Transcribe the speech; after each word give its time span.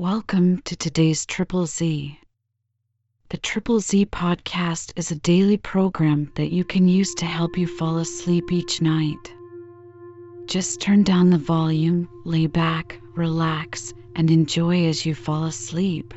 Welcome 0.00 0.62
to 0.62 0.76
today's 0.76 1.26
Triple 1.26 1.66
Z. 1.66 2.18
The 3.28 3.36
Triple 3.36 3.80
Z 3.80 4.06
podcast 4.06 4.94
is 4.96 5.10
a 5.10 5.16
daily 5.16 5.58
program 5.58 6.32
that 6.36 6.50
you 6.50 6.64
can 6.64 6.88
use 6.88 7.14
to 7.16 7.26
help 7.26 7.58
you 7.58 7.66
fall 7.66 7.98
asleep 7.98 8.50
each 8.50 8.80
night. 8.80 9.34
Just 10.46 10.80
turn 10.80 11.02
down 11.02 11.28
the 11.28 11.36
volume, 11.36 12.08
lay 12.24 12.46
back, 12.46 12.98
relax, 13.14 13.92
and 14.16 14.30
enjoy 14.30 14.86
as 14.86 15.04
you 15.04 15.14
fall 15.14 15.44
asleep. 15.44 16.14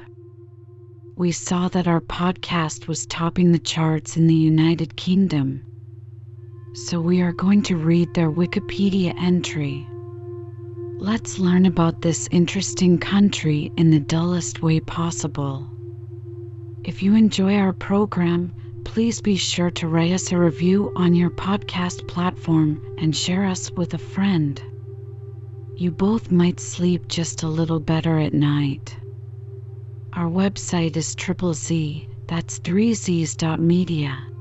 We 1.17 1.33
saw 1.33 1.67
that 1.67 1.85
our 1.85 1.99
podcast 1.99 2.87
was 2.87 3.05
topping 3.05 3.51
the 3.51 3.59
charts 3.59 4.15
in 4.15 4.27
the 4.27 4.33
United 4.33 4.95
Kingdom. 4.95 5.61
So 6.73 7.01
we 7.01 7.21
are 7.21 7.33
going 7.33 7.63
to 7.63 7.75
read 7.75 8.13
their 8.13 8.31
Wikipedia 8.31 9.13
entry. 9.21 9.85
Let's 11.03 11.37
learn 11.37 11.65
about 11.65 12.01
this 12.01 12.29
interesting 12.31 12.97
country 12.97 13.73
in 13.75 13.91
the 13.91 13.99
dullest 13.99 14.61
way 14.61 14.79
possible. 14.79 15.67
If 16.85 17.03
you 17.03 17.13
enjoy 17.15 17.57
our 17.57 17.73
program, 17.73 18.53
please 18.85 19.19
be 19.19 19.35
sure 19.35 19.69
to 19.71 19.89
write 19.89 20.13
us 20.13 20.31
a 20.31 20.37
review 20.37 20.93
on 20.95 21.13
your 21.13 21.29
podcast 21.29 22.07
platform 22.07 22.81
and 22.97 23.13
share 23.13 23.45
us 23.45 23.69
with 23.69 23.93
a 23.93 23.97
friend. 23.97 24.63
You 25.75 25.91
both 25.91 26.31
might 26.31 26.61
sleep 26.61 27.09
just 27.09 27.43
a 27.43 27.49
little 27.49 27.81
better 27.81 28.17
at 28.17 28.33
night. 28.33 28.95
Our 30.13 30.29
website 30.29 30.95
is 30.95 31.15
triple 31.15 31.53
Z, 31.53 32.07
that's 32.29 32.61
3z's.media. 32.61 34.32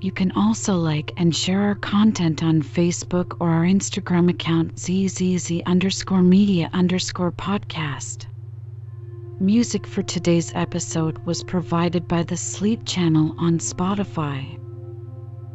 You 0.00 0.12
can 0.12 0.30
also 0.36 0.76
like 0.76 1.12
and 1.16 1.34
share 1.34 1.60
our 1.60 1.74
content 1.74 2.40
on 2.44 2.62
Facebook 2.62 3.36
or 3.40 3.50
our 3.50 3.64
Instagram 3.64 4.30
account 4.30 4.78
zzz 4.78 5.50
underscore 5.66 6.22
media 6.22 6.70
underscore 6.72 7.32
podcast. 7.32 8.26
Music 9.40 9.88
for 9.88 10.02
today's 10.02 10.52
episode 10.54 11.18
was 11.26 11.42
provided 11.42 12.06
by 12.06 12.22
the 12.22 12.36
Sleep 12.36 12.86
Channel 12.86 13.34
on 13.38 13.58
Spotify. 13.58 14.60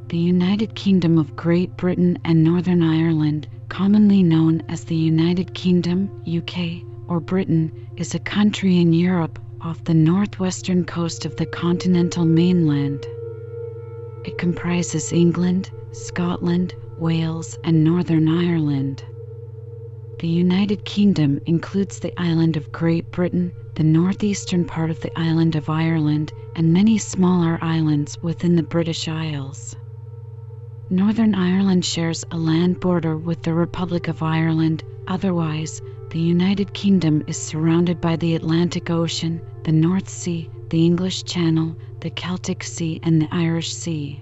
The 0.09 0.17
United 0.17 0.75
Kingdom 0.75 1.17
of 1.17 1.37
Great 1.37 1.77
Britain 1.77 2.19
and 2.25 2.43
Northern 2.43 2.83
Ireland, 2.83 3.47
commonly 3.69 4.23
known 4.23 4.61
as 4.67 4.83
the 4.83 4.95
United 4.95 5.53
Kingdom, 5.53 6.21
UK, 6.27 6.83
or 7.07 7.21
Britain, 7.21 7.71
is 7.95 8.13
a 8.13 8.19
country 8.19 8.81
in 8.81 8.91
Europe 8.91 9.39
off 9.61 9.85
the 9.85 9.93
northwestern 9.93 10.83
coast 10.83 11.25
of 11.25 11.33
the 11.37 11.45
continental 11.45 12.25
mainland. 12.25 13.05
It 14.25 14.37
comprises 14.37 15.11
England, 15.11 15.71
Scotland, 15.91 16.75
Wales, 16.95 17.57
and 17.61 17.83
Northern 17.83 18.29
Ireland. 18.29 19.03
The 20.19 20.29
United 20.29 20.85
Kingdom 20.85 21.41
includes 21.45 21.99
the 21.99 22.13
island 22.17 22.55
of 22.55 22.71
Great 22.71 23.11
Britain, 23.11 23.51
the 23.75 23.83
northeastern 23.83 24.63
part 24.63 24.89
of 24.89 25.01
the 25.01 25.11
island 25.19 25.57
of 25.57 25.67
Ireland, 25.67 26.31
and 26.55 26.71
many 26.71 26.97
smaller 26.97 27.59
islands 27.61 28.17
within 28.21 28.55
the 28.55 28.63
British 28.63 29.09
Isles. 29.09 29.75
Northern 30.89 31.35
Ireland 31.35 31.83
shares 31.83 32.23
a 32.31 32.37
land 32.37 32.79
border 32.79 33.17
with 33.17 33.41
the 33.41 33.53
Republic 33.53 34.07
of 34.07 34.21
Ireland, 34.21 34.85
otherwise, 35.05 35.81
the 36.11 36.19
United 36.21 36.71
Kingdom 36.71 37.23
is 37.27 37.37
surrounded 37.37 37.99
by 37.99 38.15
the 38.15 38.35
Atlantic 38.35 38.89
Ocean, 38.89 39.41
the 39.63 39.73
North 39.73 40.07
Sea, 40.07 40.49
the 40.69 40.85
English 40.85 41.25
Channel, 41.25 41.75
the 42.03 42.09
Celtic 42.09 42.63
Sea, 42.65 42.99
and 43.03 43.21
the 43.21 43.29
Irish 43.31 43.73
Sea. 43.73 44.19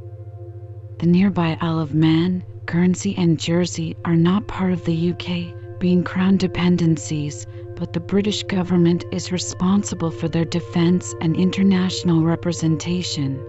The 1.00 1.06
nearby 1.06 1.58
Isle 1.60 1.80
of 1.80 1.92
Man, 1.92 2.44
Guernsey, 2.66 3.14
and 3.18 3.38
Jersey 3.38 3.96
are 4.04 4.14
not 4.16 4.46
part 4.46 4.72
of 4.72 4.84
the 4.84 5.10
UK, 5.10 5.80
being 5.80 6.04
Crown 6.04 6.36
dependencies, 6.36 7.44
but 7.82 7.92
the 7.92 7.98
British 7.98 8.44
government 8.44 9.04
is 9.10 9.32
responsible 9.32 10.12
for 10.12 10.28
their 10.28 10.44
defence 10.44 11.16
and 11.20 11.34
international 11.34 12.22
representation. 12.22 13.44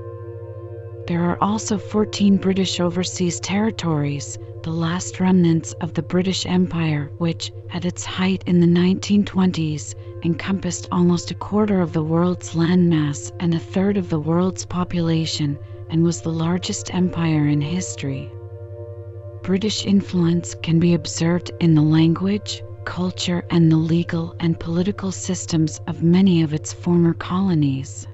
There 1.06 1.24
are 1.30 1.38
also 1.40 1.78
14 1.78 2.38
British 2.38 2.80
overseas 2.80 3.40
territories, 3.40 4.40
the 4.64 4.72
last 4.72 5.20
remnants 5.20 5.74
of 5.74 5.94
the 5.94 6.02
British 6.02 6.48
Empire, 6.48 7.12
which, 7.20 7.52
at 7.72 7.86
its 7.86 8.04
height 8.04 8.44
in 8.48 8.60
the 8.60 8.66
1920s, 8.66 9.94
encompassed 10.24 10.88
almost 10.92 11.30
a 11.30 11.36
quarter 11.36 11.80
of 11.80 11.94
the 11.94 12.02
world's 12.02 12.56
landmass 12.56 13.32
and 13.40 13.54
a 13.54 13.60
third 13.60 13.98
of 13.98 14.10
the 14.10 14.20
world's 14.20 14.66
population, 14.66 15.60
and 15.92 16.04
was 16.04 16.22
the 16.22 16.32
largest 16.32 16.92
empire 16.92 17.46
in 17.46 17.62
history. 17.62 18.32
British 19.44 19.86
influence 19.86 20.56
can 20.64 20.80
be 20.80 20.96
observed 20.96 21.52
in 21.60 21.76
the 21.76 21.84
language, 21.84 22.64
culture, 22.86 23.44
and 23.50 23.72
the 23.72 23.78
legal 23.78 24.36
and 24.40 24.60
political 24.60 25.12
systems 25.12 25.80
of 25.88 26.04
many 26.04 26.44
of 26.44 26.54
its 26.54 26.72
former 26.72 27.14
colonies. 27.14 28.08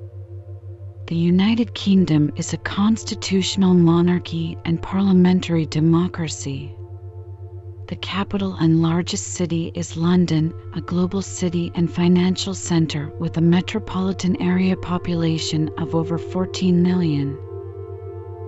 The 1.07 1.15
United 1.15 1.73
Kingdom 1.73 2.31
is 2.35 2.53
a 2.53 2.57
constitutional 2.57 3.73
monarchy 3.73 4.57
and 4.65 4.81
parliamentary 4.81 5.65
democracy. 5.65 6.75
The 7.87 7.95
capital 7.95 8.53
and 8.53 8.83
largest 8.83 9.29
city 9.29 9.71
is 9.73 9.97
London, 9.97 10.53
a 10.75 10.81
global 10.81 11.23
city 11.23 11.71
and 11.73 11.91
financial 11.91 12.53
center 12.53 13.11
with 13.17 13.37
a 13.37 13.41
metropolitan 13.41 14.39
area 14.39 14.77
population 14.77 15.71
of 15.79 15.95
over 15.95 16.19
14 16.19 16.83
million. 16.83 17.35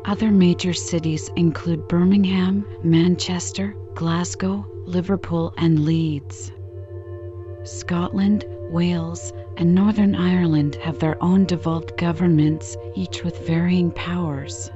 Other 0.06 0.30
major 0.30 0.74
cities 0.74 1.32
include 1.36 1.88
Birmingham, 1.88 2.68
Manchester, 2.84 3.76
Glasgow, 3.96 4.71
Liverpool, 4.86 5.54
and 5.58 5.86
Leeds. 5.86 6.52
Scotland, 7.64 8.46
Wales, 8.72 9.34
and 9.58 9.76
Northern 9.76 10.16
Ireland 10.16 10.76
have 10.76 11.00
their 11.00 11.22
own 11.24 11.46
devolved 11.46 11.98
governments, 11.98 12.76
each 12.96 13.24
with 13.24 13.46
varying 13.46 13.92
powers. 13.92 14.72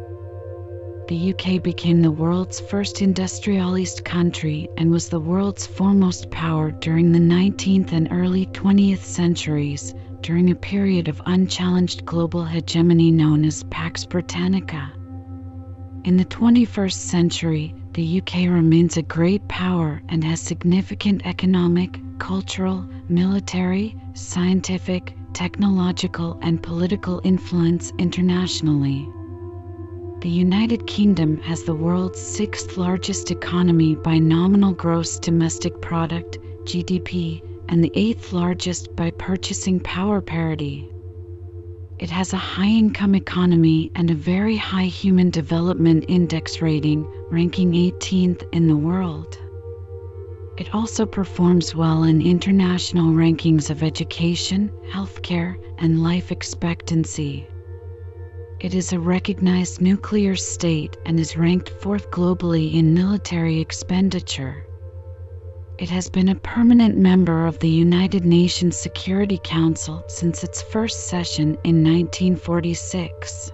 The 1.08 1.34
UK 1.34 1.62
became 1.62 2.02
the 2.02 2.12
world's 2.12 2.60
first 2.60 3.02
industrialist 3.02 4.04
country 4.04 4.68
and 4.78 4.90
was 4.90 5.10
the 5.10 5.20
world's 5.20 5.68
foremost 5.68 6.32
power 6.32 6.72
during 6.72 7.12
the 7.12 7.20
19th 7.20 7.92
and 7.92 8.08
early 8.12 8.48
20th 8.48 9.04
centuries, 9.04 9.94
during 10.22 10.50
a 10.50 10.56
period 10.56 11.08
of 11.08 11.22
unchallenged 11.28 12.06
global 12.06 12.44
hegemony 12.44 13.12
known 13.12 13.46
as 13.46 13.64
Pax 13.66 14.06
Britannica. 14.06 14.92
In 16.04 16.18
the 16.18 16.26
21st 16.26 16.94
century, 16.94 17.76
the 17.96 18.22
UK 18.22 18.50
remains 18.50 18.98
a 18.98 19.02
great 19.02 19.48
power 19.48 20.02
and 20.10 20.22
has 20.22 20.42
significant 20.42 21.26
economic, 21.26 21.98
cultural, 22.20 22.86
military, 23.08 23.96
scientific, 24.14 25.16
technological, 25.32 26.38
and 26.42 26.62
political 26.62 27.22
influence 27.24 27.94
internationally. 27.98 29.08
The 30.20 30.30
United 30.30 30.86
Kingdom 30.88 31.38
has 31.44 31.64
the 31.64 31.74
world's 31.74 32.20
sixth 32.20 32.76
largest 32.76 33.32
economy 33.32 33.96
by 33.96 34.18
nominal 34.18 34.74
gross 34.74 35.18
domestic 35.18 35.80
product, 35.80 36.38
GDP, 36.66 37.42
and 37.70 37.82
the 37.82 37.94
eighth 37.96 38.34
largest 38.34 38.94
by 38.98 39.12
purchasing 39.12 39.80
power 39.80 40.20
parity. 40.20 40.90
It 41.98 42.10
has 42.10 42.34
a 42.34 42.38
high 42.38 42.68
income 42.68 43.16
economy 43.16 43.90
and 43.96 44.12
a 44.12 44.16
very 44.16 44.58
high 44.58 44.88
Human 44.88 45.30
Development 45.30 46.04
Index 46.10 46.62
rating, 46.62 47.08
ranking 47.32 47.72
18th 47.72 48.44
in 48.52 48.68
the 48.68 48.76
world. 48.76 49.40
It 50.58 50.76
also 50.76 51.06
performs 51.06 51.74
well 51.74 52.04
in 52.04 52.22
international 52.22 53.14
rankings 53.14 53.70
of 53.70 53.82
education, 53.82 54.72
healthcare, 54.92 55.56
and 55.78 56.04
life 56.04 56.34
expectancy. 56.34 57.48
It 58.60 58.74
is 58.74 58.92
a 58.92 59.00
recognized 59.00 59.80
nuclear 59.80 60.36
state 60.36 60.98
and 61.06 61.18
is 61.18 61.38
ranked 61.38 61.70
fourth 61.70 62.12
globally 62.12 62.74
in 62.74 62.94
military 62.94 63.62
expenditure. 63.62 64.66
It 65.78 65.90
has 65.90 66.08
been 66.08 66.30
a 66.30 66.36
permanent 66.36 66.98
member 66.98 67.46
of 67.46 67.60
the 67.60 67.68
United 67.68 68.24
Nations 68.24 68.78
Security 68.78 69.38
Council 69.44 70.06
since 70.08 70.42
its 70.42 70.62
first 70.62 71.08
session 71.08 71.58
in 71.66 71.84
1946. 71.84 73.52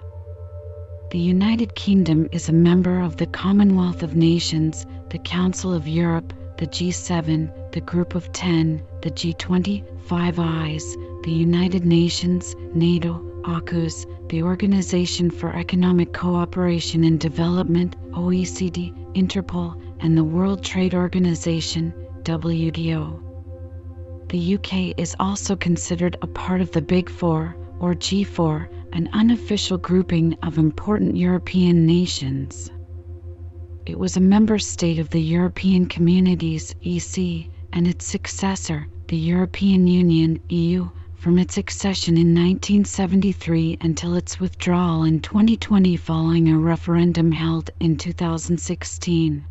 The 1.10 1.18
United 1.18 1.74
Kingdom 1.74 2.30
is 2.32 2.48
a 2.48 2.54
member 2.54 3.00
of 3.00 3.18
the 3.18 3.26
Commonwealth 3.26 4.04
of 4.04 4.16
Nations, 4.16 4.86
the 5.10 5.18
Council 5.18 5.74
of 5.74 5.88
Europe, 5.88 6.32
the 6.60 6.68
G7, 6.68 7.72
the 7.72 7.82
Group 7.82 8.14
of 8.14 8.32
Ten, 8.32 8.84
the 9.02 9.10
G20, 9.10 9.84
Five 10.02 10.38
Eyes, 10.38 10.96
the 11.24 11.32
United 11.32 11.86
Nations, 11.86 12.56
NATO, 12.76 13.20
AUKUS, 13.46 14.06
the 14.30 14.44
Organization 14.44 15.32
for 15.32 15.56
Economic 15.56 16.14
Cooperation 16.14 17.04
and 17.04 17.20
Development, 17.20 17.96
OECD, 18.12 18.94
Interpol, 19.16 19.76
and 20.02 20.16
the 20.16 20.24
World 20.24 20.64
Trade 20.64 20.94
Organization, 20.94 21.92
WTO. 22.24 23.20
The 24.30 24.56
UK 24.56 24.94
is 25.00 25.16
also 25.20 25.56
considered 25.56 26.18
a 26.22 26.28
part 26.28 26.62
of 26.62 26.72
the 26.72 26.82
Big 26.82 27.10
Four, 27.10 27.58
or 27.80 27.96
G4, 27.96 28.68
an 28.94 29.10
unofficial 29.12 29.80
grouping 29.80 30.38
of 30.44 30.60
important 30.60 31.18
European 31.18 31.88
nations. 31.88 32.70
It 33.88 33.98
was 33.98 34.16
a 34.16 34.22
member 34.22 34.60
state 34.60 35.00
of 35.00 35.10
the 35.10 35.22
European 35.22 35.88
Communities 35.88 36.76
(EC) 36.84 37.50
and 37.74 37.88
its 37.88 38.06
successor, 38.06 38.88
the 39.08 39.18
European 39.18 39.88
Union 39.88 40.40
(EU), 40.50 40.90
from 41.16 41.40
its 41.40 41.58
accession 41.58 42.18
in 42.18 42.36
1973 42.36 43.80
until 43.82 44.14
its 44.14 44.40
withdrawal 44.40 45.04
in 45.04 45.22
2020 45.22 45.96
following 45.96 46.50
a 46.50 46.58
referendum 46.60 47.32
held 47.32 47.72
in 47.80 47.98
2016. 47.98 49.44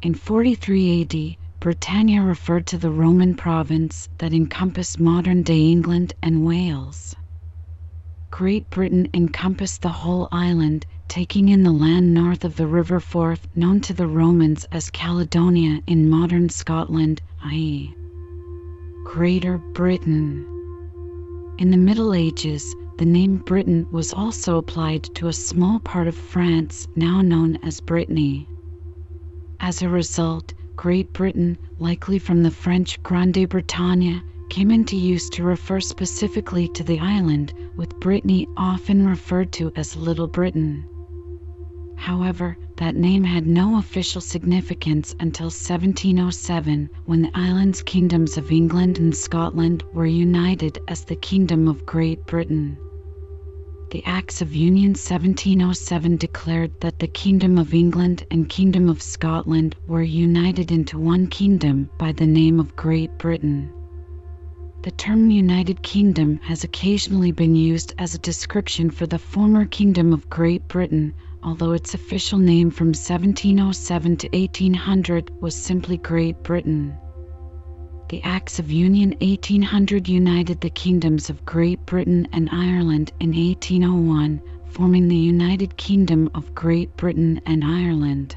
In 0.00 0.14
43 0.14 1.02
AD, 1.02 1.36
Britannia 1.60 2.22
referred 2.22 2.66
to 2.66 2.78
the 2.78 2.90
Roman 2.90 3.34
province 3.34 4.08
that 4.18 4.32
encompassed 4.32 5.00
modern-day 5.00 5.72
England 5.72 6.12
and 6.22 6.46
Wales. 6.46 7.16
Great 8.30 8.70
Britain 8.70 9.08
encompassed 9.12 9.82
the 9.82 9.88
whole 9.88 10.28
island, 10.30 10.86
taking 11.08 11.48
in 11.48 11.64
the 11.64 11.72
land 11.72 12.14
north 12.14 12.44
of 12.44 12.54
the 12.54 12.68
River 12.68 13.00
Forth, 13.00 13.48
known 13.56 13.80
to 13.80 13.92
the 13.92 14.06
Romans 14.06 14.66
as 14.70 14.88
Caledonia 14.90 15.80
in 15.88 16.08
modern 16.08 16.48
Scotland, 16.48 17.20
i.e. 17.42 17.92
Greater 19.04 19.58
Britain. 19.58 20.46
In 21.58 21.72
the 21.72 21.76
Middle 21.76 22.14
Ages, 22.14 22.76
the 22.98 23.04
name 23.04 23.38
Britain 23.38 23.84
was 23.90 24.12
also 24.12 24.58
applied 24.58 25.02
to 25.16 25.26
a 25.26 25.32
small 25.32 25.80
part 25.80 26.06
of 26.06 26.14
France 26.14 26.86
now 26.94 27.20
known 27.20 27.56
as 27.64 27.80
Brittany. 27.80 28.48
As 29.58 29.82
a 29.82 29.88
result, 29.88 30.54
Great 30.78 31.12
Britain, 31.12 31.58
likely 31.80 32.20
from 32.20 32.44
the 32.44 32.52
French 32.52 33.02
Grande 33.02 33.48
Bretagne, 33.48 34.20
came 34.48 34.70
into 34.70 34.96
use 34.96 35.28
to 35.30 35.42
refer 35.42 35.80
specifically 35.80 36.68
to 36.68 36.84
the 36.84 37.00
island, 37.00 37.52
with 37.74 37.98
Brittany 37.98 38.46
often 38.56 39.04
referred 39.04 39.50
to 39.54 39.72
as 39.74 39.96
Little 39.96 40.28
Britain. 40.28 40.84
However, 41.96 42.56
that 42.76 42.94
name 42.94 43.24
had 43.24 43.44
no 43.44 43.78
official 43.78 44.20
significance 44.20 45.16
until 45.18 45.46
1707 45.46 46.88
when 47.06 47.22
the 47.22 47.36
island's 47.36 47.82
kingdoms 47.82 48.38
of 48.38 48.52
England 48.52 49.00
and 49.00 49.16
Scotland 49.16 49.82
were 49.92 50.06
united 50.06 50.78
as 50.86 51.04
the 51.04 51.16
Kingdom 51.16 51.66
of 51.66 51.86
Great 51.86 52.24
Britain. 52.24 52.78
The 53.90 54.04
Acts 54.04 54.42
of 54.42 54.54
Union 54.54 54.90
1707 54.90 56.18
declared 56.18 56.78
that 56.82 56.98
the 56.98 57.06
Kingdom 57.06 57.56
of 57.56 57.72
England 57.72 58.22
and 58.30 58.46
Kingdom 58.46 58.90
of 58.90 59.00
Scotland 59.00 59.76
were 59.86 60.02
united 60.02 60.70
into 60.70 60.98
one 60.98 61.26
kingdom 61.26 61.88
by 61.96 62.12
the 62.12 62.26
name 62.26 62.60
of 62.60 62.76
Great 62.76 63.16
Britain. 63.16 63.70
The 64.82 64.90
term 64.90 65.30
United 65.30 65.80
Kingdom 65.82 66.38
has 66.42 66.64
occasionally 66.64 67.32
been 67.32 67.56
used 67.56 67.94
as 67.96 68.14
a 68.14 68.18
description 68.18 68.90
for 68.90 69.06
the 69.06 69.18
former 69.18 69.64
Kingdom 69.64 70.12
of 70.12 70.28
Great 70.28 70.68
Britain, 70.68 71.14
although 71.42 71.72
its 71.72 71.94
official 71.94 72.38
name 72.38 72.70
from 72.70 72.88
1707 72.88 74.16
to 74.18 74.28
1800 74.36 75.30
was 75.40 75.56
simply 75.56 75.96
Great 75.96 76.42
Britain. 76.42 76.94
The 78.08 78.22
Acts 78.22 78.58
of 78.58 78.72
Union 78.72 79.14
1800 79.20 80.08
united 80.08 80.62
the 80.62 80.70
kingdoms 80.70 81.28
of 81.28 81.44
Great 81.44 81.84
Britain 81.84 82.26
and 82.32 82.48
Ireland 82.50 83.12
in 83.20 83.34
1801, 83.34 84.40
forming 84.70 85.08
the 85.08 85.16
United 85.16 85.76
Kingdom 85.76 86.30
of 86.34 86.54
Great 86.54 86.96
Britain 86.96 87.42
and 87.44 87.62
Ireland. 87.62 88.34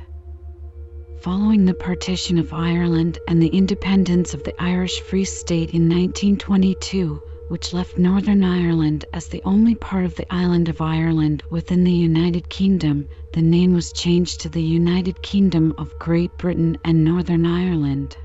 Following 1.21 1.63
the 1.63 1.73
partition 1.73 2.37
of 2.37 2.51
Ireland 2.51 3.17
and 3.29 3.41
the 3.41 3.47
independence 3.47 4.33
of 4.33 4.43
the 4.43 4.61
Irish 4.61 4.99
Free 4.99 5.23
State 5.23 5.73
in 5.73 5.87
1922, 5.87 7.21
which 7.47 7.71
left 7.71 7.97
Northern 7.97 8.43
Ireland 8.43 9.05
as 9.13 9.27
the 9.27 9.41
only 9.45 9.75
part 9.75 10.03
of 10.03 10.17
the 10.17 10.33
island 10.33 10.67
of 10.67 10.81
Ireland 10.81 11.43
within 11.49 11.85
the 11.85 11.93
United 11.93 12.49
Kingdom, 12.49 13.07
the 13.31 13.41
name 13.41 13.73
was 13.73 13.93
changed 13.93 14.41
to 14.41 14.49
the 14.49 14.61
United 14.61 15.21
Kingdom 15.21 15.73
of 15.77 15.97
Great 15.97 16.37
Britain 16.37 16.77
and 16.83 17.05
Northern 17.05 17.45
Ireland. 17.45 18.17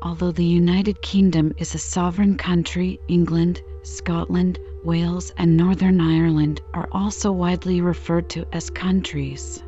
Although 0.00 0.30
the 0.30 0.44
United 0.44 1.02
Kingdom 1.02 1.52
is 1.58 1.74
a 1.74 1.78
sovereign 1.78 2.36
country, 2.36 3.00
England, 3.08 3.62
Scotland, 3.82 4.60
Wales, 4.84 5.32
and 5.36 5.56
Northern 5.56 6.00
Ireland 6.00 6.60
are 6.72 6.88
also 6.92 7.32
widely 7.32 7.80
referred 7.80 8.30
to 8.30 8.46
as 8.52 8.70
countries. 8.70 9.60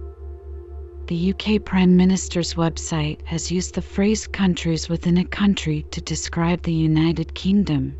The 1.09 1.35
UK 1.35 1.65
Prime 1.65 1.97
Minister's 1.97 2.55
website 2.55 3.23
has 3.25 3.51
used 3.51 3.75
the 3.75 3.83
phrase 3.83 4.29
countries 4.29 4.89
within 4.89 5.19
a 5.19 5.25
country 5.25 5.85
to 5.91 6.01
describe 6.01 6.63
the 6.63 6.73
United 6.73 7.35
Kingdom. 7.35 7.97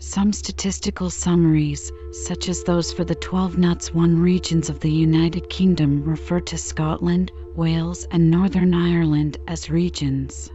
Some 0.00 0.32
statistical 0.32 1.08
summaries, 1.08 1.92
such 2.26 2.48
as 2.48 2.64
those 2.64 2.92
for 2.92 3.04
the 3.04 3.14
12 3.14 3.58
NUTS 3.58 3.94
1 3.94 4.20
regions 4.20 4.68
of 4.68 4.80
the 4.80 4.90
United 4.90 5.48
Kingdom, 5.48 6.02
refer 6.02 6.40
to 6.40 6.58
Scotland, 6.58 7.30
Wales, 7.54 8.08
and 8.10 8.28
Northern 8.28 8.74
Ireland 8.74 9.36
as 9.46 9.70
regions. 9.70 10.50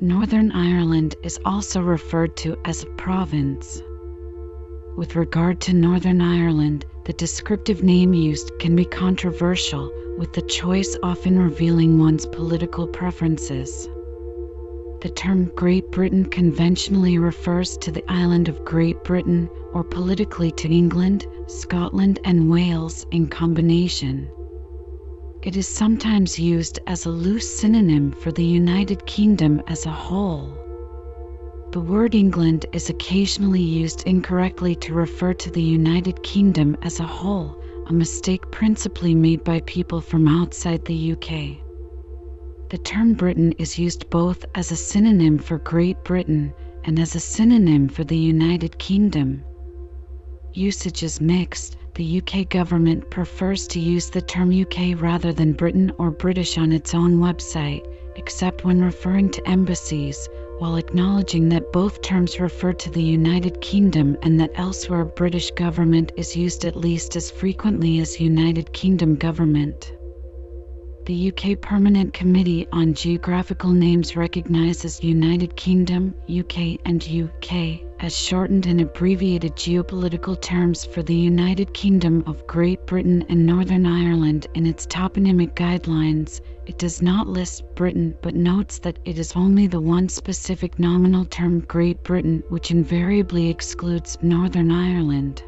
Northern 0.00 0.52
Ireland 0.52 1.16
is 1.24 1.40
also 1.44 1.82
referred 1.82 2.36
to 2.36 2.56
as 2.64 2.84
a 2.84 2.90
province. 2.90 3.82
With 4.96 5.16
regard 5.16 5.60
to 5.62 5.72
Northern 5.72 6.20
Ireland, 6.20 6.86
the 7.04 7.12
descriptive 7.14 7.82
name 7.82 8.14
used 8.14 8.52
can 8.60 8.76
be 8.76 8.84
controversial, 8.84 9.92
with 10.16 10.32
the 10.34 10.42
choice 10.42 10.96
often 11.02 11.36
revealing 11.36 11.98
one's 11.98 12.26
political 12.26 12.86
preferences. 12.86 13.88
The 15.00 15.12
term 15.16 15.50
Great 15.56 15.90
Britain 15.90 16.26
conventionally 16.26 17.18
refers 17.18 17.76
to 17.78 17.90
the 17.90 18.08
island 18.08 18.48
of 18.48 18.64
Great 18.64 19.02
Britain, 19.02 19.50
or 19.72 19.82
politically 19.82 20.52
to 20.52 20.68
England, 20.68 21.26
Scotland, 21.48 22.20
and 22.22 22.48
Wales 22.48 23.04
in 23.10 23.26
combination. 23.26 24.30
It 25.40 25.56
is 25.56 25.68
sometimes 25.68 26.36
used 26.36 26.80
as 26.88 27.06
a 27.06 27.10
loose 27.10 27.48
synonym 27.48 28.10
for 28.10 28.32
the 28.32 28.44
United 28.44 29.06
Kingdom 29.06 29.62
as 29.68 29.86
a 29.86 29.90
whole. 29.90 30.52
The 31.70 31.78
word 31.78 32.16
England 32.16 32.66
is 32.72 32.90
occasionally 32.90 33.62
used 33.62 34.02
incorrectly 34.02 34.74
to 34.76 34.94
refer 34.94 35.34
to 35.34 35.50
the 35.50 35.62
United 35.62 36.24
Kingdom 36.24 36.76
as 36.82 36.98
a 36.98 37.06
whole, 37.06 37.56
a 37.86 37.92
mistake 37.92 38.50
principally 38.50 39.14
made 39.14 39.44
by 39.44 39.60
people 39.60 40.00
from 40.00 40.26
outside 40.26 40.84
the 40.84 41.12
UK. 41.12 41.62
The 42.70 42.78
term 42.78 43.14
Britain 43.14 43.52
is 43.58 43.78
used 43.78 44.10
both 44.10 44.44
as 44.56 44.72
a 44.72 44.76
synonym 44.76 45.38
for 45.38 45.58
Great 45.58 46.02
Britain 46.02 46.52
and 46.82 46.98
as 46.98 47.14
a 47.14 47.20
synonym 47.20 47.88
for 47.88 48.02
the 48.02 48.18
United 48.18 48.76
Kingdom. 48.78 49.44
Usage 50.52 51.04
is 51.04 51.20
mixed, 51.20 51.77
the 51.98 52.22
UK 52.22 52.48
government 52.48 53.10
prefers 53.10 53.66
to 53.66 53.80
use 53.80 54.08
the 54.08 54.22
term 54.22 54.52
UK 54.52 55.02
rather 55.02 55.32
than 55.32 55.52
Britain 55.52 55.90
or 55.98 56.12
British 56.12 56.56
on 56.56 56.70
its 56.70 56.94
own 56.94 57.18
website, 57.18 57.84
except 58.14 58.64
when 58.64 58.80
referring 58.80 59.28
to 59.28 59.48
embassies, 59.48 60.28
while 60.60 60.76
acknowledging 60.76 61.48
that 61.48 61.72
both 61.72 62.00
terms 62.00 62.38
refer 62.38 62.72
to 62.72 62.88
the 62.90 63.02
United 63.02 63.60
Kingdom 63.60 64.16
and 64.22 64.38
that 64.38 64.52
elsewhere 64.54 65.04
British 65.04 65.50
government 65.50 66.12
is 66.16 66.36
used 66.36 66.64
at 66.64 66.76
least 66.76 67.16
as 67.16 67.32
frequently 67.32 67.98
as 67.98 68.20
United 68.20 68.72
Kingdom 68.72 69.16
government. 69.16 69.92
The 71.06 71.32
UK 71.32 71.60
Permanent 71.60 72.14
Committee 72.14 72.68
on 72.70 72.94
Geographical 72.94 73.72
Names 73.72 74.14
recognizes 74.14 75.02
United 75.02 75.56
Kingdom, 75.56 76.14
UK, 76.30 76.78
and 76.84 77.02
UK 77.02 77.87
as 78.00 78.16
shortened 78.16 78.66
and 78.66 78.80
abbreviated 78.80 79.56
geopolitical 79.56 80.40
terms 80.40 80.84
for 80.84 81.02
the 81.02 81.14
United 81.14 81.74
Kingdom 81.74 82.22
of 82.26 82.46
Great 82.46 82.86
Britain 82.86 83.24
and 83.28 83.44
Northern 83.44 83.86
Ireland 83.86 84.46
in 84.54 84.66
its 84.66 84.86
toponymic 84.86 85.54
guidelines, 85.54 86.40
it 86.66 86.78
does 86.78 87.02
not 87.02 87.26
list 87.26 87.64
Britain 87.74 88.14
but 88.22 88.36
notes 88.36 88.78
that 88.78 88.98
it 89.04 89.18
is 89.18 89.32
only 89.34 89.66
the 89.66 89.80
one 89.80 90.08
specific 90.08 90.78
nominal 90.78 91.24
term 91.24 91.60
Great 91.60 92.02
Britain 92.04 92.42
which 92.50 92.70
invariably 92.70 93.50
excludes 93.50 94.16
Northern 94.22 94.70
Ireland. 94.70 95.42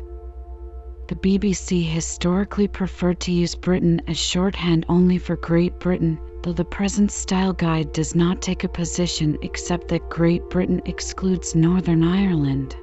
The 1.10 1.16
BBC 1.16 1.84
historically 1.84 2.68
preferred 2.68 3.18
to 3.22 3.32
use 3.32 3.56
Britain 3.56 4.00
as 4.06 4.16
shorthand 4.16 4.86
only 4.88 5.18
for 5.18 5.34
Great 5.34 5.76
Britain, 5.80 6.20
though 6.44 6.52
the 6.52 6.64
present 6.64 7.10
style 7.10 7.52
guide 7.52 7.92
does 7.92 8.14
not 8.14 8.40
take 8.40 8.62
a 8.62 8.68
position 8.68 9.36
except 9.42 9.88
that 9.88 10.08
Great 10.08 10.48
Britain 10.50 10.80
excludes 10.84 11.56
Northern 11.56 12.04
Ireland. 12.04 12.76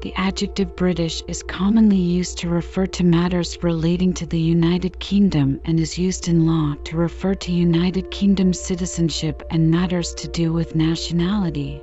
The 0.00 0.14
adjective 0.16 0.74
British 0.76 1.22
is 1.28 1.42
commonly 1.42 1.98
used 1.98 2.38
to 2.38 2.48
refer 2.48 2.86
to 2.86 3.04
matters 3.04 3.58
relating 3.62 4.14
to 4.14 4.24
the 4.24 4.40
United 4.40 4.98
Kingdom 4.98 5.60
and 5.66 5.78
is 5.78 5.98
used 5.98 6.26
in 6.26 6.46
law 6.46 6.74
to 6.84 6.96
refer 6.96 7.34
to 7.34 7.52
United 7.52 8.10
Kingdom 8.10 8.54
citizenship 8.54 9.42
and 9.50 9.70
matters 9.70 10.14
to 10.14 10.28
do 10.28 10.54
with 10.54 10.74
nationality. 10.74 11.82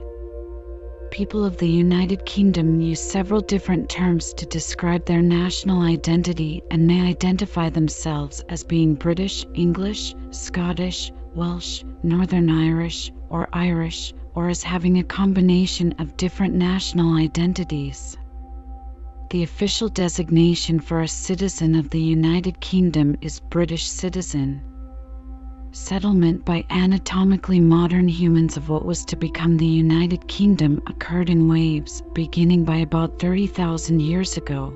People 1.11 1.45
of 1.45 1.57
the 1.57 1.67
United 1.67 2.25
Kingdom 2.25 2.81
use 2.81 2.99
several 2.99 3.41
different 3.41 3.89
terms 3.89 4.33
to 4.33 4.45
describe 4.45 5.05
their 5.05 5.21
national 5.21 5.81
identity 5.81 6.61
and 6.69 6.85
may 6.85 7.01
identify 7.01 7.69
themselves 7.69 8.41
as 8.49 8.63
being 8.63 8.93
British, 8.93 9.45
English, 9.53 10.13
Scottish, 10.31 11.11
Welsh, 11.33 11.83
Northern 12.03 12.49
Irish, 12.49 13.11
or 13.29 13.47
Irish, 13.53 14.13
or 14.35 14.49
as 14.49 14.61
having 14.61 14.99
a 14.99 15.03
combination 15.03 15.93
of 15.97 16.17
different 16.17 16.53
national 16.53 17.15
identities. 17.15 18.17
The 19.31 19.43
official 19.43 19.89
designation 19.89 20.79
for 20.79 21.01
a 21.01 21.07
citizen 21.07 21.75
of 21.75 21.89
the 21.89 22.01
United 22.01 22.59
Kingdom 22.59 23.17
is 23.21 23.39
British 23.39 23.89
citizen. 23.89 24.61
Settlement 25.79 26.43
by 26.43 26.65
anatomically 26.71 27.59
modern 27.59 28.07
humans 28.07 28.57
of 28.57 28.67
what 28.67 28.83
was 28.83 29.05
to 29.05 29.15
become 29.15 29.57
the 29.57 29.65
United 29.67 30.27
Kingdom 30.27 30.81
occurred 30.87 31.29
in 31.29 31.47
waves, 31.47 32.01
beginning 32.13 32.65
by 32.65 32.77
about 32.77 33.19
30,000 33.19 34.01
years 34.01 34.37
ago. 34.37 34.73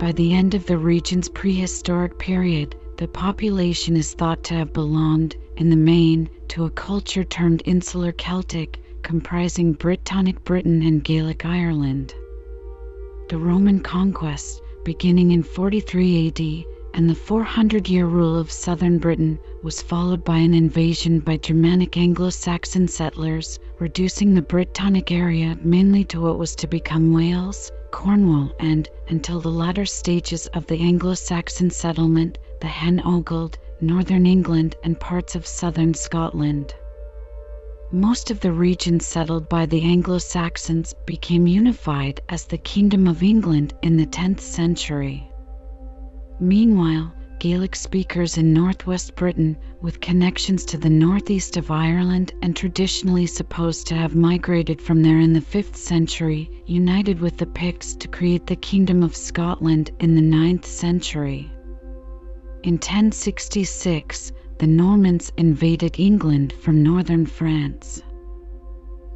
By 0.00 0.12
the 0.12 0.32
end 0.32 0.54
of 0.54 0.64
the 0.64 0.78
region's 0.78 1.28
prehistoric 1.28 2.18
period, 2.18 2.74
the 2.96 3.06
population 3.06 3.94
is 3.94 4.14
thought 4.14 4.42
to 4.44 4.54
have 4.54 4.72
belonged, 4.72 5.36
in 5.58 5.68
the 5.68 5.76
main, 5.76 6.30
to 6.48 6.64
a 6.64 6.70
culture 6.70 7.22
termed 7.22 7.62
Insular 7.66 8.12
Celtic, 8.12 8.80
comprising 9.02 9.74
Brittonic 9.74 10.42
Britain 10.44 10.82
and 10.82 11.04
Gaelic 11.04 11.44
Ireland. 11.44 12.14
The 13.28 13.38
Roman 13.38 13.80
conquest, 13.80 14.62
beginning 14.82 15.32
in 15.32 15.42
43 15.42 16.28
AD, 16.28 16.64
and 16.94 17.08
the 17.08 17.14
400 17.14 17.86
year 17.86 18.06
rule 18.06 18.34
of 18.34 18.50
southern 18.50 18.98
Britain 18.98 19.38
was 19.64 19.80
followed 19.80 20.22
by 20.22 20.36
an 20.36 20.52
invasion 20.52 21.18
by 21.20 21.38
Germanic 21.38 21.96
Anglo 21.96 22.28
Saxon 22.28 22.86
settlers, 22.86 23.58
reducing 23.78 24.34
the 24.34 24.42
Brittonic 24.42 25.10
area 25.10 25.58
mainly 25.62 26.04
to 26.04 26.20
what 26.20 26.38
was 26.38 26.54
to 26.56 26.66
become 26.66 27.14
Wales, 27.14 27.72
Cornwall, 27.90 28.52
and, 28.60 28.90
until 29.08 29.40
the 29.40 29.50
latter 29.50 29.86
stages 29.86 30.46
of 30.48 30.66
the 30.66 30.78
Anglo 30.78 31.14
Saxon 31.14 31.70
settlement, 31.70 32.36
the 32.60 32.66
Hen 32.66 33.00
Ogledd, 33.06 33.56
northern 33.80 34.26
England, 34.26 34.76
and 34.84 35.00
parts 35.00 35.34
of 35.34 35.46
southern 35.46 35.94
Scotland. 35.94 36.74
Most 37.90 38.30
of 38.30 38.40
the 38.40 38.52
region 38.52 39.00
settled 39.00 39.48
by 39.48 39.64
the 39.64 39.80
Anglo 39.80 40.18
Saxons 40.18 40.94
became 41.06 41.46
unified 41.46 42.20
as 42.28 42.44
the 42.44 42.58
Kingdom 42.58 43.06
of 43.06 43.22
England 43.22 43.72
in 43.80 43.96
the 43.96 44.06
10th 44.06 44.40
century. 44.40 45.26
Meanwhile, 46.38 47.14
Gaelic 47.44 47.76
speakers 47.76 48.38
in 48.38 48.54
northwest 48.54 49.16
Britain, 49.16 49.54
with 49.82 50.00
connections 50.00 50.64
to 50.64 50.78
the 50.78 50.88
northeast 50.88 51.58
of 51.58 51.70
Ireland 51.70 52.32
and 52.40 52.56
traditionally 52.56 53.26
supposed 53.26 53.86
to 53.88 53.94
have 53.94 54.16
migrated 54.16 54.80
from 54.80 55.02
there 55.02 55.20
in 55.20 55.34
the 55.34 55.42
5th 55.42 55.76
century, 55.76 56.50
united 56.64 57.20
with 57.20 57.36
the 57.36 57.44
Picts 57.44 57.96
to 57.96 58.08
create 58.08 58.46
the 58.46 58.56
Kingdom 58.56 59.02
of 59.02 59.14
Scotland 59.14 59.90
in 60.00 60.14
the 60.14 60.22
9th 60.22 60.64
century. 60.64 61.52
In 62.62 62.76
1066, 62.76 64.32
the 64.58 64.66
Normans 64.66 65.30
invaded 65.36 66.00
England 66.00 66.54
from 66.62 66.82
northern 66.82 67.26
France. 67.26 68.02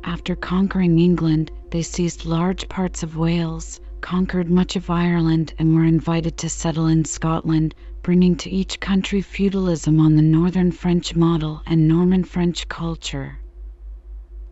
After 0.05 0.37
conquering 0.37 0.99
England, 0.99 1.51
they 1.71 1.81
seized 1.81 2.27
large 2.27 2.69
parts 2.69 3.03
of 3.03 3.17
Wales, 3.17 3.81
conquered 4.03 4.51
much 4.51 4.77
of 4.77 4.91
Ireland, 4.91 5.55
and 5.59 5.75
were 5.75 5.85
invited 5.85 6.37
to 6.37 6.51
settle 6.51 6.89
in 6.89 7.07
Scotland, 7.07 7.75
bringing 8.03 8.37
to 8.37 8.51
each 8.51 8.81
country 8.81 9.21
feudalism 9.21 10.01
on 10.01 10.17
the 10.17 10.23
northern 10.23 10.71
French 10.71 11.15
model 11.15 11.63
and 11.67 11.89
Norman 11.89 12.25
French 12.25 12.69
culture. 12.69 13.39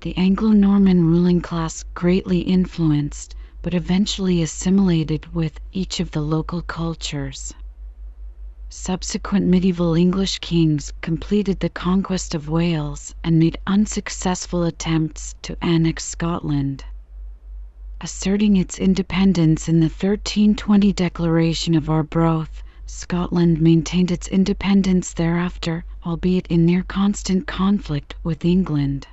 The 0.02 0.16
Anglo 0.16 0.50
Norman 0.50 1.04
ruling 1.06 1.40
class 1.40 1.84
greatly 1.94 2.40
influenced, 2.40 3.34
but 3.62 3.74
eventually 3.74 4.42
assimilated 4.42 5.34
with, 5.34 5.58
each 5.72 6.00
of 6.00 6.10
the 6.10 6.20
local 6.20 6.62
cultures. 6.62 7.54
Subsequent 8.68 9.46
medieval 9.46 9.94
English 9.94 10.40
kings 10.40 10.92
completed 11.00 11.60
the 11.60 11.68
conquest 11.68 12.34
of 12.34 12.48
Wales 12.48 13.14
and 13.24 13.38
made 13.38 13.58
unsuccessful 13.66 14.64
attempts 14.64 15.34
to 15.42 15.56
annex 15.64 16.04
Scotland. 16.04 16.84
Asserting 18.00 18.56
its 18.56 18.78
independence 18.78 19.68
in 19.68 19.80
the 19.80 19.86
1320 19.86 20.92
Declaration 20.92 21.74
of 21.74 21.88
Arbroath, 21.88 22.62
Scotland 22.88 23.60
maintained 23.60 24.12
its 24.12 24.28
independence 24.28 25.12
thereafter, 25.12 25.84
albeit 26.04 26.46
in 26.46 26.64
near 26.64 26.84
constant 26.84 27.44
conflict 27.46 28.14
with 28.22 28.44
England. 28.44 29.08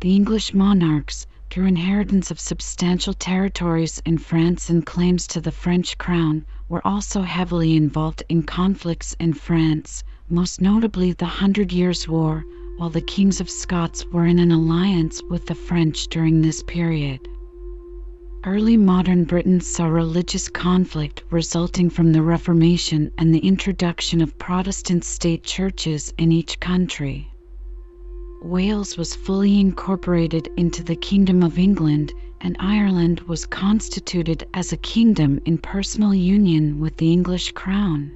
The 0.00 0.14
English 0.14 0.54
monarchs, 0.54 1.26
through 1.50 1.66
inheritance 1.66 2.30
of 2.30 2.40
substantial 2.40 3.12
territories 3.12 4.00
in 4.06 4.16
France 4.16 4.70
and 4.70 4.84
claims 4.84 5.26
to 5.26 5.42
the 5.42 5.52
French 5.52 5.98
crown, 5.98 6.46
were 6.68 6.86
also 6.86 7.20
heavily 7.22 7.76
involved 7.76 8.22
in 8.30 8.42
conflicts 8.42 9.14
in 9.20 9.34
France, 9.34 10.02
most 10.30 10.60
notably 10.60 11.12
the 11.12 11.26
Hundred 11.26 11.70
Years' 11.70 12.08
War, 12.08 12.44
while 12.78 12.90
the 12.90 13.02
kings 13.02 13.40
of 13.42 13.50
Scots 13.50 14.06
were 14.06 14.26
in 14.26 14.38
an 14.38 14.50
alliance 14.50 15.22
with 15.28 15.46
the 15.46 15.54
French 15.54 16.08
during 16.08 16.40
this 16.40 16.62
period. 16.62 17.20
Early 18.46 18.76
modern 18.76 19.24
Britain 19.24 19.62
saw 19.62 19.86
religious 19.86 20.50
conflict 20.50 21.22
resulting 21.30 21.88
from 21.88 22.12
the 22.12 22.20
Reformation 22.20 23.10
and 23.16 23.34
the 23.34 23.38
introduction 23.38 24.20
of 24.20 24.38
Protestant 24.38 25.02
state 25.02 25.42
churches 25.44 26.12
in 26.18 26.30
each 26.30 26.60
country. 26.60 27.26
Wales 28.42 28.98
was 28.98 29.14
fully 29.14 29.58
incorporated 29.58 30.50
into 30.58 30.84
the 30.84 30.94
Kingdom 30.94 31.42
of 31.42 31.58
England, 31.58 32.12
and 32.42 32.54
Ireland 32.60 33.20
was 33.20 33.46
constituted 33.46 34.46
as 34.52 34.74
a 34.74 34.76
kingdom 34.76 35.40
in 35.46 35.56
personal 35.56 36.14
union 36.14 36.80
with 36.80 36.98
the 36.98 37.10
English 37.10 37.52
crown. 37.52 38.12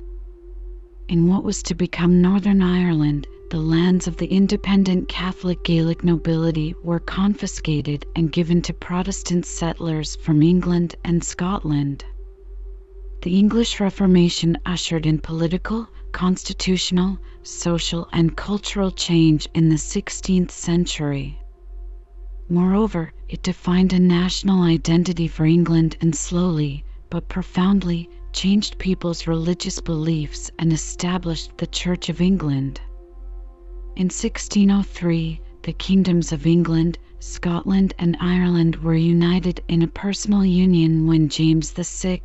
In 1.08 1.26
what 1.26 1.42
was 1.42 1.62
to 1.62 1.75
become 1.75 2.20
Northern 2.20 2.61
Ireland, 2.61 3.26
the 3.50 3.58
lands 3.58 4.06
of 4.06 4.18
the 4.18 4.26
independent 4.26 5.08
Catholic 5.08 5.64
Gaelic 5.64 6.04
nobility 6.04 6.74
were 6.82 7.00
confiscated 7.00 8.04
and 8.14 8.30
given 8.30 8.60
to 8.60 8.74
Protestant 8.74 9.46
settlers 9.46 10.16
from 10.16 10.42
England 10.42 10.96
and 11.02 11.24
Scotland. 11.24 12.04
The 13.22 13.38
English 13.38 13.80
Reformation 13.80 14.58
ushered 14.66 15.06
in 15.06 15.18
political, 15.18 15.88
constitutional, 16.12 17.18
social, 17.42 18.06
and 18.12 18.36
cultural 18.36 18.90
change 18.90 19.48
in 19.54 19.70
the 19.70 19.76
16th 19.76 20.50
century. 20.50 21.38
Moreover, 22.50 23.14
it 23.30 23.42
defined 23.42 23.94
a 23.94 23.98
national 23.98 24.62
identity 24.62 25.26
for 25.26 25.46
England 25.46 25.96
and 26.02 26.14
slowly, 26.14 26.84
but 27.08 27.28
profoundly, 27.28 28.10
changed 28.32 28.78
people's 28.78 29.26
religious 29.26 29.80
beliefs 29.80 30.50
and 30.58 30.70
established 30.70 31.56
the 31.56 31.66
Church 31.66 32.10
of 32.10 32.20
England. 32.20 32.80
In 33.98 34.04
1603, 34.04 35.40
the 35.64 35.72
kingdoms 35.72 36.30
of 36.30 36.46
England, 36.46 36.98
Scotland, 37.18 37.94
and 37.98 38.16
Ireland 38.20 38.76
were 38.76 38.94
united 38.94 39.60
in 39.66 39.82
a 39.82 39.88
personal 39.88 40.44
union 40.44 41.08
when 41.08 41.28
James 41.28 41.72
VI, 41.72 42.20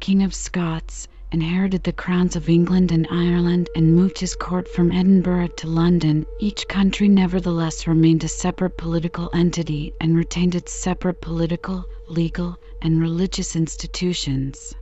King 0.00 0.22
of 0.22 0.34
Scots, 0.34 1.08
inherited 1.32 1.82
the 1.82 1.94
crowns 1.94 2.36
of 2.36 2.50
England 2.50 2.92
and 2.92 3.06
Ireland 3.10 3.70
and 3.74 3.96
moved 3.96 4.18
his 4.18 4.36
court 4.36 4.68
from 4.68 4.92
Edinburgh 4.92 5.48
to 5.56 5.66
London, 5.66 6.26
each 6.40 6.68
country 6.68 7.08
nevertheless 7.08 7.86
remained 7.86 8.22
a 8.22 8.28
separate 8.28 8.76
political 8.76 9.30
entity 9.32 9.94
and 10.02 10.14
retained 10.14 10.54
its 10.54 10.72
separate 10.72 11.22
political, 11.22 11.86
legal, 12.06 12.58
and 12.82 13.00
religious 13.00 13.56
institutions. 13.56 14.74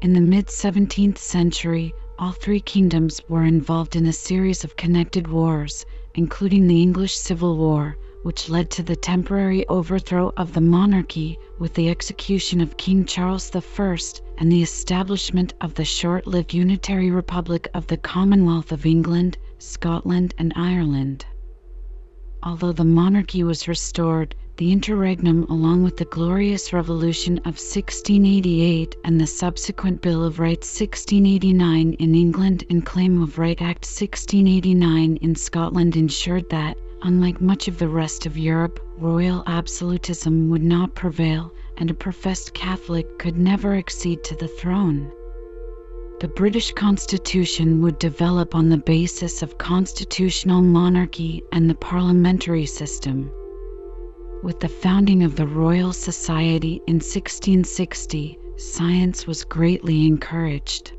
In 0.00 0.14
the 0.14 0.22
mid 0.22 0.46
17th 0.46 1.18
century, 1.18 1.92
all 2.18 2.32
three 2.32 2.60
kingdoms 2.60 3.20
were 3.28 3.44
involved 3.44 3.94
in 3.94 4.06
a 4.06 4.12
series 4.12 4.64
of 4.64 4.76
connected 4.76 5.28
wars, 5.28 5.84
including 6.14 6.66
the 6.66 6.80
English 6.80 7.14
Civil 7.14 7.58
War, 7.58 7.96
which 8.22 8.48
led 8.48 8.70
to 8.70 8.82
the 8.82 8.96
temporary 8.96 9.66
overthrow 9.68 10.32
of 10.36 10.52
the 10.54 10.60
monarchy 10.60 11.38
with 11.58 11.74
the 11.74 11.90
execution 11.90 12.60
of 12.60 12.76
King 12.76 13.04
Charles 13.04 13.54
I 13.54 13.96
and 14.38 14.50
the 14.50 14.62
establishment 14.62 15.54
of 15.60 15.74
the 15.74 15.84
short 15.84 16.26
lived 16.26 16.54
Unitary 16.54 17.10
Republic 17.10 17.68
of 17.74 17.86
the 17.86 17.98
Commonwealth 17.98 18.72
of 18.72 18.86
England, 18.86 19.36
Scotland, 19.58 20.34
and 20.38 20.52
Ireland. 20.56 21.26
Although 22.42 22.72
the 22.72 22.84
monarchy 22.84 23.42
was 23.44 23.68
restored, 23.68 24.34
the 24.56 24.72
interregnum, 24.72 25.44
along 25.50 25.82
with 25.82 25.98
the 25.98 26.04
Glorious 26.06 26.72
Revolution 26.72 27.36
of 27.40 27.58
1688 27.58 28.96
and 29.04 29.20
the 29.20 29.26
subsequent 29.26 30.00
Bill 30.00 30.24
of 30.24 30.38
Rights 30.38 30.80
1689 30.80 31.92
in 31.92 32.14
England 32.14 32.64
and 32.70 32.84
Claim 32.84 33.22
of 33.22 33.38
Right 33.38 33.60
Act 33.60 33.84
1689 33.84 35.16
in 35.16 35.34
Scotland, 35.34 35.94
ensured 35.94 36.48
that, 36.48 36.78
unlike 37.02 37.38
much 37.38 37.68
of 37.68 37.78
the 37.78 37.88
rest 37.88 38.24
of 38.24 38.38
Europe, 38.38 38.80
royal 38.96 39.42
absolutism 39.46 40.48
would 40.48 40.62
not 40.62 40.94
prevail, 40.94 41.52
and 41.76 41.90
a 41.90 41.94
professed 41.94 42.54
Catholic 42.54 43.18
could 43.18 43.36
never 43.36 43.74
accede 43.74 44.24
to 44.24 44.34
the 44.36 44.48
throne. 44.48 45.12
The 46.20 46.28
British 46.28 46.72
Constitution 46.72 47.82
would 47.82 47.98
develop 47.98 48.54
on 48.54 48.70
the 48.70 48.78
basis 48.78 49.42
of 49.42 49.58
constitutional 49.58 50.62
monarchy 50.62 51.42
and 51.52 51.68
the 51.68 51.74
parliamentary 51.74 52.64
system. 52.64 53.30
With 54.46 54.60
the 54.60 54.68
founding 54.68 55.24
of 55.24 55.34
the 55.34 55.48
Royal 55.48 55.92
Society 55.92 56.80
in 56.86 57.00
1660, 57.00 58.38
science 58.56 59.26
was 59.26 59.42
greatly 59.42 60.06
encouraged. 60.06 60.92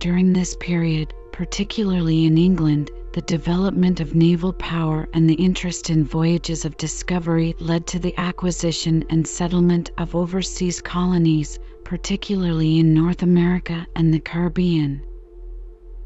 During 0.00 0.32
this 0.32 0.56
period, 0.58 1.14
particularly 1.30 2.24
in 2.24 2.36
England, 2.36 2.90
the 3.12 3.20
development 3.20 4.00
of 4.00 4.16
naval 4.16 4.52
power 4.54 5.08
and 5.14 5.30
the 5.30 5.34
interest 5.34 5.88
in 5.88 6.02
voyages 6.02 6.64
of 6.64 6.76
discovery 6.78 7.54
led 7.60 7.86
to 7.86 8.00
the 8.00 8.18
acquisition 8.18 9.04
and 9.08 9.24
settlement 9.24 9.92
of 9.96 10.16
overseas 10.16 10.80
colonies, 10.80 11.60
particularly 11.84 12.80
in 12.80 12.92
North 12.92 13.22
America 13.22 13.86
and 13.94 14.12
the 14.12 14.18
Caribbean. 14.18 15.00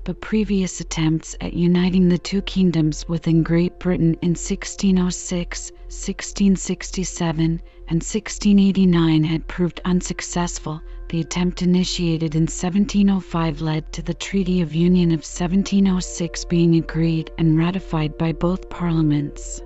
But 0.06 0.20
previous 0.20 0.78
attempts 0.80 1.34
at 1.40 1.52
uniting 1.52 2.08
the 2.08 2.16
two 2.16 2.40
kingdoms 2.40 3.08
within 3.08 3.42
Great 3.42 3.80
Britain 3.80 4.16
in 4.22 4.36
1606, 4.36 5.72
1667, 5.72 7.42
and 7.88 7.96
1689 7.96 9.24
had 9.24 9.48
proved 9.48 9.80
unsuccessful, 9.84 10.80
the 11.08 11.18
attempt 11.20 11.62
initiated 11.62 12.36
in 12.36 12.42
1705 12.42 13.60
led 13.60 13.92
to 13.94 14.02
the 14.02 14.14
Treaty 14.14 14.60
of 14.60 14.76
Union 14.76 15.08
of 15.10 15.26
1706 15.26 16.44
being 16.44 16.76
agreed 16.76 17.32
and 17.36 17.58
ratified 17.58 18.16
by 18.16 18.30
both 18.30 18.70
parliaments. 18.70 19.60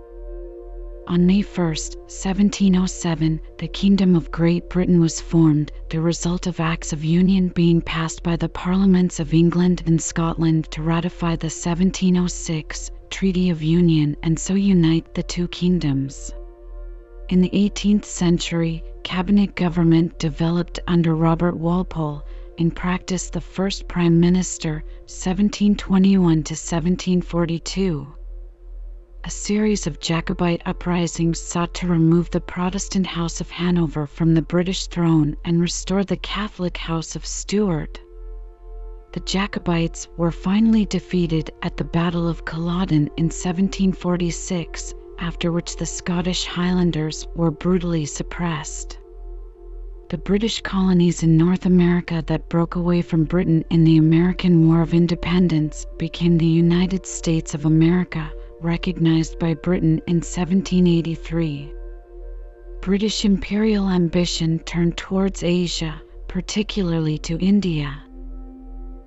On 1.10 1.26
May 1.26 1.40
1, 1.40 1.66
1707, 1.66 3.40
the 3.58 3.66
Kingdom 3.66 4.14
of 4.14 4.30
Great 4.30 4.70
Britain 4.70 5.00
was 5.00 5.20
formed, 5.20 5.72
the 5.88 6.00
result 6.00 6.46
of 6.46 6.60
Acts 6.60 6.92
of 6.92 7.04
Union 7.04 7.48
being 7.48 7.80
passed 7.80 8.22
by 8.22 8.36
the 8.36 8.48
Parliaments 8.48 9.18
of 9.18 9.34
England 9.34 9.82
and 9.86 10.00
Scotland 10.00 10.70
to 10.70 10.82
ratify 10.82 11.34
the 11.34 11.46
1706 11.46 12.92
Treaty 13.10 13.50
of 13.50 13.60
Union 13.60 14.16
and 14.22 14.38
so 14.38 14.54
unite 14.54 15.12
the 15.12 15.24
two 15.24 15.48
kingdoms. 15.48 16.32
In 17.28 17.40
the 17.40 17.50
18th 17.50 18.04
century, 18.04 18.84
cabinet 19.02 19.56
government 19.56 20.16
developed 20.20 20.78
under 20.86 21.16
Robert 21.16 21.56
Walpole, 21.56 22.22
in 22.56 22.70
practice 22.70 23.30
the 23.30 23.40
first 23.40 23.88
prime 23.88 24.20
minister, 24.20 24.84
1721 25.08 26.44
to 26.44 26.54
1742. 26.54 28.06
A 29.22 29.30
series 29.30 29.86
of 29.86 30.00
Jacobite 30.00 30.62
uprisings 30.64 31.38
sought 31.38 31.74
to 31.74 31.86
remove 31.86 32.30
the 32.30 32.40
Protestant 32.40 33.06
House 33.06 33.40
of 33.42 33.50
Hanover 33.50 34.06
from 34.06 34.32
the 34.32 34.40
British 34.40 34.86
throne 34.86 35.36
and 35.44 35.60
restore 35.60 36.04
the 36.04 36.16
Catholic 36.16 36.78
House 36.78 37.14
of 37.14 37.26
Stuart. 37.26 38.00
The 39.12 39.20
Jacobites 39.20 40.08
were 40.16 40.32
finally 40.32 40.86
defeated 40.86 41.50
at 41.62 41.76
the 41.76 41.84
Battle 41.84 42.26
of 42.28 42.46
Culloden 42.46 43.10
in 43.18 43.26
1746 43.26 44.94
after 45.18 45.52
which 45.52 45.76
the 45.76 45.86
Scottish 45.86 46.46
Highlanders 46.46 47.26
were 47.36 47.50
brutally 47.50 48.06
suppressed. 48.06 48.98
The 50.08 50.18
British 50.18 50.62
colonies 50.62 51.22
in 51.22 51.36
North 51.36 51.66
America 51.66 52.24
that 52.26 52.48
broke 52.48 52.74
away 52.74 53.02
from 53.02 53.24
Britain 53.24 53.66
in 53.70 53.84
the 53.84 53.98
American 53.98 54.66
War 54.66 54.80
of 54.80 54.94
Independence 54.94 55.86
became 55.98 56.38
the 56.38 56.46
United 56.46 57.04
States 57.04 57.52
of 57.52 57.66
America, 57.66 58.32
recognized 58.62 59.38
by 59.38 59.54
Britain 59.54 60.00
in 60.06 60.16
1783. 60.16 61.72
British 62.80 63.24
imperial 63.24 63.88
ambition 63.88 64.58
turned 64.60 64.96
towards 64.96 65.42
Asia, 65.42 66.00
particularly 66.28 67.18
to 67.18 67.38
India. 67.38 68.02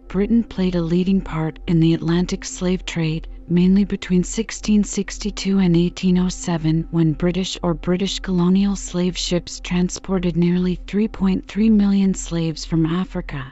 Britain 0.07 0.43
played 0.43 0.75
a 0.75 0.81
leading 0.81 1.21
part 1.21 1.59
in 1.67 1.79
the 1.79 1.93
Atlantic 1.93 2.45
slave 2.45 2.85
trade, 2.85 3.27
mainly 3.49 3.83
between 3.83 4.19
1662 4.19 5.57
and 5.57 5.75
1807 5.75 6.87
when 6.91 7.13
British 7.13 7.57
or 7.63 7.73
British 7.73 8.19
colonial 8.19 8.75
slave 8.75 9.17
ships 9.17 9.59
transported 9.59 10.37
nearly 10.37 10.77
3.3 10.87 11.71
million 11.71 12.13
slaves 12.13 12.63
from 12.63 12.85
Africa. 12.85 13.51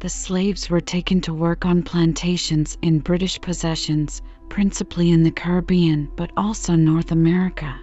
The 0.00 0.08
slaves 0.08 0.68
were 0.70 0.80
taken 0.80 1.20
to 1.20 1.34
work 1.34 1.64
on 1.64 1.82
plantations 1.82 2.76
in 2.82 2.98
British 2.98 3.40
possessions, 3.40 4.22
principally 4.52 5.10
in 5.10 5.22
the 5.22 5.30
Caribbean 5.30 6.06
but 6.14 6.30
also 6.36 6.76
North 6.76 7.10
America. 7.10 7.74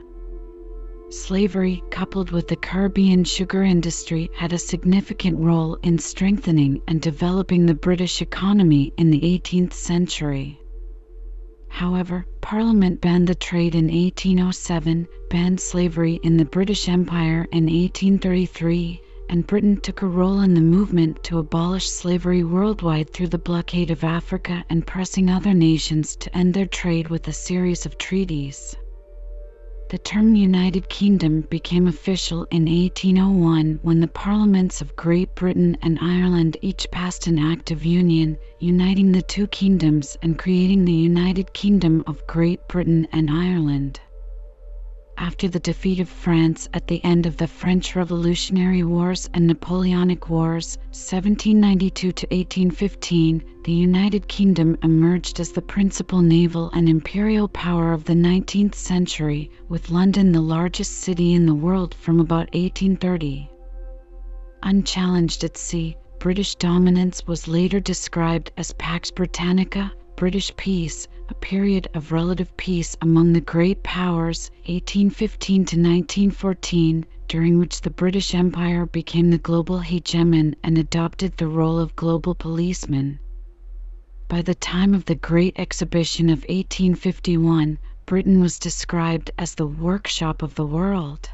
Slavery, 1.09 1.81
coupled 1.89 2.29
with 2.29 2.47
the 2.47 2.55
Caribbean 2.55 3.23
sugar 3.23 3.63
industry, 3.63 4.29
had 4.35 4.53
a 4.53 4.59
significant 4.59 5.39
role 5.39 5.79
in 5.81 5.97
strengthening 5.97 6.79
and 6.87 7.01
developing 7.01 7.65
the 7.65 7.73
British 7.73 8.21
economy 8.21 8.93
in 8.97 9.09
the 9.09 9.19
18th 9.19 9.73
century. 9.73 10.61
However, 11.69 12.27
Parliament 12.39 13.01
banned 13.01 13.25
the 13.25 13.33
trade 13.33 13.73
in 13.73 13.85
1807, 13.85 15.07
banned 15.31 15.59
slavery 15.59 16.19
in 16.21 16.37
the 16.37 16.45
British 16.45 16.87
Empire 16.87 17.47
in 17.51 17.63
1833, 17.63 19.01
and 19.29 19.45
Britain 19.45 19.79
took 19.79 20.01
a 20.01 20.07
role 20.07 20.41
in 20.41 20.55
the 20.55 20.61
movement 20.61 21.23
to 21.23 21.37
abolish 21.37 21.87
slavery 21.87 22.43
worldwide 22.43 23.07
through 23.11 23.27
the 23.27 23.37
blockade 23.37 23.91
of 23.91 24.03
Africa 24.03 24.65
and 24.71 24.87
pressing 24.87 25.29
other 25.29 25.53
nations 25.53 26.15
to 26.15 26.35
end 26.35 26.53
their 26.53 26.65
trade 26.65 27.09
with 27.09 27.27
a 27.27 27.31
series 27.31 27.85
of 27.85 27.97
treaties. 27.99 28.75
The 29.89 29.99
term 29.99 30.35
United 30.35 30.89
Kingdom 30.89 31.41
became 31.49 31.87
official 31.87 32.47
in 32.51 32.65
1801 32.65 33.79
when 33.83 33.99
the 33.99 34.07
Parliaments 34.07 34.81
of 34.81 34.95
Great 34.95 35.33
Britain 35.35 35.77
and 35.81 35.99
Ireland 36.01 36.57
each 36.61 36.89
passed 36.91 37.27
an 37.27 37.37
Act 37.37 37.71
of 37.71 37.85
Union, 37.85 38.37
uniting 38.59 39.11
the 39.11 39.21
two 39.21 39.47
kingdoms 39.47 40.17
and 40.21 40.37
creating 40.39 40.85
the 40.85 40.91
United 40.93 41.53
Kingdom 41.53 42.03
of 42.07 42.25
Great 42.27 42.67
Britain 42.67 43.07
and 43.11 43.29
Ireland 43.29 43.99
after 45.19 45.49
the 45.49 45.59
defeat 45.59 45.99
of 45.99 46.07
France 46.07 46.69
at 46.73 46.87
the 46.87 47.03
end 47.03 47.25
of 47.25 47.35
the 47.35 47.47
French 47.47 47.93
Revolutionary 47.93 48.83
Wars 48.83 49.29
and 49.33 49.45
Napoleonic 49.45 50.29
Wars, 50.29 50.77
1792 50.91 52.07
1815, 52.07 53.43
the 53.65 53.71
United 53.73 54.29
Kingdom 54.29 54.77
emerged 54.81 55.41
as 55.41 55.51
the 55.51 55.61
principal 55.61 56.21
naval 56.21 56.69
and 56.69 56.87
imperial 56.87 57.49
power 57.49 57.91
of 57.91 58.05
the 58.05 58.13
19th 58.13 58.75
century, 58.75 59.51
with 59.67 59.91
London 59.91 60.31
the 60.31 60.39
largest 60.39 60.93
city 60.93 61.33
in 61.33 61.45
the 61.45 61.53
world 61.53 61.93
from 61.93 62.21
about 62.21 62.47
1830. 62.53 63.49
Unchallenged 64.63 65.43
at 65.43 65.57
sea, 65.57 65.97
British 66.19 66.55
dominance 66.55 67.27
was 67.27 67.45
later 67.45 67.81
described 67.81 68.53
as 68.55 68.71
Pax 68.73 69.11
Britannica, 69.11 69.91
British 70.15 70.55
peace, 70.55 71.09
a 71.29 71.33
period 71.35 71.87
of 71.93 72.11
relative 72.11 72.57
peace 72.57 72.97
among 73.01 73.33
the 73.33 73.41
great 73.41 73.83
powers, 73.83 74.49
1815 74.65 75.57
to 75.57 75.75
1914, 75.75 77.05
during 77.27 77.59
which 77.59 77.81
the 77.81 77.89
British 77.91 78.33
Empire 78.33 78.87
became 78.87 79.29
the 79.29 79.37
global 79.37 79.77
hegemon 79.79 80.55
and 80.63 80.77
adopted 80.77 81.37
the 81.37 81.47
role 81.47 81.77
of 81.77 81.95
global 81.95 82.33
policeman. 82.33 83.19
By 84.27 84.41
the 84.41 84.55
time 84.55 84.95
of 84.95 85.05
the 85.05 85.13
Great 85.13 85.59
Exhibition 85.59 86.29
of 86.29 86.39
1851, 86.49 87.77
Britain 88.07 88.39
was 88.41 88.57
described 88.57 89.29
as 89.37 89.53
the 89.53 89.67
workshop 89.67 90.41
of 90.41 90.55
the 90.55 90.65
world. 90.65 91.29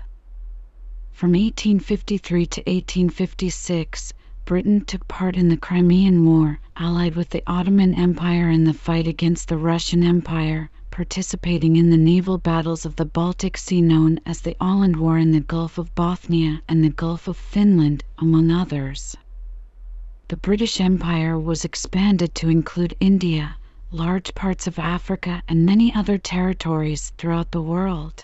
From 1.11 1.31
1853 1.31 2.45
to 2.47 2.61
1856, 2.61 4.13
Britain 4.45 4.85
took 4.85 5.07
part 5.07 5.35
in 5.35 5.49
the 5.49 5.57
Crimean 5.57 6.23
War, 6.23 6.59
allied 6.77 7.15
with 7.15 7.31
the 7.31 7.41
Ottoman 7.47 7.95
Empire 7.95 8.47
in 8.51 8.63
the 8.63 8.75
fight 8.75 9.07
against 9.07 9.47
the 9.47 9.57
Russian 9.57 10.03
Empire, 10.03 10.69
participating 10.91 11.77
in 11.77 11.89
the 11.89 11.97
naval 11.97 12.37
battles 12.37 12.85
of 12.85 12.95
the 12.95 13.05
Baltic 13.05 13.57
Sea 13.57 13.81
known 13.81 14.19
as 14.23 14.41
the 14.41 14.55
Åland 14.61 14.97
War 14.97 15.17
in 15.17 15.31
the 15.31 15.39
Gulf 15.39 15.79
of 15.79 15.95
Bothnia 15.95 16.61
and 16.69 16.83
the 16.83 16.91
Gulf 16.91 17.27
of 17.27 17.35
Finland, 17.37 18.03
among 18.19 18.51
others. 18.51 19.17
The 20.27 20.37
British 20.37 20.79
Empire 20.79 21.39
was 21.39 21.65
expanded 21.65 22.35
to 22.35 22.49
include 22.49 22.95
India, 22.99 23.57
large 23.89 24.35
parts 24.35 24.67
of 24.67 24.77
Africa, 24.77 25.41
and 25.47 25.65
many 25.65 25.91
other 25.91 26.19
territories 26.19 27.11
throughout 27.17 27.49
the 27.49 27.63
world. 27.63 28.23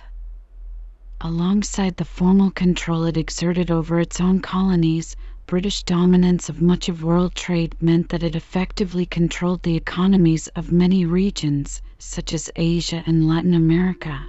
Alongside 1.19 1.97
the 1.97 2.05
formal 2.05 2.51
control 2.51 3.05
it 3.05 3.17
exerted 3.17 3.71
over 3.71 3.99
its 3.99 4.21
own 4.21 4.39
colonies, 4.39 5.15
British 5.51 5.83
dominance 5.83 6.47
of 6.47 6.61
much 6.61 6.87
of 6.87 7.03
world 7.03 7.35
trade 7.35 7.75
meant 7.81 8.07
that 8.07 8.23
it 8.23 8.37
effectively 8.37 9.05
controlled 9.05 9.61
the 9.63 9.75
economies 9.75 10.47
of 10.55 10.71
many 10.71 11.03
regions, 11.03 11.81
such 11.99 12.33
as 12.33 12.49
Asia 12.55 13.03
and 13.05 13.27
Latin 13.27 13.53
America. 13.53 14.25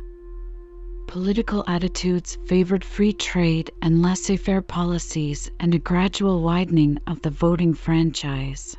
Political 1.06 1.62
attitudes 1.68 2.38
favored 2.46 2.82
free 2.82 3.12
trade 3.12 3.70
and 3.82 4.02
laissez 4.02 4.36
faire 4.36 4.62
policies 4.62 5.48
and 5.60 5.72
a 5.76 5.78
gradual 5.78 6.42
widening 6.42 6.98
of 7.06 7.22
the 7.22 7.30
voting 7.30 7.72
franchise. 7.72 8.76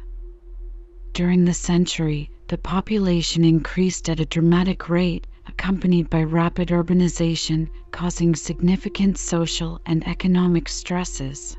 During 1.13 1.45
the 1.45 1.53
century, 1.53 2.29
the 2.49 2.57
population 2.57 3.45
increased 3.45 4.09
at 4.09 4.19
a 4.19 4.25
dramatic 4.25 4.89
rate, 4.89 5.25
accompanied 5.47 6.09
by 6.09 6.23
rapid 6.23 6.67
urbanization, 6.67 7.69
causing 7.91 8.35
significant 8.35 9.17
social 9.17 9.79
and 9.85 10.05
economic 10.05 10.67
stresses. 10.67 11.55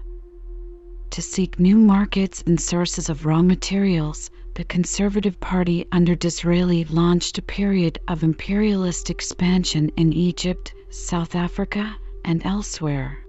To 1.14 1.22
seek 1.22 1.60
new 1.60 1.76
markets 1.76 2.42
and 2.44 2.60
sources 2.60 3.08
of 3.08 3.24
raw 3.24 3.40
materials, 3.40 4.32
the 4.54 4.64
Conservative 4.64 5.38
Party 5.38 5.86
under 5.92 6.16
Disraeli 6.16 6.82
launched 6.86 7.38
a 7.38 7.42
period 7.42 8.00
of 8.08 8.24
imperialist 8.24 9.10
expansion 9.10 9.90
in 9.96 10.12
Egypt, 10.12 10.74
South 10.90 11.36
Africa, 11.36 11.94
and 12.24 12.44
elsewhere. 12.44 13.24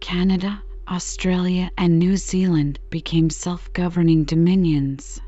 Canada, 0.00 0.62
Australia, 0.88 1.70
and 1.76 1.98
New 1.98 2.16
Zealand 2.16 2.78
became 2.88 3.28
self 3.28 3.70
governing 3.74 4.24
dominions. 4.24 5.20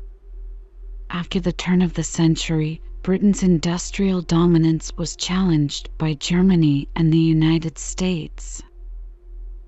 After 1.11 1.39
the 1.39 1.53
turn 1.53 1.83
of 1.83 1.93
the 1.93 2.03
century, 2.03 2.81
Britain's 3.03 3.43
industrial 3.43 4.23
dominance 4.23 4.91
was 4.97 5.15
challenged 5.15 5.91
by 5.99 6.15
Germany 6.15 6.87
and 6.95 7.13
the 7.13 7.19
United 7.19 7.77
States. 7.77 8.63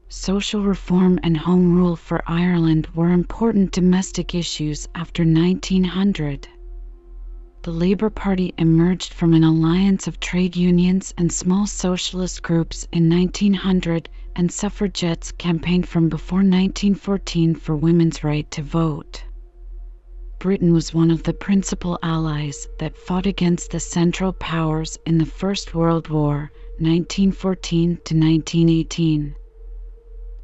Social 0.08 0.62
reform 0.62 1.20
and 1.24 1.36
Home 1.36 1.76
Rule 1.76 1.96
for 1.96 2.22
Ireland 2.28 2.88
were 2.94 3.10
important 3.10 3.72
domestic 3.72 4.36
issues 4.36 4.88
after 4.94 5.24
1900. 5.26 6.48
The 7.64 7.72
Labour 7.72 8.12
Party 8.12 8.54
emerged 8.60 9.16
from 9.16 9.34
an 9.34 9.44
alliance 9.44 10.08
of 10.08 10.20
trade 10.20 10.56
unions 10.56 11.12
and 11.18 11.34
small 11.34 11.66
socialist 11.66 12.44
groups 12.44 12.88
in 12.92 13.10
1900, 13.10 14.08
and 14.36 14.52
suffragettes 14.52 15.32
campaigned 15.32 15.90
from 15.90 16.08
before 16.08 16.44
1914 16.44 17.56
for 17.56 17.76
women's 17.76 18.24
right 18.24 18.50
to 18.52 18.62
vote. 18.62 19.24
Britain 20.38 20.72
was 20.72 20.94
one 20.94 21.10
of 21.10 21.24
the 21.24 21.34
principal 21.34 21.98
allies 22.04 22.68
that 22.78 22.96
fought 22.96 23.26
against 23.26 23.72
the 23.72 23.80
Central 23.80 24.34
Powers 24.34 25.00
in 25.08 25.18
the 25.18 25.26
First 25.26 25.74
World 25.74 26.10
War, 26.10 26.52
1914 26.78 27.96
to 28.06 28.16
1918 28.16 29.36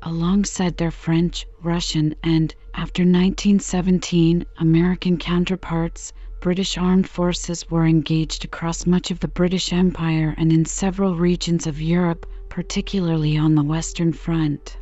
alongside 0.04 0.78
their 0.78 0.92
French, 0.92 1.46
Russian, 1.62 2.16
and, 2.24 2.56
after 2.74 3.04
1917, 3.04 4.46
American 4.58 5.18
counterparts, 5.18 6.12
British 6.42 6.76
armed 6.76 7.08
forces 7.08 7.70
were 7.70 7.86
engaged 7.86 8.44
across 8.44 8.88
much 8.88 9.12
of 9.12 9.20
the 9.20 9.28
British 9.28 9.72
Empire 9.72 10.34
and 10.40 10.52
in 10.52 10.66
several 10.66 11.16
regions 11.16 11.68
of 11.68 11.80
Europe, 11.80 12.26
particularly 12.50 13.38
on 13.38 13.54
the 13.54 13.64
Western 13.64 14.12
Front. 14.12 14.76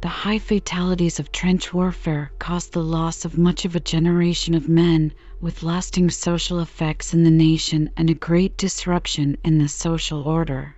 The 0.00 0.08
high 0.08 0.38
fatalities 0.38 1.18
of 1.18 1.32
trench 1.32 1.74
warfare 1.74 2.30
caused 2.38 2.72
the 2.72 2.84
loss 2.84 3.24
of 3.24 3.36
much 3.36 3.64
of 3.64 3.74
a 3.74 3.80
generation 3.80 4.54
of 4.54 4.68
men, 4.68 5.12
with 5.40 5.64
lasting 5.64 6.10
social 6.10 6.60
effects 6.60 7.14
in 7.14 7.24
the 7.24 7.32
nation 7.32 7.90
and 7.96 8.08
a 8.08 8.14
great 8.14 8.56
disruption 8.56 9.38
in 9.44 9.58
the 9.58 9.66
social 9.66 10.22
order. 10.22 10.76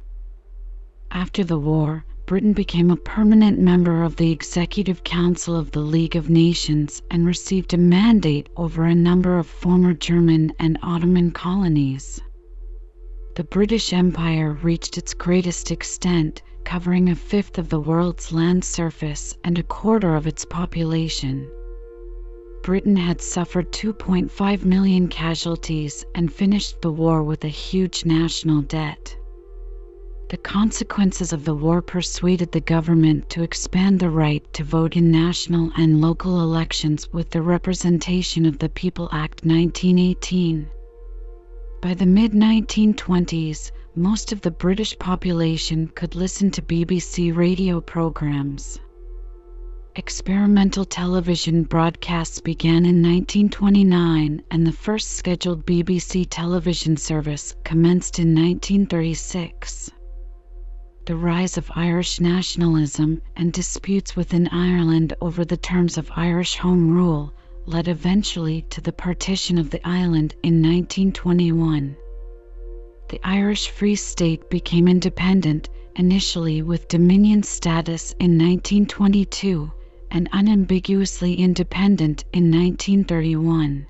After 1.11 1.45
the 1.45 1.59
war, 1.59 2.06
Britain 2.27 2.53
became 2.53 2.91
a 2.91 2.97
permanent 2.97 3.57
member 3.57 4.03
of 4.03 4.17
the 4.17 4.33
Executive 4.33 5.05
Council 5.05 5.55
of 5.55 5.71
the 5.71 5.81
League 5.81 6.17
of 6.17 6.29
Nations 6.29 7.01
and 7.09 7.25
received 7.25 7.73
a 7.73 7.79
mandate 7.79 8.49
over 8.57 8.85
a 8.85 8.97
number 8.97 9.39
of 9.39 9.47
former 9.47 9.95
German 9.95 10.53
and 10.59 10.77
Ottoman 10.83 11.31
colonies. 11.31 12.21
The 13.37 13.45
British 13.45 13.93
Empire 13.93 14.59
reached 14.61 14.99
its 14.99 15.15
greatest 15.15 15.71
extent, 15.71 16.43
covering 16.65 17.09
a 17.11 17.15
fifth 17.15 17.59
of 17.59 17.69
the 17.69 17.79
world's 17.79 18.33
land 18.33 18.65
surface 18.65 19.39
and 19.45 19.57
a 19.57 19.63
quarter 19.63 20.17
of 20.17 20.27
its 20.27 20.45
population. 20.45 21.49
Britain 22.65 22.97
had 22.97 23.21
suffered 23.21 23.71
2.5 23.71 24.65
million 24.65 25.07
casualties 25.07 26.05
and 26.17 26.33
finished 26.33 26.83
the 26.83 26.91
war 26.91 27.23
with 27.23 27.45
a 27.45 27.49
huge 27.49 28.05
national 28.05 28.63
debt. 28.63 29.16
The 30.29 30.37
consequences 30.39 31.33
of 31.33 31.45
the 31.45 31.55
war 31.55 31.81
persuaded 31.81 32.51
the 32.51 32.61
government 32.61 33.31
to 33.31 33.45
expand 33.45 34.01
the 34.01 34.11
right 34.11 34.43
to 34.55 34.65
vote 34.65 34.97
in 34.97 35.13
national 35.13 35.71
and 35.77 36.01
local 36.01 36.41
elections 36.41 37.09
with 37.13 37.31
the 37.31 37.43
Representation 37.43 38.45
of 38.45 38.59
the 38.59 38.69
People 38.69 39.09
Act 39.13 39.45
1918. 39.45 40.67
By 41.81 41.95
the 41.95 42.07
mid 42.07 42.33
1920s, 42.33 43.71
most 43.95 44.33
of 44.33 44.41
the 44.41 44.51
British 44.51 44.99
population 44.99 45.87
could 45.95 46.17
listen 46.17 46.51
to 46.51 46.63
BBC 46.63 47.33
radio 47.33 47.81
programs. 47.81 48.81
Experimental 49.95 50.85
television 50.85 51.63
broadcasts 51.63 52.41
began 52.41 52.85
in 52.85 53.01
1929 53.01 54.43
and 54.51 54.67
the 54.67 54.73
first 54.73 55.13
scheduled 55.13 55.65
BBC 55.65 56.27
television 56.29 56.97
service 56.97 57.55
commenced 57.63 58.19
in 58.19 58.35
1936 58.35 59.93
the 61.07 61.15
rise 61.15 61.57
of 61.57 61.71
Irish 61.77 62.19
nationalism 62.19 63.23
and 63.37 63.53
disputes 63.53 64.17
within 64.17 64.49
Ireland 64.49 65.15
over 65.21 65.45
the 65.45 65.57
terms 65.57 65.97
of 65.97 66.11
Irish 66.17 66.57
Home 66.57 66.91
Rule 66.91 67.33
led 67.65 67.87
eventually 67.87 68.63
to 68.71 68.81
the 68.81 68.93
partition 68.93 69.57
of 69.57 69.71
the 69.71 69.87
island 69.87 70.35
in 70.43 70.61
1921. 70.61 71.97
The 73.09 73.21
Irish 73.23 73.69
Free 73.69 73.95
State 73.95 74.51
became 74.51 74.89
independent, 74.89 75.69
initially 75.95 76.63
with 76.63 76.89
Dominion 76.89 77.45
status 77.45 78.11
in 78.19 78.37
1922 78.37 79.71
and 80.11 80.29
unambiguously 80.33 81.35
independent 81.35 82.25
in 82.33 82.51
1931. 82.51 83.87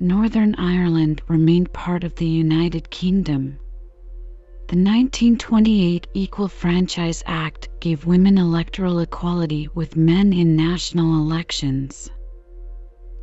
Northern 0.00 0.54
Ireland 0.54 1.20
remained 1.28 1.74
part 1.74 2.02
of 2.02 2.14
the 2.14 2.26
United 2.26 2.88
Kingdom. 2.88 3.58
The 4.68 4.76
1928 4.76 6.08
Equal 6.12 6.46
Franchise 6.46 7.22
Act 7.24 7.70
gave 7.80 8.04
women 8.04 8.36
electoral 8.36 8.98
equality 8.98 9.66
with 9.74 9.96
men 9.96 10.34
in 10.34 10.56
national 10.56 11.14
elections. 11.14 12.10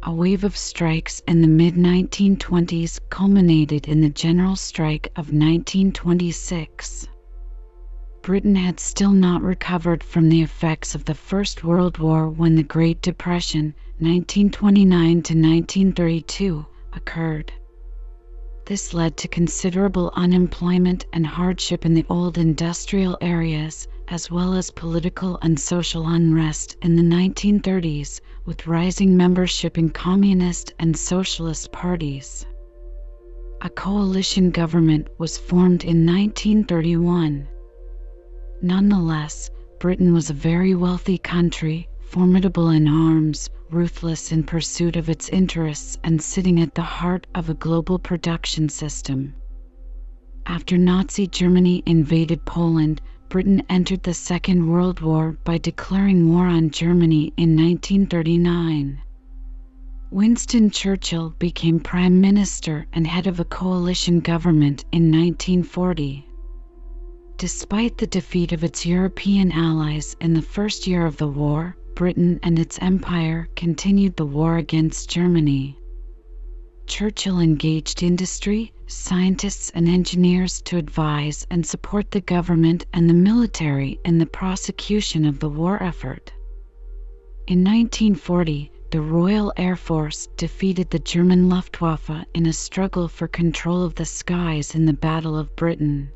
A 0.02 0.12
wave 0.12 0.44
of 0.44 0.58
strikes 0.58 1.22
in 1.28 1.44
the 1.44 1.48
mid 1.48 1.76
1920s 1.76 3.00
culminated 3.12 3.88
in 3.88 4.02
the 4.02 4.10
general 4.10 4.56
strike 4.56 5.10
of 5.16 5.32
1926. 5.32 7.08
Britain 8.24 8.56
had 8.56 8.80
still 8.80 9.12
not 9.12 9.44
recovered 9.44 10.04
from 10.04 10.30
the 10.30 10.42
effects 10.42 10.96
of 10.96 11.06
the 11.06 11.14
First 11.14 11.64
World 11.64 12.00
War 12.00 12.28
when 12.28 12.56
the 12.56 12.64
Great 12.64 13.04
Depression, 13.04 13.76
1929 14.00 15.22
to 15.22 15.34
1932, 15.36 16.66
occurred. 16.94 17.54
This 18.66 18.96
led 18.96 19.16
to 19.18 19.28
considerable 19.28 20.12
unemployment 20.16 21.06
and 21.14 21.24
hardship 21.24 21.86
in 21.86 21.94
the 21.94 22.06
old 22.10 22.40
industrial 22.40 23.16
areas, 23.22 23.88
as 24.08 24.32
well 24.32 24.56
as 24.56 24.72
political 24.72 25.38
and 25.44 25.60
social 25.60 26.08
unrest 26.08 26.76
in 26.82 26.96
the 26.96 27.04
1930s, 27.04 28.22
with 28.44 28.66
rising 28.66 29.16
membership 29.16 29.78
in 29.78 29.90
communist 29.90 30.74
and 30.80 30.98
socialist 30.98 31.72
parties. 31.72 32.44
A 33.62 33.70
coalition 33.70 34.50
government 34.50 35.10
was 35.20 35.38
formed 35.38 35.84
in 35.84 36.04
1931. 36.04 37.48
Nonetheless, 38.64 39.52
Britain 39.80 40.12
was 40.12 40.32
a 40.32 40.34
very 40.34 40.74
wealthy 40.74 41.20
country, 41.20 41.88
formidable 42.00 42.70
in 42.70 42.88
arms, 42.88 43.48
ruthless 43.76 44.32
in 44.32 44.42
pursuit 44.42 44.96
of 44.96 45.10
its 45.10 45.28
interests 45.28 45.98
and 46.02 46.22
sitting 46.22 46.62
at 46.62 46.74
the 46.74 46.82
heart 46.82 47.28
of 47.36 47.50
a 47.50 47.54
global 47.54 48.00
production 48.00 48.70
system. 48.70 49.36
After 50.46 50.78
Nazi 50.78 51.28
Germany 51.28 51.84
invaded 51.86 52.46
Poland, 52.46 53.02
Britain 53.28 53.64
entered 53.68 54.04
the 54.04 54.14
Second 54.14 54.70
World 54.70 55.02
War 55.02 55.38
by 55.44 55.58
declaring 55.58 56.30
war 56.30 56.46
on 56.46 56.70
Germany 56.70 57.34
in 57.36 57.58
1939. 57.58 59.02
Winston 60.10 60.70
Churchill 60.70 61.32
became 61.38 61.82
Prime 61.82 62.22
Minister 62.22 62.88
and 62.94 63.06
head 63.06 63.28
of 63.28 63.42
a 63.42 63.46
coalition 63.46 64.22
government 64.22 64.86
in 64.94 65.12
1940. 65.12 66.26
Despite 67.38 67.98
the 67.98 68.08
defeat 68.08 68.54
of 68.54 68.64
its 68.64 68.86
European 68.86 69.52
allies 69.52 70.16
in 70.22 70.34
the 70.34 70.42
first 70.42 70.88
year 70.88 71.06
of 71.06 71.18
the 71.18 71.28
war, 71.28 71.76
Britain 71.96 72.40
and 72.44 72.60
its 72.60 72.78
empire 72.82 73.48
continued 73.56 74.18
the 74.18 74.26
war 74.26 74.58
against 74.58 75.10
Germany. 75.10 75.80
Churchill 76.88 77.40
engaged 77.40 78.04
industry, 78.04 78.74
scientists, 78.86 79.72
and 79.74 79.88
engineers 79.88 80.62
to 80.64 80.78
advise 80.78 81.48
and 81.50 81.66
support 81.66 82.12
the 82.12 82.22
government 82.22 82.86
and 82.94 83.10
the 83.10 83.14
military 83.14 84.00
in 84.04 84.18
the 84.18 84.26
prosecution 84.26 85.26
of 85.26 85.40
the 85.40 85.50
war 85.50 85.82
effort. 85.82 86.34
In 87.48 87.64
1940, 87.64 88.72
the 88.92 89.02
Royal 89.02 89.54
Air 89.58 89.76
Force 89.76 90.28
defeated 90.38 90.90
the 90.90 91.00
German 91.00 91.50
Luftwaffe 91.50 92.26
in 92.34 92.46
a 92.46 92.54
struggle 92.54 93.08
for 93.08 93.28
control 93.28 93.84
of 93.84 93.96
the 93.96 94.06
skies 94.06 94.76
in 94.76 94.86
the 94.86 94.94
Battle 94.94 95.38
of 95.38 95.56
Britain. 95.56 96.12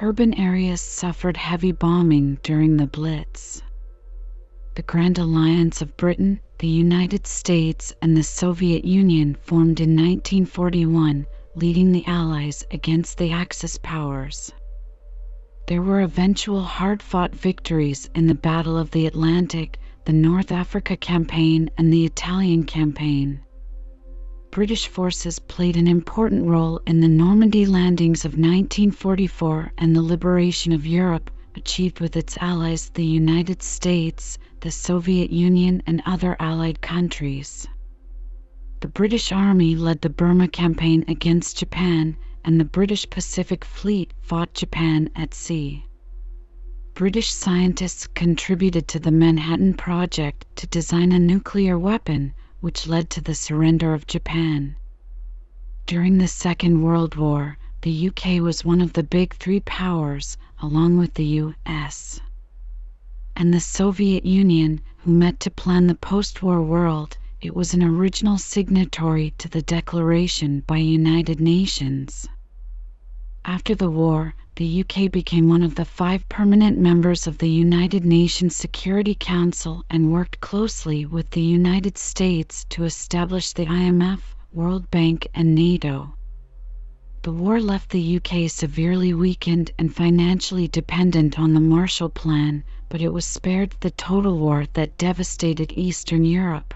Urban 0.00 0.34
areas 0.34 0.80
suffered 0.80 1.36
heavy 1.36 1.72
bombing 1.72 2.38
during 2.42 2.76
the 2.76 2.86
Blitz. 2.86 3.62
The 4.74 4.80
Grand 4.80 5.18
Alliance 5.18 5.82
of 5.82 5.98
Britain, 5.98 6.40
the 6.58 6.66
United 6.66 7.26
States, 7.26 7.92
and 8.00 8.16
the 8.16 8.22
Soviet 8.22 8.86
Union 8.86 9.34
formed 9.42 9.80
in 9.80 9.90
1941, 9.90 11.26
leading 11.54 11.92
the 11.92 12.06
Allies 12.06 12.64
against 12.70 13.18
the 13.18 13.32
Axis 13.32 13.76
powers. 13.82 14.50
There 15.68 15.82
were 15.82 16.00
eventual 16.00 16.62
hard 16.62 17.02
fought 17.02 17.34
victories 17.34 18.08
in 18.14 18.28
the 18.28 18.34
Battle 18.34 18.78
of 18.78 18.92
the 18.92 19.04
Atlantic 19.04 19.78
the 20.06 20.14
North 20.14 20.50
Africa 20.50 20.96
Campaign 20.96 21.68
and 21.76 21.92
the 21.92 22.06
Italian 22.06 22.64
Campaign. 22.64 23.40
British 24.50 24.88
forces 24.88 25.38
played 25.38 25.76
an 25.76 25.86
important 25.86 26.46
role 26.46 26.80
in 26.86 27.00
the 27.00 27.08
Normandy 27.08 27.66
landings 27.66 28.24
of 28.24 28.32
1944 28.38 29.72
and 29.76 29.94
the 29.94 30.00
liberation 30.00 30.72
of 30.72 30.86
Europe, 30.86 31.30
achieved 31.54 32.00
with 32.00 32.16
its 32.16 32.36
allies 32.38 32.88
the 32.90 33.04
United 33.04 33.62
States, 33.62 34.38
the 34.60 34.70
Soviet 34.70 35.30
Union, 35.30 35.82
and 35.86 36.02
other 36.06 36.36
Allied 36.40 36.80
countries. 36.80 37.68
The 38.80 38.88
British 38.88 39.30
Army 39.30 39.76
led 39.76 40.00
the 40.00 40.10
Burma 40.10 40.48
Campaign 40.48 41.04
against 41.08 41.58
Japan, 41.58 42.16
and 42.44 42.58
the 42.58 42.64
British 42.64 43.08
Pacific 43.10 43.64
Fleet 43.64 44.12
fought 44.20 44.54
Japan 44.54 45.10
at 45.14 45.34
sea. 45.34 45.84
British 46.94 47.32
scientists 47.32 48.06
contributed 48.06 48.88
to 48.88 48.98
the 48.98 49.10
Manhattan 49.10 49.74
Project 49.74 50.46
to 50.56 50.66
design 50.66 51.12
a 51.12 51.18
nuclear 51.18 51.78
weapon, 51.78 52.34
which 52.60 52.86
led 52.86 53.08
to 53.10 53.20
the 53.20 53.34
surrender 53.34 53.94
of 53.94 54.06
Japan. 54.06 54.76
During 55.86 56.18
the 56.18 56.28
Second 56.28 56.82
World 56.82 57.16
War, 57.16 57.58
the 57.82 58.08
UK 58.08 58.40
was 58.40 58.64
one 58.64 58.80
of 58.80 58.92
the 58.92 59.02
big 59.02 59.34
three 59.34 59.58
powers, 59.58 60.38
along 60.60 60.98
with 60.98 61.14
the 61.14 61.42
US 61.42 62.20
and 63.34 63.52
the 63.52 63.58
Soviet 63.58 64.24
Union, 64.24 64.80
who 64.98 65.10
met 65.10 65.40
to 65.40 65.50
plan 65.50 65.88
the 65.88 65.96
post 65.96 66.44
war 66.44 66.62
world. 66.62 67.18
It 67.40 67.56
was 67.56 67.74
an 67.74 67.82
original 67.82 68.38
signatory 68.38 69.34
to 69.38 69.48
the 69.48 69.62
declaration 69.62 70.62
by 70.64 70.76
United 70.76 71.40
Nations. 71.40 72.28
After 73.44 73.74
the 73.74 73.90
war, 73.90 74.36
the 74.54 74.84
UK 74.84 75.10
became 75.10 75.48
one 75.48 75.64
of 75.64 75.74
the 75.74 75.84
five 75.84 76.28
permanent 76.28 76.78
members 76.78 77.26
of 77.26 77.38
the 77.38 77.50
United 77.50 78.04
Nations 78.04 78.54
Security 78.54 79.16
Council 79.18 79.84
and 79.90 80.12
worked 80.12 80.40
closely 80.40 81.04
with 81.04 81.30
the 81.30 81.40
United 81.40 81.98
States 81.98 82.64
to 82.68 82.84
establish 82.84 83.52
the 83.52 83.66
IMF, 83.66 84.20
World 84.52 84.88
Bank, 84.92 85.26
and 85.34 85.52
NATO. 85.56 86.14
The 87.22 87.32
war 87.32 87.60
left 87.60 87.90
the 87.90 88.16
UK 88.16 88.50
severely 88.50 89.14
weakened 89.14 89.70
and 89.78 89.94
financially 89.94 90.66
dependent 90.66 91.38
on 91.38 91.54
the 91.54 91.60
Marshall 91.60 92.08
Plan, 92.08 92.64
but 92.88 93.00
it 93.00 93.12
was 93.12 93.24
spared 93.24 93.76
the 93.78 93.92
total 93.92 94.36
war 94.38 94.66
that 94.72 94.98
devastated 94.98 95.72
Eastern 95.76 96.24
Europe. 96.24 96.74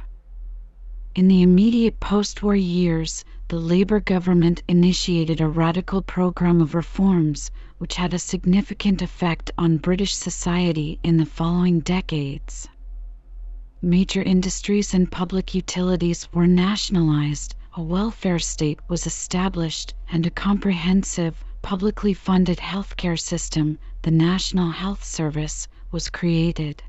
In 1.16 1.26
the 1.26 1.42
immediate 1.42 1.98
post 1.98 2.44
war 2.44 2.54
years, 2.54 3.24
the 3.48 3.58
Labour 3.58 3.98
government 3.98 4.62
initiated 4.68 5.40
a 5.40 5.48
radical 5.48 6.00
program 6.00 6.60
of 6.60 6.76
reforms, 6.76 7.50
which 7.78 7.96
had 7.96 8.14
a 8.14 8.18
significant 8.20 9.02
effect 9.02 9.50
on 9.58 9.78
British 9.78 10.14
society 10.14 11.00
in 11.02 11.16
the 11.16 11.26
following 11.26 11.80
decades. 11.80 12.68
Major 13.82 14.22
industries 14.22 14.94
and 14.94 15.10
public 15.10 15.56
utilities 15.56 16.28
were 16.32 16.46
nationalized, 16.46 17.56
a 17.78 17.82
welfare 17.82 18.38
state 18.38 18.80
was 18.88 19.06
established, 19.06 19.92
and 20.10 20.26
a 20.26 20.30
comprehensive, 20.30 21.44
publicly 21.60 22.14
funded 22.14 22.56
healthcare 22.56 23.20
system, 23.20 23.78
the 24.00 24.10
National 24.10 24.70
Health 24.70 25.04
Service, 25.04 25.68
was 25.92 26.08
created. 26.08 26.82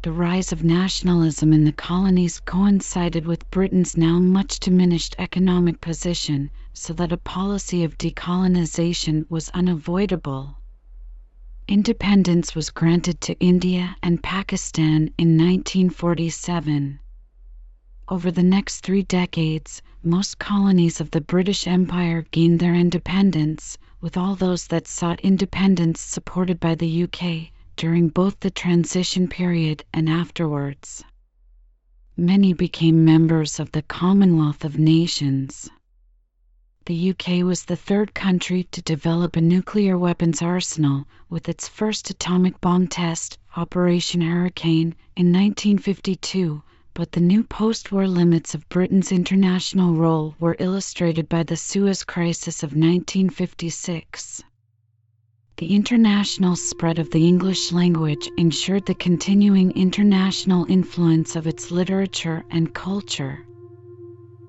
The 0.00 0.10
rise 0.10 0.52
of 0.52 0.64
nationalism 0.64 1.52
in 1.52 1.64
the 1.64 1.72
colonies 1.72 2.40
coincided 2.40 3.26
with 3.26 3.50
Britain's 3.50 3.94
now 3.94 4.18
much 4.18 4.58
diminished 4.58 5.16
economic 5.18 5.82
position, 5.82 6.50
so 6.72 6.94
that 6.94 7.12
a 7.12 7.18
policy 7.18 7.84
of 7.84 7.98
decolonization 7.98 9.26
was 9.28 9.50
unavoidable. 9.50 10.56
Independence 11.68 12.54
was 12.54 12.70
granted 12.70 13.20
to 13.20 13.38
India 13.38 13.96
and 14.02 14.22
Pakistan 14.22 15.10
in 15.18 15.36
1947. 15.36 17.00
Over 18.06 18.30
the 18.30 18.42
next 18.42 18.80
three 18.80 19.02
decades, 19.02 19.80
most 20.02 20.38
colonies 20.38 21.00
of 21.00 21.10
the 21.12 21.22
British 21.22 21.66
Empire 21.66 22.26
gained 22.32 22.60
their 22.60 22.74
independence, 22.74 23.78
with 23.98 24.18
all 24.18 24.34
those 24.34 24.66
that 24.66 24.86
sought 24.86 25.20
independence 25.20 26.02
supported 26.02 26.60
by 26.60 26.74
the 26.74 27.04
UK 27.04 27.50
during 27.76 28.08
both 28.10 28.40
the 28.40 28.50
transition 28.50 29.26
period 29.26 29.86
and 29.94 30.10
afterwards. 30.10 31.02
Many 32.14 32.52
became 32.52 33.06
members 33.06 33.58
of 33.58 33.72
the 33.72 33.80
Commonwealth 33.80 34.66
of 34.66 34.78
Nations. 34.78 35.70
The 36.84 37.08
UK 37.08 37.42
was 37.42 37.64
the 37.64 37.74
third 37.74 38.12
country 38.12 38.64
to 38.64 38.82
develop 38.82 39.34
a 39.34 39.40
nuclear 39.40 39.96
weapons 39.96 40.42
arsenal, 40.42 41.06
with 41.30 41.48
its 41.48 41.68
first 41.68 42.10
atomic 42.10 42.60
bomb 42.60 42.86
test, 42.86 43.38
Operation 43.56 44.20
Hurricane, 44.20 44.94
in 45.16 45.32
1952, 45.32 46.62
but 46.94 47.10
the 47.10 47.20
new 47.20 47.42
post 47.42 47.90
war 47.90 48.06
limits 48.06 48.54
of 48.54 48.68
Britain's 48.68 49.10
international 49.10 49.94
role 49.94 50.36
were 50.38 50.56
illustrated 50.60 51.28
by 51.28 51.42
the 51.42 51.56
Suez 51.56 52.04
Crisis 52.04 52.62
of 52.62 52.70
1956. 52.70 54.44
The 55.56 55.74
international 55.74 56.54
spread 56.54 57.00
of 57.00 57.10
the 57.10 57.26
English 57.26 57.72
language 57.72 58.30
ensured 58.36 58.86
the 58.86 58.94
continuing 58.94 59.72
international 59.72 60.66
influence 60.68 61.34
of 61.34 61.48
its 61.48 61.72
literature 61.72 62.44
and 62.50 62.72
culture. 62.72 63.44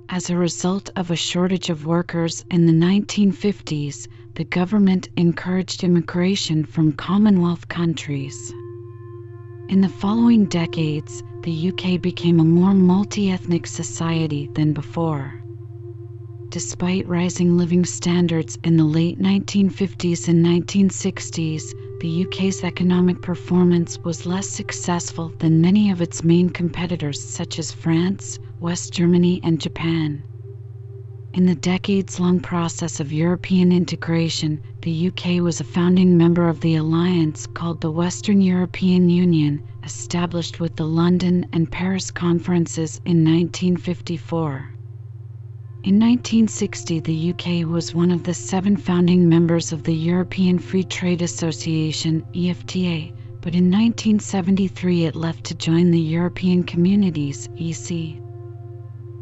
As 0.09 0.29
a 0.29 0.37
result 0.37 0.91
of 0.95 1.09
a 1.09 1.15
shortage 1.15 1.71
of 1.71 1.87
workers 1.87 2.45
in 2.51 2.67
the 2.67 2.73
1950s, 2.73 4.07
the 4.35 4.43
government 4.43 5.09
encouraged 5.17 5.83
immigration 5.83 6.63
from 6.63 6.91
Commonwealth 6.91 7.67
countries. 7.67 8.53
In 9.67 9.81
the 9.81 9.89
following 9.89 10.45
decades, 10.45 11.23
the 11.45 11.69
UK 11.69 12.01
became 12.01 12.39
a 12.39 12.43
more 12.43 12.73
multi 12.73 13.29
ethnic 13.29 13.67
society 13.67 14.49
than 14.55 14.73
before. 14.73 15.31
Despite 16.49 17.07
rising 17.07 17.55
living 17.55 17.85
standards 17.85 18.57
in 18.63 18.77
the 18.77 18.83
late 18.83 19.19
1950s 19.19 20.27
and 20.27 20.43
1960s, 20.43 21.61
the 22.01 22.23
UK's 22.23 22.63
economic 22.63 23.21
performance 23.21 23.99
was 24.03 24.25
less 24.25 24.47
successful 24.47 25.31
than 25.37 25.61
many 25.61 25.91
of 25.91 26.01
its 26.01 26.23
main 26.23 26.49
competitors, 26.49 27.21
such 27.21 27.59
as 27.59 27.71
France, 27.71 28.39
West 28.59 28.91
Germany, 28.93 29.39
and 29.43 29.61
Japan. 29.61 30.23
In 31.35 31.45
the 31.47 31.55
decades 31.55 32.17
long 32.17 32.39
process 32.39 33.01
of 33.01 33.11
European 33.11 33.73
integration, 33.73 34.61
the 34.83 35.07
UK 35.09 35.41
was 35.43 35.59
a 35.59 35.65
founding 35.65 36.17
member 36.17 36.47
of 36.47 36.61
the 36.61 36.77
alliance 36.77 37.45
called 37.45 37.81
the 37.81 37.91
Western 37.91 38.39
European 38.39 39.09
Union, 39.09 39.61
established 39.83 40.61
with 40.61 40.77
the 40.77 40.87
London 40.87 41.45
and 41.51 41.69
Paris 41.69 42.09
conferences 42.09 43.01
in 43.03 43.25
1954. 43.25 44.49
In 45.83 45.99
1960, 45.99 47.01
the 47.01 47.31
UK 47.31 47.69
was 47.69 47.93
one 47.93 48.11
of 48.11 48.23
the 48.23 48.33
seven 48.33 48.77
founding 48.77 49.27
members 49.27 49.73
of 49.73 49.83
the 49.83 49.93
European 49.93 50.57
Free 50.57 50.85
Trade 50.85 51.21
Association, 51.21 52.23
EFTA, 52.33 53.11
but 53.41 53.53
in 53.55 53.69
1973 53.69 55.03
it 55.03 55.17
left 55.17 55.43
to 55.43 55.53
join 55.53 55.91
the 55.91 55.99
European 55.99 56.63
Communities, 56.63 57.49
EC. 57.57 58.24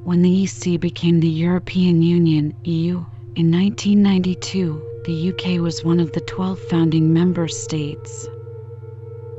When 0.06 0.22
the 0.22 0.44
EC 0.44 0.82
became 0.82 1.22
the 1.22 1.30
European 1.30 2.02
Union, 2.02 2.54
EU, 2.66 3.06
in 3.38 3.50
1992, 3.50 4.84
the 5.06 5.30
UK 5.30 5.62
was 5.62 5.86
one 5.86 6.02
of 6.02 6.12
the 6.12 6.20
12 6.20 6.60
founding 6.60 7.13
member 7.13 7.48
states. 7.48 8.28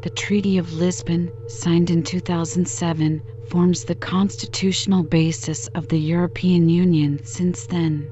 The 0.03 0.09
Treaty 0.09 0.57
of 0.57 0.73
Lisbon, 0.73 1.31
signed 1.49 1.91
in 1.91 2.03
2007, 2.03 3.21
forms 3.47 3.85
the 3.85 3.95
constitutional 3.95 5.03
basis 5.03 5.67
of 5.75 5.89
the 5.89 5.99
European 5.99 6.71
Union 6.71 7.21
since 7.25 7.67
then. 7.67 8.09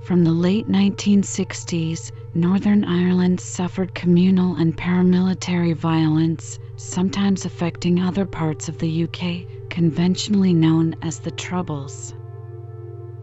From 0.00 0.24
the 0.24 0.32
late 0.32 0.66
1960s, 0.66 2.10
Northern 2.32 2.86
Ireland 2.86 3.38
suffered 3.38 3.94
communal 3.94 4.54
and 4.56 4.74
paramilitary 4.74 5.74
violence, 5.74 6.58
sometimes 6.76 7.44
affecting 7.44 8.00
other 8.00 8.24
parts 8.24 8.70
of 8.70 8.78
the 8.78 9.04
UK, 9.04 9.44
conventionally 9.74 10.54
known 10.54 10.94
as 11.02 11.18
the 11.18 11.32
Troubles. 11.32 12.14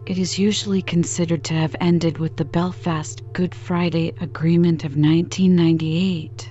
It 0.04 0.18
is 0.18 0.38
usually 0.38 0.82
considered 0.82 1.44
to 1.44 1.54
have 1.54 1.74
ended 1.80 2.18
with 2.18 2.36
the 2.36 2.44
Belfast 2.44 3.22
Good 3.32 3.54
Friday 3.54 4.12
Agreement 4.20 4.84
of 4.84 4.94
1998. 4.94 6.50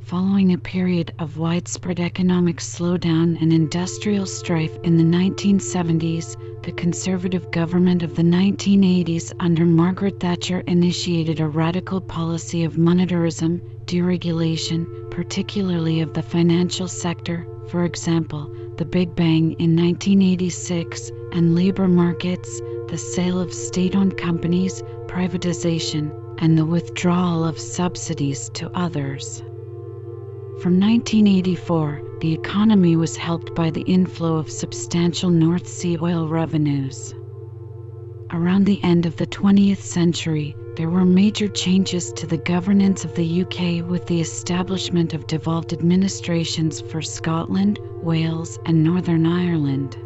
Following 0.00 0.54
a 0.54 0.58
period 0.58 1.12
of 1.18 1.36
widespread 1.36 2.00
economic 2.00 2.56
slowdown 2.56 3.38
and 3.42 3.52
industrial 3.52 4.24
strife 4.24 4.78
in 4.82 4.96
the 4.96 5.04
1970s, 5.04 6.62
the 6.62 6.72
Conservative 6.72 7.50
government 7.50 8.02
of 8.02 8.16
the 8.16 8.22
1980s 8.22 9.34
under 9.38 9.66
Margaret 9.66 10.18
Thatcher 10.18 10.60
initiated 10.60 11.40
a 11.40 11.46
radical 11.46 12.00
policy 12.00 12.64
of 12.64 12.76
monetarism, 12.76 13.60
deregulation, 13.84 15.10
particularly 15.10 16.00
of 16.00 16.14
the 16.14 16.22
financial 16.22 16.88
sector, 16.88 17.46
for 17.70 17.84
example, 17.84 18.50
the 18.78 18.84
Big 18.84 19.16
Bang 19.16 19.54
in 19.58 19.74
1986, 19.74 21.10
and 21.32 21.56
labor 21.56 21.88
markets, 21.88 22.60
the 22.88 22.96
sale 22.96 23.40
of 23.40 23.52
state 23.52 23.96
owned 23.96 24.16
companies, 24.16 24.82
privatization, 25.06 26.12
and 26.38 26.56
the 26.56 26.64
withdrawal 26.64 27.44
of 27.44 27.58
subsidies 27.58 28.48
to 28.50 28.70
others. 28.74 29.40
From 30.62 30.78
1984, 30.78 32.02
the 32.20 32.32
economy 32.32 32.94
was 32.94 33.16
helped 33.16 33.52
by 33.56 33.70
the 33.70 33.82
inflow 33.82 34.36
of 34.36 34.48
substantial 34.48 35.30
North 35.30 35.66
Sea 35.66 35.98
oil 36.00 36.28
revenues. 36.28 37.12
Around 38.32 38.64
the 38.66 38.82
end 38.84 39.06
of 39.06 39.16
the 39.16 39.26
20th 39.26 39.78
century, 39.78 40.54
there 40.78 40.88
were 40.88 41.04
major 41.04 41.48
changes 41.48 42.12
to 42.12 42.24
the 42.24 42.38
governance 42.38 43.04
of 43.04 43.12
the 43.16 43.42
UK 43.42 43.84
with 43.90 44.06
the 44.06 44.20
establishment 44.20 45.12
of 45.12 45.26
devolved 45.26 45.72
administrations 45.72 46.80
for 46.80 47.02
Scotland, 47.02 47.80
Wales, 48.00 48.56
and 48.64 48.84
Northern 48.84 49.26
Ireland. 49.26 49.96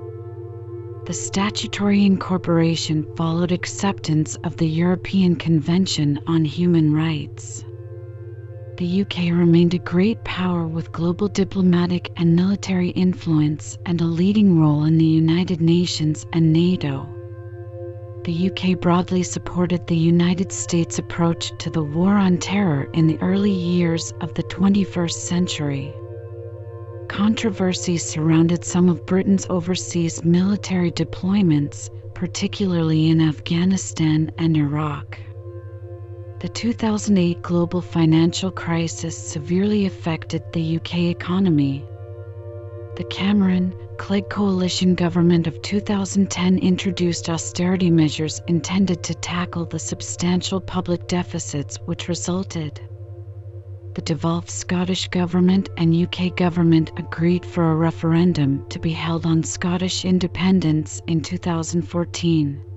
The 1.05 1.13
statutory 1.13 2.07
incorporation 2.07 3.07
followed 3.17 3.53
acceptance 3.53 4.35
of 4.45 4.57
the 4.57 4.67
European 4.67 5.37
Convention 5.37 6.19
on 6.27 6.45
Human 6.47 6.95
Rights 6.95 7.63
the 8.79 9.03
UK 9.03 9.31
remained 9.31 9.75
a 9.75 9.79
great 9.79 10.25
power 10.25 10.67
with 10.67 10.91
global 10.91 11.29
diplomatic 11.29 12.11
and 12.17 12.35
military 12.35 12.89
influence 12.89 13.79
and 13.87 14.01
a 14.01 14.05
leading 14.05 14.59
role 14.59 14.85
in 14.85 14.99
the 14.99 15.05
United 15.05 15.61
Nations 15.61 16.27
and 16.33 16.53
NATO. 16.53 17.12
The 18.25 18.53
UK 18.53 18.79
broadly 18.79 19.25
supported 19.25 19.85
the 19.89 19.97
United 19.97 20.53
States' 20.53 21.01
approach 21.01 21.53
to 21.59 21.71
the 21.71 21.83
war 21.83 22.13
on 22.13 22.39
terror 22.39 22.89
in 22.95 23.09
the 23.09 23.21
early 23.21 23.51
years 23.51 24.13
of 24.21 24.33
the 24.35 24.45
21st 24.45 25.11
century. 25.11 25.93
Controversy 27.09 27.97
surrounded 27.97 28.65
some 28.65 28.89
of 28.89 29.05
Britain's 29.07 29.45
overseas 29.51 30.25
military 30.25 30.93
deployments, 30.93 31.91
particularly 32.15 33.11
in 33.11 33.21
Afghanistan 33.21 34.31
and 34.39 34.57
Iraq. 34.57 35.19
The 36.39 36.49
2008 36.49 37.43
global 37.43 37.81
financial 37.81 38.53
crisis 38.53 39.19
severely 39.19 39.85
affected 39.87 40.45
the 40.53 40.77
UK 40.77 40.99
economy. 41.11 41.85
The 42.95 43.05
Cameron 43.05 43.75
Clegg 44.03 44.29
coalition 44.29 44.97
government 44.97 45.47
of 45.47 45.63
2010 45.63 46.59
introduced 46.59 47.31
austerity 47.31 47.89
measures 47.89 48.43
intended 48.49 49.05
to 49.05 49.15
tackle 49.15 49.65
the 49.65 49.79
substantial 49.79 50.61
public 50.61 51.07
deficits 51.07 51.79
which 51.85 52.09
resulted. 52.09 52.81
The 53.95 54.03
devolved 54.03 54.51
Scottish 54.51 55.07
Government 55.07 55.69
and 55.77 55.95
UK 55.95 56.35
Government 56.35 56.91
agreed 56.97 57.47
for 57.47 57.71
a 57.71 57.77
referendum 57.77 58.69
to 58.71 58.81
be 58.81 58.91
held 58.91 59.25
on 59.25 59.45
Scottish 59.45 60.05
independence 60.05 61.01
in 61.07 61.21
2014. 61.21 62.72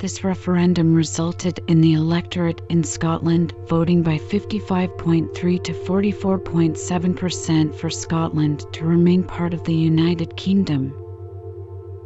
This 0.00 0.24
referendum 0.24 0.94
resulted 0.94 1.60
in 1.68 1.82
the 1.82 1.92
electorate 1.92 2.62
in 2.70 2.82
Scotland 2.82 3.52
voting 3.66 4.02
by 4.02 4.16
55.3 4.16 5.62
to 5.62 5.72
44.7% 5.74 7.74
for 7.74 7.90
Scotland 7.90 8.64
to 8.72 8.86
remain 8.86 9.22
part 9.22 9.52
of 9.52 9.62
the 9.64 9.74
United 9.74 10.34
Kingdom. 10.38 10.94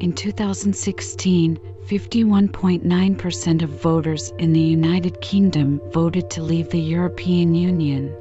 In 0.00 0.12
2016, 0.12 1.56
51.9% 1.86 3.62
of 3.62 3.70
voters 3.70 4.32
in 4.40 4.52
the 4.52 4.60
United 4.60 5.20
Kingdom 5.20 5.80
voted 5.92 6.28
to 6.30 6.42
leave 6.42 6.70
the 6.70 6.80
European 6.80 7.54
Union. 7.54 8.12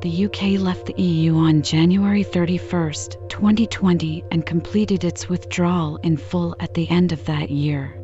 The 0.00 0.26
UK 0.26 0.60
left 0.60 0.86
the 0.86 1.02
EU 1.02 1.38
on 1.38 1.62
January 1.62 2.22
31, 2.22 2.92
2020, 3.28 4.24
and 4.30 4.46
completed 4.46 5.02
its 5.02 5.28
withdrawal 5.28 5.96
in 6.04 6.16
full 6.16 6.54
at 6.60 6.74
the 6.74 6.88
end 6.88 7.10
of 7.10 7.24
that 7.24 7.50
year. 7.50 7.99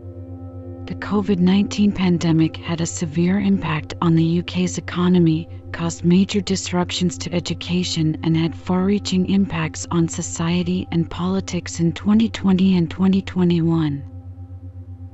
The 0.87 0.95
COVID 0.95 1.41
19 1.41 1.91
pandemic 1.91 2.57
had 2.59 2.81
a 2.81 2.87
severe 2.87 3.41
impact 3.41 3.95
on 4.01 4.15
the 4.15 4.39
UK's 4.39 4.79
economy, 4.79 5.49
caused 5.73 6.05
major 6.05 6.41
disruptions 6.41 7.19
to 7.19 7.35
education, 7.35 8.17
and 8.23 8.37
had 8.37 8.55
far 8.55 8.85
reaching 8.85 9.29
impacts 9.29 9.85
on 9.91 10.07
society 10.07 10.87
and 10.93 11.11
politics 11.11 11.81
in 11.81 11.91
2020 11.91 12.77
and 12.77 12.89
2021. 12.89 14.05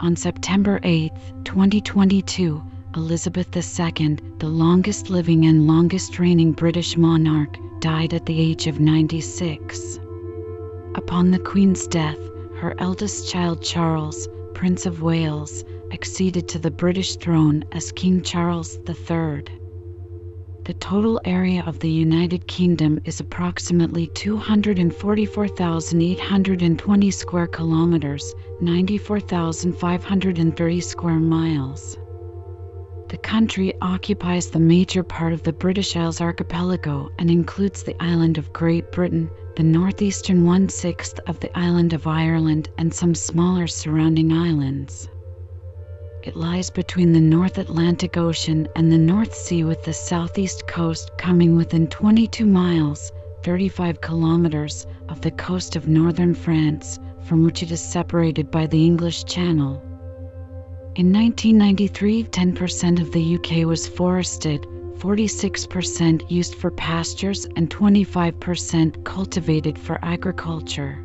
On 0.00 0.14
September 0.14 0.78
8, 0.82 1.10
2022, 1.44 2.62
Elizabeth 2.94 3.56
II, 3.56 4.18
the 4.40 4.48
longest 4.48 5.08
living 5.08 5.46
and 5.46 5.66
longest 5.66 6.18
reigning 6.18 6.52
British 6.52 6.98
monarch, 6.98 7.56
died 7.80 8.12
at 8.12 8.26
the 8.26 8.38
age 8.38 8.66
of 8.66 8.78
96. 8.78 9.98
Upon 10.96 11.30
the 11.30 11.38
Queen's 11.38 11.86
death, 11.86 12.18
her 12.56 12.74
eldest 12.78 13.30
child 13.30 13.62
Charles, 13.62 14.28
Prince 14.62 14.86
of 14.86 15.02
Wales, 15.02 15.64
acceded 15.90 16.46
to 16.46 16.60
the 16.60 16.70
British 16.70 17.16
throne 17.16 17.64
as 17.72 17.90
King 17.90 18.22
Charles 18.22 18.78
III. 18.88 19.42
The 20.66 20.74
total 20.78 21.20
area 21.24 21.64
of 21.66 21.80
the 21.80 21.90
United 21.90 22.46
Kingdom 22.46 23.00
is 23.04 23.18
approximately 23.18 24.06
244,820 24.14 27.10
square 27.10 27.48
kilometers, 27.48 28.32
94,530 28.60 30.80
square 30.80 31.18
miles. 31.18 31.98
The 33.08 33.18
country 33.18 33.74
occupies 33.82 34.50
the 34.50 34.60
major 34.60 35.02
part 35.02 35.32
of 35.32 35.42
the 35.42 35.52
British 35.52 35.96
Isles 35.96 36.20
archipelago 36.20 37.10
and 37.18 37.32
includes 37.32 37.82
the 37.82 38.00
island 38.00 38.38
of 38.38 38.52
Great 38.52 38.92
Britain, 38.92 39.28
the 39.56 39.62
northeastern 39.62 40.44
one 40.44 40.68
sixth 40.68 41.20
of 41.26 41.38
the 41.40 41.58
island 41.58 41.92
of 41.92 42.06
Ireland, 42.06 42.70
and 42.78 42.92
some 42.92 43.14
smaller 43.14 43.66
surrounding 43.66 44.32
islands. 44.32 45.08
It 46.22 46.36
lies 46.36 46.70
between 46.70 47.12
the 47.12 47.20
North 47.20 47.58
Atlantic 47.58 48.16
Ocean 48.16 48.66
and 48.76 48.90
the 48.90 48.98
North 48.98 49.34
Sea, 49.34 49.64
with 49.64 49.82
the 49.84 49.92
southeast 49.92 50.66
coast 50.66 51.10
coming 51.18 51.56
within 51.56 51.86
22 51.88 52.46
miles 52.46 53.12
35 53.42 54.00
kilometers 54.00 54.86
of 55.08 55.20
the 55.20 55.32
coast 55.32 55.76
of 55.76 55.88
northern 55.88 56.32
France, 56.32 56.98
from 57.24 57.44
which 57.44 57.62
it 57.62 57.70
is 57.72 57.80
separated 57.80 58.50
by 58.50 58.66
the 58.66 58.84
English 58.84 59.24
Channel. 59.24 59.82
In 60.94 61.12
1993, 61.12 62.24
10% 62.24 63.00
of 63.00 63.12
the 63.12 63.34
UK 63.34 63.66
was 63.66 63.88
forested, 63.88 64.66
46% 65.02 66.30
used 66.30 66.54
for 66.54 66.70
pastures, 66.70 67.44
and 67.56 67.68
25% 67.68 69.02
cultivated 69.02 69.76
for 69.76 69.98
agriculture. 70.00 71.04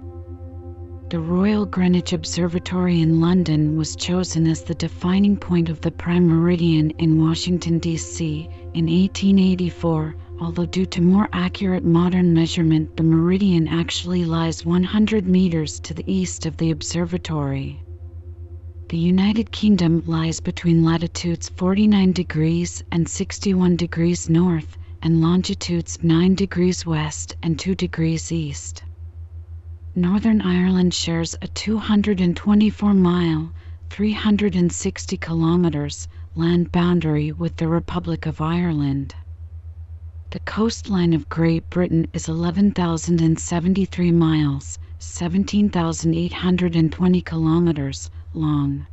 The 1.10 1.20
Royal 1.20 1.66
Greenwich 1.66 2.14
Observatory 2.14 3.02
in 3.02 3.20
London 3.20 3.76
was 3.76 3.96
chosen 3.96 4.46
as 4.46 4.62
the 4.62 4.76
defining 4.76 5.36
point 5.36 5.70
of 5.70 5.82
the 5.82 5.90
prime 5.90 6.28
meridian 6.28 6.92
in 7.00 7.20
Washington, 7.20 7.80
D.C. 7.80 8.48
in 8.76 8.86
1884, 8.86 10.16
although 10.42 10.68
due 10.68 10.86
to 10.86 11.02
more 11.02 11.28
accurate 11.34 11.84
modern 11.84 12.36
measurement, 12.36 12.96
the 12.98 13.04
meridian 13.04 13.68
actually 13.68 14.26
lies 14.26 14.64
100 14.64 15.28
meters 15.28 15.80
to 15.80 15.96
the 15.96 16.04
east 16.06 16.46
of 16.46 16.58
the 16.58 16.70
observatory. 16.70 17.82
The 18.90 18.98
United 18.98 19.52
Kingdom 19.52 20.02
lies 20.06 20.40
between 20.40 20.86
latitudes 20.86 21.50
49 21.50 22.14
degrees 22.14 22.82
and 22.90 23.10
61 23.10 23.76
degrees 23.76 24.30
north 24.30 24.78
and 25.02 25.20
longitudes 25.20 26.02
9 26.02 26.36
degrees 26.36 26.86
west 26.86 27.36
and 27.44 27.60
2 27.60 27.76
degrees 27.76 28.32
east. 28.32 28.84
Northern 29.94 30.42
Ireland 30.42 30.94
shares 30.94 31.36
a 31.42 31.50
224 31.50 32.94
mile, 32.94 33.52
360 33.90 35.18
kilometers 35.18 36.08
land 36.34 36.72
boundary 36.72 37.34
with 37.34 37.58
the 37.58 37.68
Republic 37.68 38.26
of 38.26 38.40
Ireland. 38.40 39.14
The 40.30 40.40
coastline 40.40 41.12
of 41.12 41.28
Great 41.28 41.70
Britain 41.70 42.08
is 42.14 42.30
11,073 42.30 44.12
miles, 44.14 44.80
17,820 45.00 47.22
kilometers 47.22 48.10
long. 48.38 48.86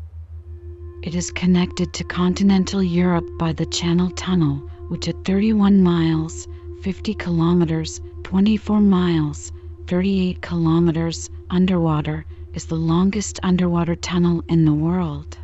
It 1.03 1.15
is 1.15 1.31
connected 1.31 1.93
to 1.93 2.05
continental 2.05 2.83
Europe 2.83 3.29
by 3.39 3.53
the 3.53 3.67
Channel 3.67 4.11
Tunnel, 4.11 4.57
which 4.89 5.07
at 5.07 5.25
31 5.25 5.83
miles, 5.83 6.49
50 6.83 7.15
kilometers, 7.15 8.01
24 8.23 8.81
miles, 8.81 9.53
38 9.87 10.41
kilometers 10.41 11.29
underwater, 11.51 12.25
is 12.55 12.65
the 12.65 12.75
longest 12.75 13.39
underwater 13.43 13.95
tunnel 13.95 14.43
in 14.49 14.65
the 14.65 14.73
world. 14.73 15.37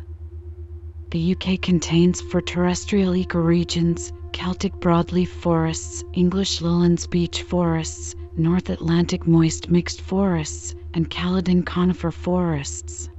The 1.11 1.35
UK 1.35 1.61
contains 1.61 2.21
for 2.21 2.41
terrestrial 2.41 3.13
ecoregions 3.13 4.11
Celtic 4.31 4.73
broadleaf 4.79 5.27
forests, 5.27 6.03
English 6.13 6.61
lowlands 6.61 7.05
beech 7.05 7.43
forests, 7.43 8.15
North 8.35 8.69
Atlantic 8.69 9.27
moist 9.27 9.69
mixed 9.69 10.01
forests, 10.01 10.73
and 10.95 11.09
Caledon 11.09 11.61
conifer 11.61 12.09
forests. 12.09 13.10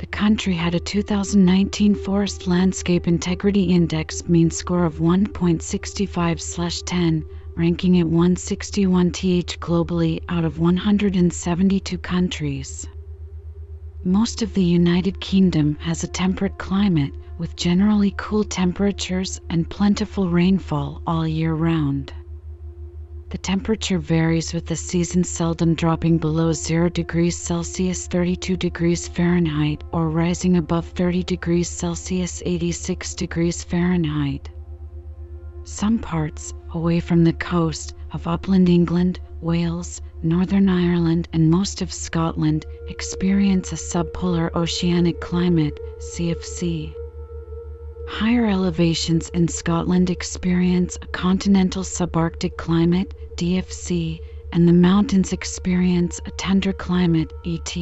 The 0.00 0.06
country 0.06 0.54
had 0.54 0.74
a 0.74 0.80
2019 0.80 1.94
Forest 1.94 2.46
Landscape 2.46 3.06
Integrity 3.06 3.64
Index 3.64 4.26
mean 4.26 4.50
score 4.50 4.86
of 4.86 4.98
1.65/10, 4.98 7.24
ranking 7.54 7.96
it 7.96 8.06
161th 8.06 9.58
globally 9.58 10.22
out 10.30 10.46
of 10.46 10.58
172 10.58 11.98
countries. 11.98 12.88
Most 14.02 14.40
of 14.40 14.54
the 14.54 14.64
United 14.64 15.20
Kingdom 15.20 15.76
has 15.80 16.02
a 16.02 16.08
temperate 16.08 16.56
climate 16.56 17.12
with 17.36 17.54
generally 17.56 18.14
cool 18.16 18.44
temperatures 18.44 19.38
and 19.50 19.68
plentiful 19.68 20.30
rainfall 20.30 21.02
all 21.06 21.28
year 21.28 21.52
round. 21.52 22.14
The 23.30 23.38
temperature 23.38 24.00
varies 24.00 24.52
with 24.52 24.66
the 24.66 24.74
season 24.74 25.22
seldom 25.22 25.74
dropping 25.74 26.18
below 26.18 26.50
0 26.50 26.88
degrees 26.88 27.36
Celsius 27.36 28.08
32 28.08 28.56
degrees 28.56 29.06
Fahrenheit 29.06 29.84
or 29.92 30.08
rising 30.08 30.56
above 30.56 30.86
30 30.86 31.22
degrees 31.22 31.68
Celsius 31.68 32.42
86 32.44 33.14
degrees 33.14 33.62
Fahrenheit. 33.62 34.48
Some 35.62 36.00
parts, 36.00 36.54
away 36.74 36.98
from 36.98 37.22
the 37.22 37.32
coast, 37.32 37.94
of 38.12 38.26
upland 38.26 38.68
England, 38.68 39.20
Wales, 39.40 40.00
Northern 40.24 40.68
Ireland, 40.68 41.28
and 41.32 41.48
most 41.48 41.82
of 41.82 41.92
Scotland 41.92 42.66
experience 42.88 43.70
a 43.70 43.76
subpolar 43.76 44.52
oceanic 44.56 45.20
climate, 45.20 45.78
CFC. 46.00 46.92
Higher 48.08 48.46
elevations 48.46 49.28
in 49.28 49.46
Scotland 49.46 50.10
experience 50.10 50.98
a 51.00 51.06
continental 51.06 51.84
subarctic 51.84 52.56
climate, 52.56 53.14
DFC, 53.36 54.18
and 54.52 54.66
the 54.66 54.72
mountains 54.72 55.32
experience 55.32 56.20
a 56.26 56.30
tundra 56.32 56.72
climate, 56.72 57.32
ET. 57.44 57.74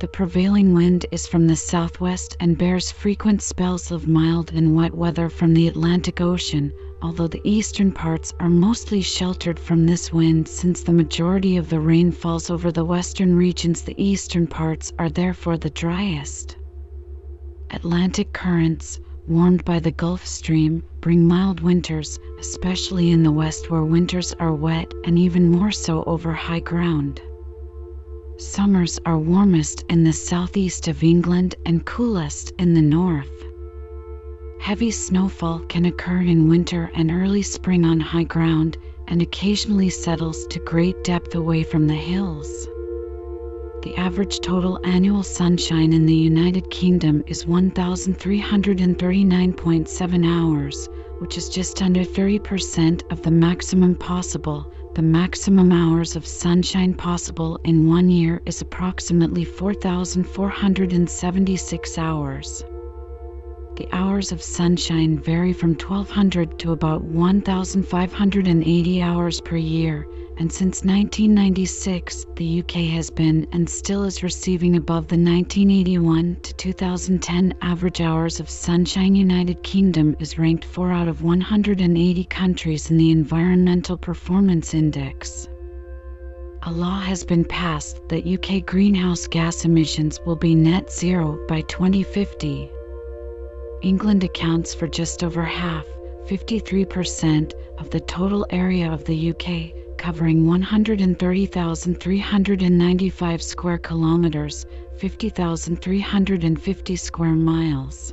The 0.00 0.08
prevailing 0.08 0.74
wind 0.74 1.06
is 1.12 1.28
from 1.28 1.46
the 1.46 1.54
southwest 1.54 2.36
and 2.40 2.58
bears 2.58 2.90
frequent 2.90 3.40
spells 3.40 3.92
of 3.92 4.08
mild 4.08 4.52
and 4.52 4.74
wet 4.74 4.94
weather 4.94 5.28
from 5.28 5.54
the 5.54 5.68
Atlantic 5.68 6.20
Ocean, 6.20 6.72
although 7.00 7.28
the 7.28 7.40
eastern 7.44 7.92
parts 7.92 8.32
are 8.40 8.48
mostly 8.48 9.00
sheltered 9.00 9.60
from 9.60 9.86
this 9.86 10.12
wind 10.12 10.48
since 10.48 10.82
the 10.82 10.92
majority 10.92 11.56
of 11.56 11.68
the 11.68 11.78
rain 11.78 12.10
falls 12.10 12.50
over 12.50 12.72
the 12.72 12.84
western 12.84 13.36
regions 13.36 13.82
the 13.82 13.94
eastern 14.02 14.46
parts 14.46 14.92
are 14.98 15.08
therefore 15.08 15.56
the 15.56 15.70
driest. 15.70 16.56
Atlantic 17.70 18.32
currents, 18.32 18.98
warmed 19.26 19.64
by 19.64 19.78
the 19.78 19.90
Gulf 19.90 20.26
Stream, 20.26 20.82
bring 21.00 21.26
mild 21.26 21.60
winters, 21.60 22.18
especially 22.38 23.10
in 23.10 23.22
the 23.22 23.32
west 23.32 23.70
where 23.70 23.84
winters 23.84 24.32
are 24.34 24.54
wet 24.54 24.92
and 25.04 25.18
even 25.18 25.50
more 25.50 25.70
so 25.70 26.02
over 26.04 26.32
high 26.32 26.60
ground. 26.60 27.20
Summers 28.38 28.98
are 29.06 29.18
warmest 29.18 29.84
in 29.88 30.04
the 30.04 30.12
southeast 30.12 30.88
of 30.88 31.02
England 31.02 31.54
and 31.64 31.86
coolest 31.86 32.52
in 32.58 32.74
the 32.74 32.82
north. 32.82 33.30
Heavy 34.60 34.90
snowfall 34.90 35.60
can 35.68 35.84
occur 35.84 36.20
in 36.20 36.48
winter 36.48 36.90
and 36.94 37.10
early 37.10 37.42
spring 37.42 37.84
on 37.84 38.00
high 38.00 38.24
ground 38.24 38.76
and 39.08 39.22
occasionally 39.22 39.90
settles 39.90 40.46
to 40.48 40.58
great 40.60 41.04
depth 41.04 41.34
away 41.34 41.62
from 41.62 41.86
the 41.86 41.94
hills. 41.94 42.68
The 43.82 43.96
average 43.96 44.38
total 44.38 44.78
annual 44.84 45.24
sunshine 45.24 45.92
in 45.92 46.06
the 46.06 46.14
United 46.14 46.70
Kingdom 46.70 47.24
is 47.26 47.46
1,339.7 47.46 50.24
hours, 50.24 50.88
which 51.18 51.36
is 51.36 51.48
just 51.48 51.82
under 51.82 52.04
30% 52.04 53.10
of 53.10 53.22
the 53.22 53.32
maximum 53.32 53.96
possible. 53.96 54.70
The 54.94 55.02
maximum 55.02 55.72
hours 55.72 56.14
of 56.14 56.24
sunshine 56.24 56.94
possible 56.94 57.58
in 57.64 57.88
one 57.88 58.08
year 58.08 58.40
is 58.46 58.60
approximately 58.60 59.44
4,476 59.44 61.98
hours. 61.98 62.64
The 63.74 63.88
hours 63.90 64.30
of 64.30 64.40
sunshine 64.40 65.18
vary 65.18 65.52
from 65.52 65.70
1200 65.70 66.56
to 66.60 66.70
about 66.70 67.02
1580 67.02 69.02
hours 69.02 69.40
per 69.40 69.56
year, 69.56 70.06
and 70.38 70.50
since 70.50 70.84
1996, 70.84 72.26
the 72.36 72.60
UK 72.60 72.92
has 72.94 73.10
been 73.10 73.46
and 73.52 73.68
still 73.68 74.04
is 74.04 74.22
receiving 74.22 74.76
above 74.76 75.08
the 75.08 75.16
1981 75.16 76.36
to 76.42 76.54
2010 76.54 77.54
average 77.60 78.00
hours 78.00 78.40
of 78.40 78.48
sunshine. 78.48 79.14
United 79.14 79.62
Kingdom 79.62 80.16
is 80.20 80.38
ranked 80.38 80.64
4 80.64 80.90
out 80.90 81.08
of 81.08 81.22
180 81.22 82.24
countries 82.24 82.90
in 82.90 82.96
the 82.96 83.10
Environmental 83.10 83.96
Performance 83.96 84.74
Index. 84.74 85.48
A 86.62 86.72
law 86.72 87.00
has 87.00 87.24
been 87.24 87.44
passed 87.44 88.08
that 88.08 88.26
UK 88.26 88.64
greenhouse 88.64 89.26
gas 89.26 89.64
emissions 89.64 90.18
will 90.24 90.36
be 90.36 90.54
net 90.54 90.92
zero 90.92 91.44
by 91.46 91.60
2050. 91.62 92.70
England 93.82 94.24
accounts 94.24 94.74
for 94.74 94.86
just 94.86 95.24
over 95.24 95.44
half, 95.44 95.84
53%, 96.26 97.52
of 97.78 97.90
the 97.90 98.00
total 98.00 98.46
area 98.50 98.90
of 98.92 99.04
the 99.04 99.30
UK, 99.30 99.81
covering 100.02 100.46
130,395 100.48 103.42
square 103.42 103.78
kilometers, 103.78 104.66
50,350 104.96 106.96
square 106.96 107.34
miles. 107.34 108.12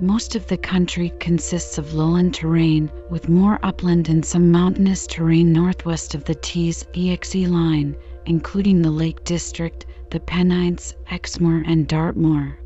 Most 0.00 0.34
of 0.34 0.48
the 0.48 0.56
country 0.56 1.12
consists 1.20 1.78
of 1.78 1.94
lowland 1.94 2.34
terrain, 2.34 2.90
with 3.08 3.28
more 3.28 3.60
upland 3.62 4.08
and 4.08 4.24
some 4.24 4.50
mountainous 4.50 5.06
terrain 5.06 5.52
northwest 5.52 6.16
of 6.16 6.24
the 6.24 6.34
Tees 6.34 6.84
Exe 6.96 7.46
line, 7.46 7.94
including 8.26 8.82
the 8.82 8.90
Lake 8.90 9.22
District, 9.22 9.86
the 10.10 10.18
Pennines, 10.18 10.96
Exmoor, 11.08 11.62
and 11.68 11.86
Dartmoor. 11.86 12.58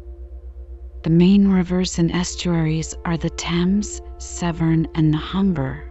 The 1.03 1.11
main 1.11 1.49
rivers 1.49 1.99
and 1.99 2.11
estuaries 2.11 2.95
are 3.05 3.19
the 3.19 3.29
Thames, 3.29 4.01
Severn, 4.17 4.89
and 4.95 5.13
the 5.13 5.19
Humber. 5.19 5.88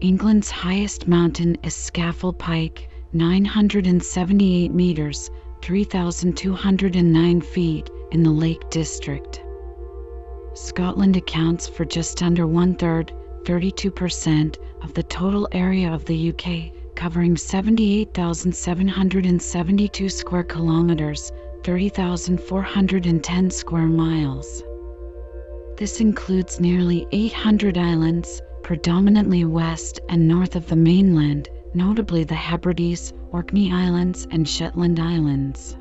England's 0.00 0.50
highest 0.50 1.06
mountain 1.06 1.56
is 1.62 1.74
Scafell 1.74 2.32
Pike, 2.32 2.88
978 3.12 4.72
meters, 4.72 5.30
3,209 5.60 7.40
feet, 7.42 7.90
in 8.10 8.22
the 8.22 8.30
Lake 8.30 8.70
District. 8.70 9.42
Scotland 10.54 11.18
accounts 11.18 11.68
for 11.68 11.84
just 11.84 12.22
under 12.22 12.46
one 12.46 12.76
third, 12.76 13.12
32%, 13.42 14.56
of 14.82 14.94
the 14.94 15.02
total 15.02 15.46
area 15.52 15.92
of 15.92 16.06
the 16.06 16.30
UK, 16.30 16.72
covering 16.96 17.36
78,772 17.36 20.08
square 20.08 20.44
kilometers, 20.44 21.30
30,410 21.62 23.50
square 23.50 23.86
miles. 23.86 24.62
This 25.76 26.00
includes 26.00 26.58
nearly 26.58 27.06
800 27.12 27.76
islands, 27.76 28.40
predominantly 28.70 29.44
west 29.44 29.98
and 30.08 30.28
north 30.28 30.54
of 30.54 30.68
the 30.68 30.76
mainland, 30.76 31.48
notably 31.74 32.22
the 32.22 32.36
Hebrides, 32.36 33.12
Orkney 33.32 33.72
Islands, 33.72 34.28
and 34.30 34.48
Shetland 34.48 35.00
Islands. 35.00 35.76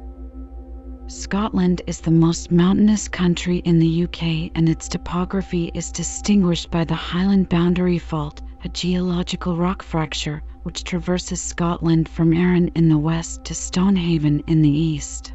Scotland 1.06 1.84
is 1.86 2.02
the 2.02 2.10
most 2.10 2.52
mountainous 2.52 3.08
country 3.08 3.58
in 3.58 3.78
the 3.78 4.06
UK, 4.06 4.50
and 4.56 4.68
its 4.68 4.88
topography 4.88 5.70
is 5.76 5.92
distinguished 5.92 6.72
by 6.72 6.84
the 6.84 6.96
Highland 6.96 7.48
Boundary 7.48 8.00
Fault, 8.00 8.42
a 8.64 8.70
geological 8.70 9.56
rock 9.56 9.84
fracture 9.84 10.42
which 10.64 10.84
traverses 10.84 11.40
Scotland 11.40 12.10
from 12.10 12.34
Arran 12.34 12.70
in 12.70 12.90
the 12.90 12.98
west 12.98 13.46
to 13.46 13.54
Stonehaven 13.54 14.42
in 14.48 14.64
the 14.64 14.68
east. 14.68 15.32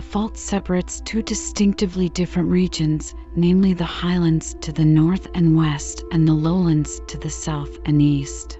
The 0.00 0.06
fault 0.06 0.38
separates 0.38 1.02
two 1.02 1.20
distinctively 1.20 2.08
different 2.08 2.48
regions, 2.48 3.14
namely 3.36 3.74
the 3.74 3.84
highlands 3.84 4.56
to 4.62 4.72
the 4.72 4.86
north 4.86 5.28
and 5.34 5.54
west 5.54 6.04
and 6.10 6.26
the 6.26 6.32
lowlands 6.32 7.02
to 7.08 7.18
the 7.18 7.28
south 7.28 7.78
and 7.84 8.00
east. 8.00 8.58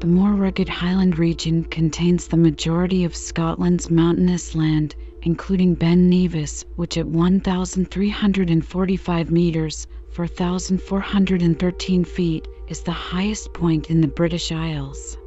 The 0.00 0.06
more 0.06 0.32
rugged 0.32 0.70
highland 0.70 1.18
region 1.18 1.64
contains 1.64 2.28
the 2.28 2.38
majority 2.38 3.04
of 3.04 3.14
Scotland's 3.14 3.90
mountainous 3.90 4.54
land, 4.54 4.94
including 5.20 5.74
Ben 5.74 6.08
Nevis, 6.08 6.64
which 6.76 6.96
at 6.96 7.08
1,345 7.08 9.30
metres, 9.30 9.86
4,413 10.12 12.04
feet, 12.04 12.48
is 12.68 12.80
the 12.80 12.90
highest 12.90 13.52
point 13.52 13.90
in 13.90 14.00
the 14.00 14.08
British 14.08 14.50
Isles. 14.50 15.18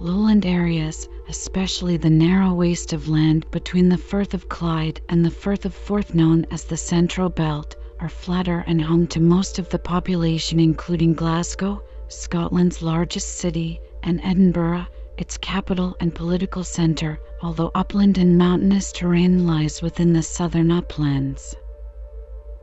Lowland 0.00 0.44
areas, 0.44 1.08
especially 1.32 1.96
the 1.96 2.10
narrow 2.10 2.52
waist 2.52 2.92
of 2.92 3.08
land 3.08 3.50
between 3.50 3.88
the 3.88 3.96
Firth 3.96 4.34
of 4.34 4.50
Clyde 4.50 5.00
and 5.08 5.24
the 5.24 5.30
Firth 5.30 5.64
of 5.64 5.72
Forth, 5.72 6.14
known 6.14 6.44
as 6.50 6.64
the 6.64 6.76
Central 6.76 7.30
Belt, 7.30 7.74
are 8.00 8.08
flatter 8.10 8.62
and 8.66 8.82
home 8.82 9.06
to 9.06 9.18
most 9.18 9.58
of 9.58 9.66
the 9.70 9.78
population, 9.78 10.60
including 10.60 11.14
Glasgow, 11.14 11.82
Scotland's 12.08 12.82
largest 12.82 13.38
city, 13.38 13.80
and 14.02 14.20
Edinburgh, 14.22 14.84
its 15.16 15.38
capital 15.38 15.96
and 16.00 16.14
political 16.14 16.62
center, 16.62 17.18
although 17.40 17.70
upland 17.74 18.18
and 18.18 18.36
mountainous 18.36 18.92
terrain 18.92 19.46
lies 19.46 19.80
within 19.80 20.12
the 20.12 20.22
southern 20.22 20.70
uplands. 20.70 21.56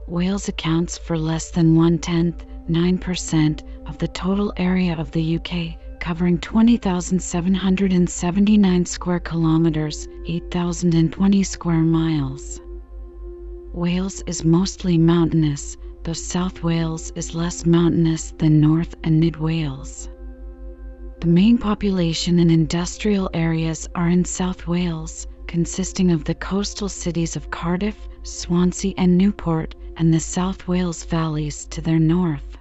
Wales 0.05 0.47
accounts 0.47 0.95
for 0.95 1.17
less 1.17 1.49
than 1.49 1.76
one 1.76 1.97
tenth, 1.97 2.45
9%, 2.70 3.63
of 3.88 3.97
the 3.97 4.07
total 4.09 4.53
area 4.57 4.95
of 4.95 5.09
the 5.09 5.38
UK, 5.38 5.76
covering 6.00 6.39
20,779 6.39 8.86
square 8.86 9.20
kilometres, 9.20 10.08
8,020 10.26 11.43
square 11.43 11.82
miles. 11.82 12.60
Wales 13.74 14.24
is 14.26 14.43
mostly 14.43 14.97
mountainous, 14.97 15.78
though 16.04 16.14
South 16.14 16.64
Wales 16.64 17.12
is 17.16 17.36
less 17.36 17.66
mountainous 17.66 18.34
than 18.38 18.60
North 18.60 18.95
and 19.04 19.20
Mid 19.20 19.36
Wales. 19.36 20.10
The 21.20 21.28
main 21.28 21.58
population 21.58 22.39
and 22.39 22.50
industrial 22.50 23.30
areas 23.34 23.89
are 23.93 24.08
in 24.08 24.24
South 24.24 24.68
Wales, 24.68 25.28
consisting 25.47 26.12
of 26.12 26.24
the 26.24 26.36
coastal 26.36 26.88
cities 26.88 27.36
of 27.36 27.52
Cardiff, 27.52 28.08
Swansea, 28.24 28.93
and 28.97 29.18
Newport, 29.18 29.76
and 29.97 30.14
the 30.14 30.20
South 30.20 30.68
Wales 30.68 31.04
valleys 31.04 31.66
to 31.72 31.82
their 31.82 32.00
north. 32.00 32.59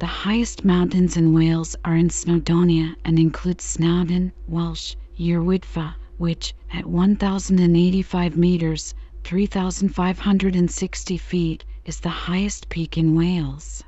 The 0.00 0.06
highest 0.24 0.64
mountains 0.64 1.18
in 1.18 1.34
Wales 1.34 1.76
are 1.84 1.94
in 1.94 2.08
Snowdonia 2.08 2.96
and 3.04 3.18
include 3.18 3.60
Snowdon, 3.60 4.32
Welsh, 4.48 4.94
Yr 5.18 5.42
Wyddfa, 5.42 5.96
which, 6.16 6.54
at 6.72 6.86
1,085 6.86 8.34
meters, 8.34 8.94
3,560 9.24 11.18
feet, 11.18 11.66
is 11.84 12.00
the 12.00 12.08
highest 12.08 12.70
peak 12.70 12.96
in 12.96 13.14
Wales. 13.14 13.84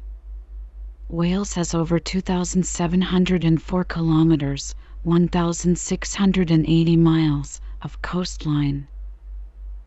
Wales 1.08 1.54
has 1.54 1.72
over 1.72 1.98
2,704 1.98 3.84
kilometers, 3.84 4.74
1,680 5.04 6.96
miles, 6.98 7.58
of 7.80 8.02
coastline. 8.02 8.86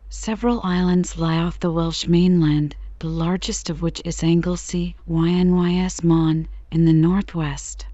Several 0.08 0.60
islands 0.64 1.16
lie 1.16 1.38
off 1.38 1.60
the 1.60 1.70
Welsh 1.70 2.08
mainland, 2.08 2.74
the 2.98 3.08
largest 3.08 3.68
of 3.68 3.82
which 3.82 4.00
is 4.06 4.22
Anglesey, 4.22 4.96
Ynys 5.06 6.02
Môn, 6.02 6.46
in 6.70 6.86
the 6.86 6.94
northwest. 6.94 7.84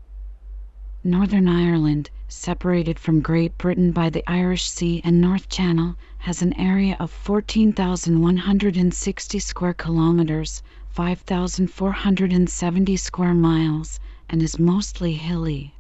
Northern 1.03 1.49
Ireland, 1.49 2.09
separated 2.29 3.01
from 3.01 3.21
Great 3.21 3.59
Britain 3.59 3.91
by 3.91 4.11
the 4.11 4.23
Irish 4.31 4.71
Sea 4.71 5.01
and 5.03 5.21
North 5.21 5.49
Channel, 5.49 5.97
has 6.19 6.41
an 6.41 6.53
area 6.53 6.97
of 7.01 7.11
14,160 7.11 9.39
square 9.41 9.75
kilometers, 9.75 10.63
5,470 10.91 12.97
square 12.97 13.35
miles, 13.35 13.99
and 14.29 14.41
is 14.41 14.61
mostly 14.61 15.15
hilly. 15.15 15.75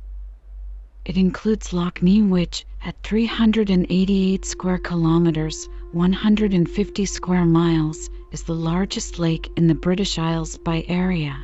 It 1.04 1.16
includes 1.16 1.72
Lough 1.72 1.92
Neagh 2.02 2.28
which, 2.28 2.66
at 2.84 3.00
388 3.04 4.44
square 4.44 4.78
kilometers, 4.78 5.68
150 5.92 7.04
square 7.04 7.44
miles, 7.44 8.08
is 8.30 8.44
the 8.44 8.54
largest 8.54 9.18
lake 9.18 9.50
in 9.56 9.66
the 9.66 9.74
British 9.74 10.18
Isles 10.18 10.56
by 10.56 10.86
area. 10.88 11.36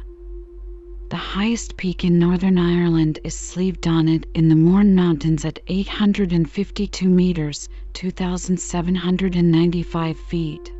The 1.10 1.16
highest 1.16 1.76
peak 1.76 2.02
in 2.02 2.18
Northern 2.18 2.56
Ireland 2.56 3.18
is 3.24 3.34
Slieve 3.34 3.82
Donard 3.82 4.26
in 4.34 4.48
the 4.48 4.56
Mourne 4.56 4.94
Mountains 4.94 5.44
at 5.44 5.60
852 5.66 7.10
meters, 7.10 7.68
2,795 7.92 10.18
feet. 10.18 10.72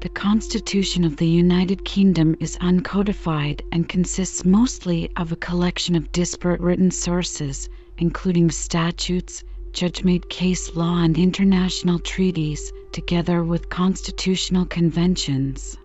The 0.00 0.08
Constitution 0.08 1.04
of 1.04 1.16
the 1.16 1.28
United 1.28 1.84
Kingdom 1.84 2.34
is 2.40 2.56
uncodified 2.58 3.60
and 3.72 3.86
consists 3.86 4.42
mostly 4.44 5.10
of 5.16 5.32
a 5.32 5.36
collection 5.36 5.96
of 5.96 6.12
disparate 6.12 6.62
written 6.62 6.90
sources, 6.90 7.68
including 7.98 8.50
statutes, 8.50 9.44
judge-made 9.74 10.28
case 10.28 10.76
law 10.76 11.02
and 11.02 11.18
international 11.18 11.98
treaties, 11.98 12.72
together 12.92 13.42
with 13.42 13.68
constitutional 13.68 14.64
conventions. 14.64 15.76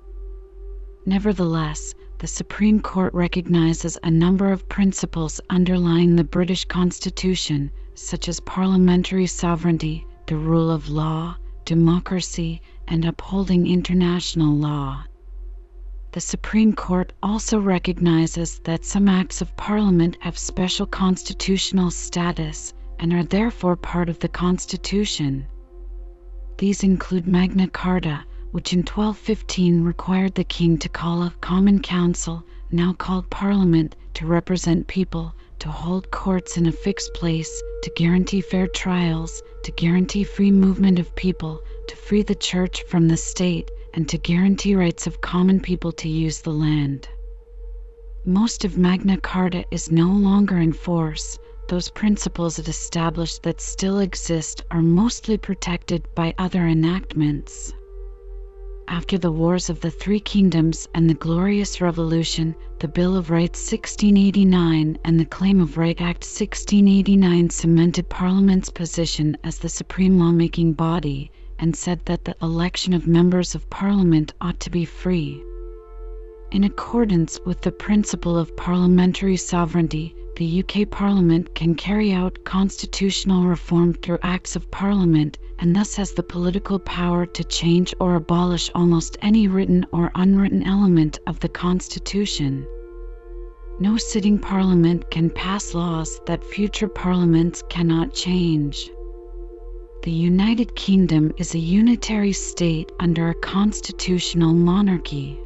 Nevertheless, 1.08 1.96
the 2.20 2.28
Supreme 2.28 2.82
Court 2.82 3.12
recognizes 3.16 3.98
a 4.04 4.12
number 4.12 4.52
of 4.52 4.70
principles 4.70 5.42
underlying 5.50 6.16
the 6.16 6.24
British 6.24 6.66
Constitution, 6.66 7.72
such 7.96 8.30
as 8.30 8.40
parliamentary 8.42 9.26
sovereignty, 9.26 10.06
the 10.28 10.38
rule 10.38 10.70
of 10.70 10.90
law, 10.90 11.36
democracy, 11.66 12.62
and 12.88 13.06
upholding 13.06 13.66
international 13.66 14.54
law. 14.54 15.04
The 16.12 16.22
Supreme 16.22 16.74
Court 16.74 17.12
also 17.24 17.60
recognizes 17.60 18.60
that 18.66 18.86
some 18.86 19.10
acts 19.10 19.42
of 19.42 19.58
Parliament 19.58 20.18
have 20.20 20.38
special 20.38 20.86
constitutional 20.86 21.90
status 21.90 22.74
and 23.00 23.14
are 23.14 23.24
therefore 23.24 23.76
part 23.76 24.10
of 24.10 24.20
the 24.20 24.28
Constitution. 24.28 25.48
These 26.58 26.84
include 26.84 27.28
Magna 27.28 27.68
Carta, 27.68 28.26
which 28.52 28.74
in 28.74 28.80
1215 28.80 29.84
required 29.84 30.36
the 30.36 30.44
king 30.44 30.78
to 30.80 30.90
call 30.90 31.24
a 31.24 31.34
Common 31.40 31.82
Council, 31.82 32.44
now 32.72 32.94
called 32.94 33.30
Parliament, 33.30 33.96
to 34.16 34.26
represent 34.26 34.88
people, 34.88 35.34
to 35.60 35.70
hold 35.70 36.12
courts 36.12 36.58
in 36.58 36.66
a 36.66 36.72
fixed 36.72 37.14
place, 37.14 37.62
to 37.84 37.92
guarantee 37.96 38.42
fair 38.42 38.68
trials, 38.68 39.42
to 39.64 39.72
guarantee 39.72 40.24
free 40.24 40.52
movement 40.52 41.00
of 41.00 41.16
people, 41.16 41.62
to 41.88 41.96
free 41.96 42.22
the 42.22 42.36
church 42.36 42.84
from 42.84 43.08
the 43.08 43.18
state, 43.18 43.72
and 43.94 44.08
to 44.10 44.18
guarantee 44.18 44.76
rights 44.76 45.08
of 45.08 45.22
common 45.22 45.60
people 45.60 45.92
to 45.92 46.10
use 46.10 46.42
the 46.42 46.52
land. 46.52 47.08
Most 48.26 48.66
of 48.66 48.78
Magna 48.78 49.18
Carta 49.18 49.64
is 49.72 49.92
no 49.92 50.08
longer 50.08 50.58
in 50.58 50.74
force. 50.74 51.40
Those 51.70 51.92
principles 51.92 52.58
it 52.58 52.68
established 52.68 53.44
that 53.44 53.62
still 53.62 54.00
exist 54.00 54.64
are 54.72 54.82
mostly 54.82 55.38
protected 55.38 56.04
by 56.16 56.34
other 56.40 56.66
enactments. 56.66 57.72
After 58.88 59.20
the 59.20 59.32
Wars 59.32 59.70
of 59.70 59.80
the 59.80 59.92
Three 59.92 60.20
Kingdoms 60.20 60.88
and 60.96 61.08
the 61.08 61.14
Glorious 61.14 61.80
Revolution, 61.80 62.56
the 62.80 62.88
Bill 62.88 63.16
of 63.16 63.30
Rights 63.30 63.60
1689 63.72 64.98
and 65.06 65.20
the 65.20 65.26
Claim 65.26 65.62
of 65.62 65.78
Right 65.78 66.02
Act 66.02 66.24
1689 66.24 67.52
cemented 67.52 68.10
Parliament's 68.10 68.72
position 68.72 69.38
as 69.44 69.60
the 69.60 69.70
supreme 69.70 70.18
lawmaking 70.18 70.74
body 70.74 71.30
and 71.60 71.76
said 71.76 72.04
that 72.06 72.26
the 72.26 72.36
election 72.42 72.94
of 72.94 73.06
members 73.06 73.54
of 73.54 73.70
Parliament 73.70 74.34
ought 74.42 74.60
to 74.62 74.72
be 74.72 74.86
free. 74.86 75.44
In 76.52 76.64
accordance 76.64 77.40
with 77.46 77.62
the 77.62 77.72
principle 77.72 78.36
of 78.36 78.58
parliamentary 78.58 79.38
sovereignty, 79.38 80.16
the 80.36 80.64
UK 80.64 80.90
Parliament 80.90 81.54
can 81.54 81.76
carry 81.76 82.12
out 82.12 82.44
constitutional 82.44 83.44
reform 83.44 83.94
through 83.94 84.18
Acts 84.24 84.56
of 84.56 84.72
Parliament 84.72 85.38
and 85.60 85.76
thus 85.76 85.96
has 85.98 86.14
the 86.14 86.24
political 86.24 86.80
power 86.80 87.28
to 87.28 87.44
change 87.44 87.94
or 88.00 88.16
abolish 88.16 88.72
almost 88.74 89.16
any 89.22 89.48
written 89.48 89.86
or 89.92 90.12
unwritten 90.16 90.64
element 90.64 91.20
of 91.28 91.40
the 91.40 91.50
Constitution. 91.50 92.66
No 93.80 93.98
sitting 93.98 94.40
Parliament 94.40 95.12
can 95.12 95.30
pass 95.30 95.76
laws 95.76 96.20
that 96.26 96.44
future 96.44 96.88
Parliaments 96.88 97.64
cannot 97.70 98.16
change. 98.16 98.90
The 100.02 100.12
United 100.12 100.74
Kingdom 100.76 101.32
is 101.38 101.54
a 101.54 101.60
unitary 101.60 102.34
state 102.34 102.92
under 103.00 103.30
a 103.30 103.36
constitutional 103.36 104.54
monarchy. 104.54 105.40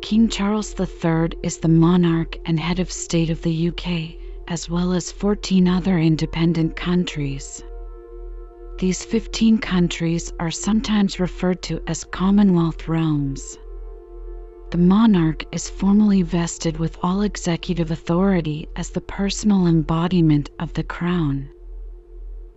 King 0.00 0.28
Charles 0.28 0.74
III 0.78 1.30
is 1.42 1.58
the 1.58 1.68
monarch 1.68 2.36
and 2.46 2.58
head 2.58 2.78
of 2.78 2.90
state 2.90 3.30
of 3.30 3.42
the 3.42 3.68
UK, 3.68 4.16
as 4.46 4.70
well 4.70 4.92
as 4.92 5.12
14 5.12 5.68
other 5.68 5.98
independent 5.98 6.76
countries. 6.76 7.62
These 8.78 9.04
15 9.04 9.58
countries 9.58 10.32
are 10.38 10.52
sometimes 10.52 11.18
referred 11.20 11.62
to 11.62 11.82
as 11.86 12.04
Commonwealth 12.04 12.86
realms. 12.88 13.58
The 14.70 14.78
monarch 14.78 15.44
is 15.52 15.68
formally 15.68 16.22
vested 16.22 16.78
with 16.78 16.96
all 17.02 17.22
executive 17.22 17.90
authority 17.90 18.68
as 18.76 18.90
the 18.90 19.00
personal 19.00 19.66
embodiment 19.66 20.50
of 20.60 20.72
the 20.74 20.84
crown. 20.84 21.50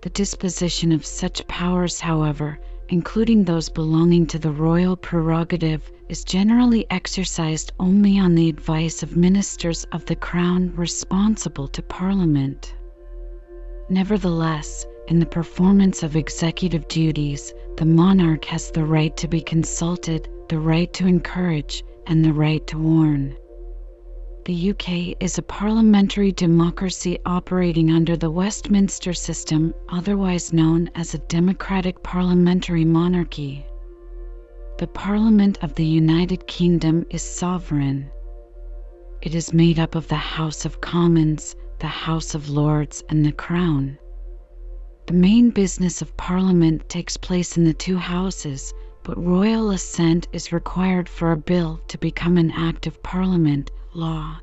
The 0.01 0.09
disposition 0.09 0.91
of 0.91 1.05
such 1.05 1.47
powers, 1.47 1.99
however, 1.99 2.59
including 2.91 3.43
those 3.43 3.69
belonging 3.69 4.27
to 4.27 4.37
the 4.37 4.51
royal 4.51 4.97
prerogative, 4.97 5.89
is 6.09 6.25
generally 6.25 6.85
exercised 6.91 7.71
only 7.79 8.19
on 8.19 8.35
the 8.35 8.49
advice 8.49 9.01
of 9.01 9.15
ministers 9.15 9.85
of 9.93 10.05
the 10.05 10.15
Crown 10.15 10.73
responsible 10.75 11.69
to 11.69 11.81
Parliament. 11.81 12.75
Nevertheless, 13.89 14.85
in 15.07 15.19
the 15.19 15.25
performance 15.25 16.03
of 16.03 16.17
executive 16.17 16.85
duties, 16.89 17.53
the 17.77 17.85
monarch 17.85 18.43
has 18.45 18.71
the 18.71 18.83
right 18.83 19.15
to 19.15 19.27
be 19.27 19.41
consulted, 19.41 20.27
the 20.49 20.59
right 20.59 20.91
to 20.93 21.07
encourage, 21.07 21.83
and 22.07 22.25
the 22.25 22.33
right 22.33 22.65
to 22.67 22.77
warn. 22.77 23.35
The 24.43 24.71
UK 24.71 25.15
is 25.19 25.37
a 25.37 25.43
parliamentary 25.43 26.31
democracy 26.31 27.19
operating 27.27 27.91
under 27.91 28.17
the 28.17 28.31
Westminster 28.31 29.13
system, 29.13 29.71
otherwise 29.87 30.51
known 30.51 30.89
as 30.95 31.13
a 31.13 31.19
democratic 31.19 32.01
parliamentary 32.01 32.83
monarchy. 32.83 33.63
The 34.79 34.87
Parliament 34.87 35.59
of 35.61 35.75
the 35.75 35.85
United 35.85 36.47
Kingdom 36.47 37.05
is 37.11 37.21
sovereign. 37.21 38.09
It 39.21 39.35
is 39.35 39.53
made 39.53 39.77
up 39.77 39.93
of 39.93 40.07
the 40.07 40.15
House 40.15 40.65
of 40.65 40.81
Commons, 40.81 41.55
the 41.77 41.85
House 41.85 42.33
of 42.33 42.49
Lords, 42.49 43.03
and 43.09 43.23
the 43.23 43.31
Crown. 43.31 43.99
The 45.05 45.13
main 45.13 45.51
business 45.51 46.01
of 46.01 46.17
Parliament 46.17 46.89
takes 46.89 47.15
place 47.15 47.57
in 47.57 47.63
the 47.63 47.75
two 47.75 47.97
houses, 47.97 48.73
but 49.03 49.23
royal 49.23 49.69
assent 49.69 50.27
is 50.33 50.51
required 50.51 51.07
for 51.07 51.31
a 51.31 51.37
bill 51.37 51.79
to 51.89 51.97
become 51.99 52.39
an 52.39 52.49
Act 52.49 52.87
of 52.87 53.03
Parliament 53.03 53.69
law. 53.93 54.37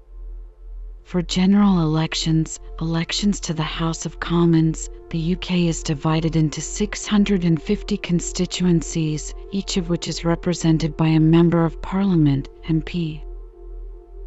For 1.04 1.22
general 1.22 1.80
elections, 1.80 2.60
elections 2.80 3.40
to 3.40 3.54
the 3.54 3.62
House 3.62 4.04
of 4.04 4.20
Commons, 4.20 4.90
the 5.10 5.34
UK 5.34 5.52
is 5.52 5.82
divided 5.82 6.36
into 6.36 6.60
650 6.60 7.96
constituencies, 7.96 9.34
each 9.50 9.78
of 9.78 9.88
which 9.88 10.06
is 10.06 10.24
represented 10.24 10.96
by 10.96 11.08
a 11.08 11.20
Member 11.20 11.64
of 11.64 11.80
Parliament, 11.80 12.50
MP. 12.68 13.22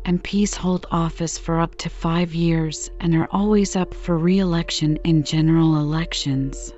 MPs 0.05 0.55
hold 0.55 0.87
office 0.89 1.37
for 1.37 1.59
up 1.59 1.75
to 1.75 1.89
five 1.89 2.33
years 2.33 2.89
and 2.99 3.13
are 3.13 3.27
always 3.29 3.75
up 3.75 3.93
for 3.93 4.17
re 4.17 4.39
election 4.39 4.97
in 5.03 5.23
general 5.23 5.77
elections. 5.77 6.73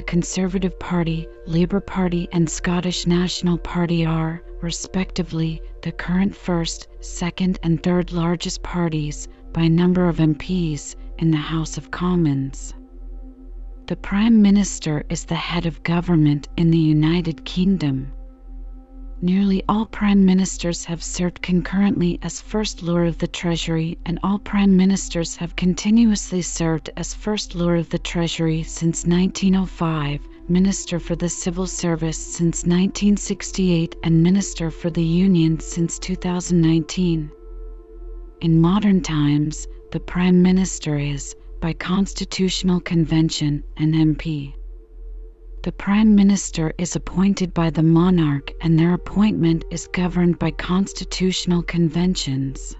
The 0.00 0.06
Conservative 0.06 0.78
Party, 0.78 1.28
Labour 1.44 1.80
Party, 1.80 2.26
and 2.32 2.48
Scottish 2.48 3.06
National 3.06 3.58
Party 3.58 4.06
are, 4.06 4.42
respectively, 4.62 5.60
the 5.82 5.92
current 5.92 6.34
first, 6.34 6.88
second, 7.00 7.58
and 7.62 7.82
third 7.82 8.10
largest 8.10 8.62
parties 8.62 9.28
by 9.52 9.68
number 9.68 10.08
of 10.08 10.16
MPs 10.16 10.96
in 11.18 11.30
the 11.30 11.36
House 11.36 11.76
of 11.76 11.90
Commons. 11.90 12.72
The 13.88 13.96
Prime 13.96 14.40
Minister 14.40 15.04
is 15.10 15.26
the 15.26 15.34
head 15.34 15.66
of 15.66 15.82
government 15.82 16.48
in 16.56 16.70
the 16.70 16.78
United 16.78 17.44
Kingdom. 17.44 18.10
Nearly 19.22 19.62
all 19.68 19.84
Prime 19.84 20.24
Ministers 20.24 20.86
have 20.86 21.02
served 21.02 21.42
concurrently 21.42 22.18
as 22.22 22.40
First 22.40 22.82
Lord 22.82 23.06
of 23.06 23.18
the 23.18 23.26
Treasury, 23.28 23.98
and 24.06 24.18
all 24.22 24.38
Prime 24.38 24.74
Ministers 24.74 25.36
have 25.36 25.56
continuously 25.56 26.40
served 26.40 26.88
as 26.96 27.12
First 27.12 27.54
Lord 27.54 27.80
of 27.80 27.90
the 27.90 27.98
Treasury 27.98 28.62
since 28.62 29.04
1905, 29.04 30.20
Minister 30.48 30.98
for 30.98 31.16
the 31.16 31.28
Civil 31.28 31.66
Service 31.66 32.16
since 32.16 32.64
1968, 32.64 33.94
and 34.02 34.22
Minister 34.22 34.70
for 34.70 34.88
the 34.88 35.04
Union 35.04 35.60
since 35.60 35.98
2019. 35.98 37.30
In 38.40 38.58
modern 38.58 39.02
times, 39.02 39.68
the 39.92 40.00
Prime 40.00 40.40
Minister 40.40 40.96
is, 40.96 41.36
by 41.60 41.74
Constitutional 41.74 42.80
Convention, 42.80 43.64
an 43.76 43.92
MP. 43.92 44.54
The 45.62 45.72
Prime 45.72 46.14
Minister 46.14 46.72
is 46.78 46.96
appointed 46.96 47.52
by 47.52 47.68
the 47.68 47.82
monarch 47.82 48.50
and 48.62 48.78
their 48.78 48.94
appointment 48.94 49.66
is 49.70 49.88
governed 49.88 50.38
by 50.38 50.52
constitutional 50.52 51.62
conventions. 51.62 52.74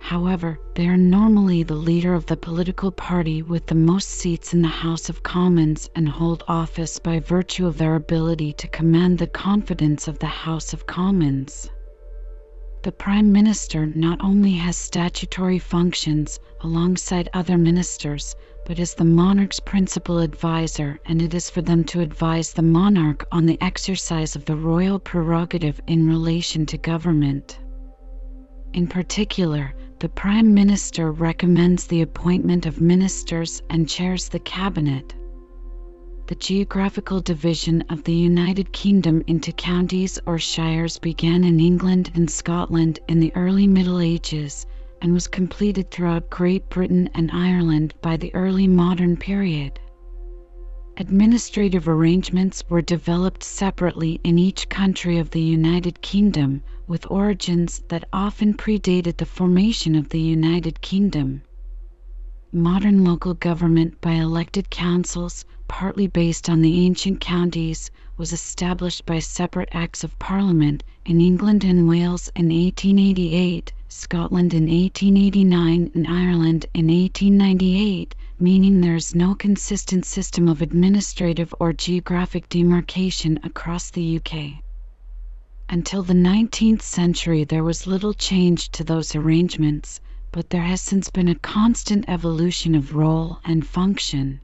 However, 0.00 0.58
they 0.74 0.88
are 0.88 0.96
normally 0.96 1.62
the 1.62 1.76
leader 1.76 2.12
of 2.14 2.26
the 2.26 2.36
political 2.36 2.90
party 2.90 3.42
with 3.42 3.66
the 3.66 3.76
most 3.76 4.08
seats 4.08 4.52
in 4.52 4.62
the 4.62 4.68
House 4.82 5.08
of 5.08 5.22
Commons 5.22 5.88
and 5.94 6.08
hold 6.08 6.42
office 6.48 6.98
by 6.98 7.20
virtue 7.20 7.68
of 7.68 7.78
their 7.78 7.94
ability 7.94 8.52
to 8.54 8.66
command 8.66 9.18
the 9.18 9.28
confidence 9.28 10.08
of 10.08 10.18
the 10.18 10.26
House 10.26 10.72
of 10.72 10.88
Commons. 10.88 11.70
The 12.82 12.90
Prime 12.90 13.30
Minister 13.30 13.86
not 13.86 14.18
only 14.24 14.54
has 14.54 14.76
statutory 14.76 15.60
functions 15.60 16.40
alongside 16.62 17.28
other 17.32 17.56
ministers, 17.56 18.34
but 18.70 18.78
is 18.78 18.94
the 18.94 19.04
monarch's 19.04 19.58
principal 19.58 20.20
adviser, 20.20 20.96
and 21.06 21.20
it 21.20 21.34
is 21.34 21.50
for 21.50 21.60
them 21.60 21.82
to 21.82 21.98
advise 21.98 22.52
the 22.52 22.62
monarch 22.62 23.26
on 23.32 23.44
the 23.44 23.60
exercise 23.60 24.36
of 24.36 24.44
the 24.44 24.54
royal 24.54 24.96
prerogative 24.96 25.80
in 25.88 26.06
relation 26.08 26.64
to 26.64 26.78
government. 26.78 27.58
In 28.72 28.86
particular, 28.86 29.74
the 29.98 30.08
Prime 30.08 30.54
Minister 30.54 31.10
recommends 31.10 31.88
the 31.88 32.02
appointment 32.02 32.64
of 32.64 32.80
ministers 32.80 33.60
and 33.70 33.88
chairs 33.88 34.28
the 34.28 34.38
cabinet. 34.38 35.16
The 36.28 36.36
geographical 36.36 37.20
division 37.20 37.82
of 37.90 38.04
the 38.04 38.14
United 38.14 38.70
Kingdom 38.70 39.24
into 39.26 39.50
counties 39.50 40.20
or 40.26 40.38
shires 40.38 40.96
began 40.96 41.42
in 41.42 41.58
England 41.58 42.12
and 42.14 42.30
Scotland 42.30 43.00
in 43.08 43.18
the 43.18 43.34
early 43.34 43.66
Middle 43.66 43.98
Ages 43.98 44.64
and 45.00 45.12
was 45.12 45.26
completed 45.26 45.90
throughout 45.90 46.30
Great 46.30 46.68
Britain 46.68 47.08
and 47.14 47.30
Ireland 47.32 47.94
by 48.02 48.16
the 48.16 48.34
early 48.34 48.66
modern 48.66 49.16
period. 49.16 49.80
Administrative 50.96 51.88
arrangements 51.88 52.62
were 52.68 52.82
developed 52.82 53.42
separately 53.42 54.20
in 54.22 54.38
each 54.38 54.68
country 54.68 55.18
of 55.18 55.30
the 55.30 55.40
United 55.40 56.02
Kingdom, 56.02 56.62
with 56.86 57.10
origins 57.10 57.82
that 57.88 58.08
often 58.12 58.52
predated 58.52 59.16
the 59.16 59.24
formation 59.24 59.94
of 59.94 60.10
the 60.10 60.20
United 60.20 60.80
Kingdom. 60.82 61.42
Modern 62.52 63.04
local 63.04 63.32
government 63.32 64.00
by 64.00 64.12
elected 64.12 64.68
councils, 64.68 65.44
partly 65.68 66.08
based 66.08 66.50
on 66.50 66.60
the 66.60 66.84
ancient 66.84 67.20
counties, 67.20 67.90
was 68.20 68.34
established 68.34 69.06
by 69.06 69.18
separate 69.18 69.70
Acts 69.72 70.04
of 70.04 70.18
Parliament 70.18 70.84
in 71.06 71.22
England 71.22 71.64
and 71.64 71.88
Wales 71.88 72.30
in 72.36 72.50
1888 72.50 73.72
Scotland 73.88 74.52
in 74.52 74.64
1889 74.64 75.90
and 75.94 76.06
Ireland 76.06 76.66
in 76.74 76.88
1898, 76.88 78.14
meaning 78.38 78.82
there 78.82 78.94
is 78.94 79.14
no 79.14 79.34
consistent 79.34 80.04
system 80.04 80.48
of 80.48 80.60
administrative 80.60 81.54
or 81.58 81.72
geographic 81.72 82.46
demarcation 82.50 83.40
across 83.42 83.90
the 83.90 84.18
UK. 84.18 84.62
Until 85.70 86.02
the 86.02 86.12
19th 86.12 86.82
century, 86.82 87.44
there 87.44 87.64
was 87.64 87.86
little 87.86 88.12
change 88.12 88.68
to 88.72 88.84
those 88.84 89.16
arrangements, 89.16 89.98
but 90.30 90.50
there 90.50 90.64
has 90.64 90.82
since 90.82 91.08
been 91.08 91.28
a 91.28 91.36
constant 91.36 92.04
evolution 92.06 92.74
of 92.74 92.94
role 92.94 93.38
and 93.46 93.66
function. 93.66 94.42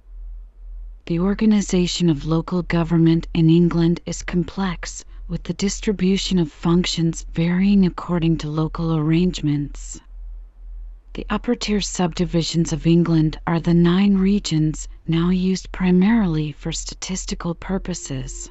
The 1.07 1.21
organization 1.21 2.11
of 2.11 2.27
local 2.27 2.63
government 2.63 3.29
in 3.33 3.49
England 3.49 4.01
is 4.07 4.25
complex 4.25 5.05
with 5.29 5.45
the 5.45 5.55
distribution 5.55 6.37
of 6.41 6.51
functions 6.51 7.25
varying 7.33 7.87
according 7.87 8.39
to 8.39 8.49
local 8.51 8.97
arrangements. 8.97 10.01
The 11.15 11.25
upper 11.31 11.55
tier 11.55 11.81
subdivisions 11.81 12.73
of 12.73 12.89
England 12.89 13.39
are 13.47 13.61
the 13.61 13.73
nine 13.73 14.17
regions 14.19 14.89
now 15.07 15.31
used 15.31 15.71
primarily 15.71 16.51
for 16.51 16.73
statistical 16.73 17.55
purposes. 17.55 18.51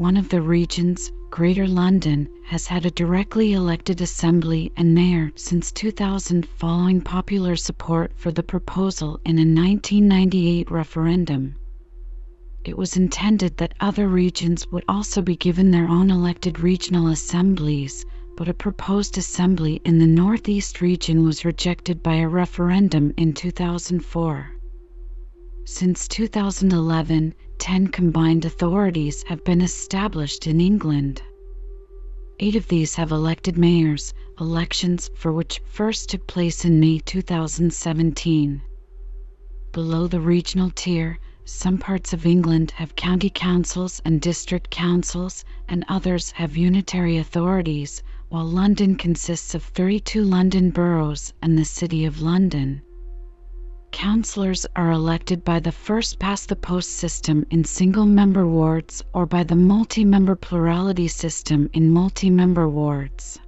One 0.00 0.16
of 0.16 0.30
the 0.30 0.40
regions, 0.40 1.12
Greater 1.28 1.68
London, 1.68 2.26
has 2.46 2.66
had 2.66 2.86
a 2.86 2.90
directly 2.90 3.52
elected 3.52 4.00
assembly 4.00 4.72
and 4.74 4.94
mayor 4.94 5.30
since 5.34 5.70
2000 5.72 6.48
following 6.48 7.02
popular 7.02 7.54
support 7.54 8.12
for 8.16 8.32
the 8.32 8.42
proposal 8.42 9.20
in 9.26 9.36
a 9.36 9.44
1998 9.44 10.70
referendum. 10.70 11.54
It 12.64 12.78
was 12.78 12.96
intended 12.96 13.58
that 13.58 13.74
other 13.78 14.08
regions 14.08 14.66
would 14.72 14.84
also 14.88 15.20
be 15.20 15.36
given 15.36 15.70
their 15.70 15.86
own 15.86 16.10
elected 16.10 16.60
regional 16.60 17.08
assemblies, 17.08 18.06
but 18.38 18.48
a 18.48 18.54
proposed 18.54 19.18
assembly 19.18 19.82
in 19.84 19.98
the 19.98 20.06
Northeast 20.06 20.80
region 20.80 21.24
was 21.24 21.44
rejected 21.44 22.02
by 22.02 22.14
a 22.14 22.26
referendum 22.26 23.12
in 23.18 23.34
2004. 23.34 24.50
Since 25.66 26.08
2011, 26.08 27.34
10 27.60 27.88
combined 27.88 28.46
authorities 28.46 29.22
have 29.24 29.44
been 29.44 29.60
established 29.60 30.46
in 30.46 30.62
England. 30.62 31.20
Eight 32.38 32.56
of 32.56 32.66
these 32.68 32.94
have 32.94 33.12
elected 33.12 33.58
mayors, 33.58 34.14
elections 34.40 35.10
for 35.14 35.30
which 35.30 35.60
first 35.66 36.08
took 36.08 36.26
place 36.26 36.64
in 36.64 36.80
May 36.80 37.00
2017. 37.00 38.62
Below 39.72 40.06
the 40.06 40.20
regional 40.20 40.70
tier, 40.70 41.18
some 41.44 41.76
parts 41.76 42.14
of 42.14 42.24
England 42.24 42.70
have 42.70 42.96
county 42.96 43.28
councils 43.28 44.00
and 44.06 44.22
district 44.22 44.70
councils, 44.70 45.44
and 45.68 45.84
others 45.86 46.30
have 46.30 46.56
unitary 46.56 47.18
authorities, 47.18 48.02
while 48.30 48.46
London 48.46 48.96
consists 48.96 49.54
of 49.54 49.62
32 49.62 50.24
London 50.24 50.70
boroughs 50.70 51.34
and 51.42 51.58
the 51.58 51.66
City 51.66 52.06
of 52.06 52.22
London. 52.22 52.80
Councillors 53.92 54.66
are 54.76 54.92
elected 54.92 55.44
by 55.44 55.60
the 55.60 55.72
first 55.72 56.18
past 56.18 56.48
the 56.48 56.56
post 56.56 56.90
system 56.90 57.44
in 57.50 57.64
single 57.64 58.06
member 58.06 58.46
wards 58.46 59.02
or 59.12 59.26
by 59.26 59.42
the 59.42 59.56
multi 59.56 60.04
member 60.04 60.36
plurality 60.36 61.08
system 61.08 61.68
in 61.72 61.90
multi 61.90 62.30
member 62.30 62.68
wards. 62.68 63.38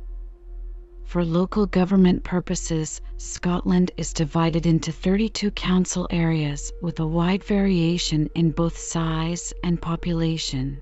For 1.05 1.24
local 1.24 1.66
government 1.66 2.24
purposes, 2.24 3.01
Scotland 3.18 3.93
is 3.97 4.12
divided 4.12 4.66
into 4.66 4.90
32 4.90 5.51
council 5.53 6.09
areas 6.11 6.72
with 6.82 6.99
a 7.01 7.07
wide 7.07 7.45
variation 7.45 8.28
in 8.34 8.51
both 8.51 8.76
size 8.76 9.53
and 9.62 9.80
population. 9.80 10.80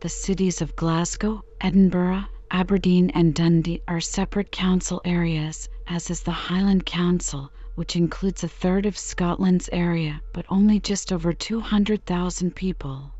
The 0.00 0.08
cities 0.08 0.60
of 0.60 0.76
Glasgow, 0.76 1.42
Edinburgh, 1.60 2.24
Aberdeen, 2.50 3.10
and 3.10 3.34
Dundee 3.34 3.80
are 3.88 4.00
separate 4.00 4.52
council 4.52 5.00
areas, 5.04 5.68
as 5.86 6.10
is 6.10 6.22
the 6.22 6.32
Highland 6.32 6.84
Council, 6.84 7.50
which 7.74 7.96
includes 7.96 8.44
a 8.44 8.48
third 8.48 8.86
of 8.86 8.98
Scotland's 8.98 9.68
area 9.72 10.20
but 10.32 10.46
only 10.48 10.78
just 10.78 11.12
over 11.12 11.32
200,000 11.32 12.54
people. 12.54 13.12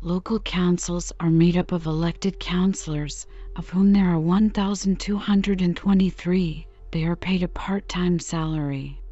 Local 0.00 0.38
councils 0.38 1.12
are 1.18 1.30
made 1.30 1.56
up 1.56 1.72
of 1.72 1.86
elected 1.86 2.38
councillors, 2.38 3.26
of 3.56 3.70
whom 3.70 3.92
there 3.92 4.10
are 4.10 4.20
1,223, 4.20 6.66
They 6.92 7.04
are 7.04 7.16
paid 7.16 7.42
a 7.42 7.48
part 7.48 7.88
time 7.88 8.20
salary. 8.20 9.02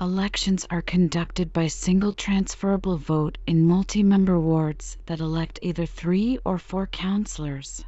Elections 0.00 0.66
are 0.70 0.82
conducted 0.82 1.52
by 1.52 1.68
single 1.68 2.12
transferable 2.12 2.96
vote 2.96 3.38
in 3.46 3.64
multi 3.64 4.02
member 4.02 4.40
wards 4.40 4.98
that 5.06 5.20
elect 5.20 5.60
either 5.62 5.86
three 5.86 6.40
or 6.44 6.58
four 6.58 6.88
councillors. 6.88 7.84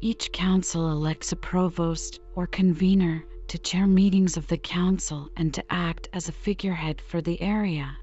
Each 0.00 0.30
council 0.30 0.90
elects 0.90 1.32
a 1.32 1.36
provost 1.36 2.20
or 2.34 2.46
convener 2.46 3.24
to 3.48 3.58
chair 3.58 3.86
meetings 3.86 4.36
of 4.36 4.46
the 4.46 4.56
council 4.56 5.28
and 5.36 5.52
to 5.54 5.64
act 5.72 6.08
as 6.12 6.28
a 6.28 6.32
figurehead 6.32 7.00
for 7.00 7.20
the 7.20 7.40
area. 7.40 7.96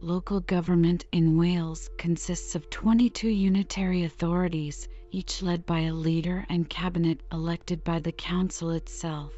Local 0.00 0.40
government 0.40 1.06
in 1.12 1.38
Wales 1.38 1.88
consists 1.96 2.54
of 2.54 2.68
22 2.68 3.28
unitary 3.28 4.04
authorities, 4.04 4.88
each 5.10 5.42
led 5.42 5.64
by 5.64 5.80
a 5.80 5.94
leader 5.94 6.44
and 6.48 6.68
cabinet 6.68 7.22
elected 7.32 7.82
by 7.84 8.00
the 8.00 8.12
council 8.12 8.70
itself. 8.70 9.32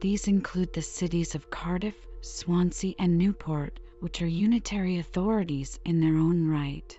These 0.00 0.28
include 0.28 0.72
the 0.72 0.82
cities 0.82 1.34
of 1.34 1.50
Cardiff, 1.50 2.06
Swansea, 2.20 2.94
and 2.98 3.16
Newport, 3.16 3.78
which 4.00 4.22
are 4.22 4.26
unitary 4.26 4.98
authorities 4.98 5.78
in 5.84 6.00
their 6.00 6.16
own 6.16 6.48
right. 6.48 6.98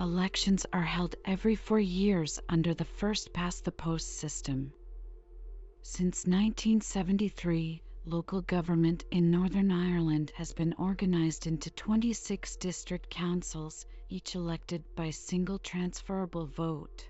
Elections 0.00 0.66
are 0.72 0.82
held 0.82 1.16
every 1.24 1.56
four 1.56 1.80
years 1.80 2.38
under 2.48 2.74
the 2.74 2.84
first 2.84 3.32
past 3.32 3.64
the 3.64 3.72
post 3.72 4.18
system. 4.18 4.72
Since 5.82 6.26
1973, 6.26 7.82
local 8.04 8.42
government 8.42 9.04
in 9.10 9.30
Northern 9.30 9.70
Ireland 9.70 10.32
has 10.34 10.52
been 10.52 10.74
organised 10.74 11.46
into 11.46 11.70
26 11.70 12.56
district 12.56 13.10
councils, 13.10 13.86
each 14.08 14.34
elected 14.34 14.84
by 14.96 15.10
single 15.10 15.58
transferable 15.58 16.46
vote. 16.46 17.08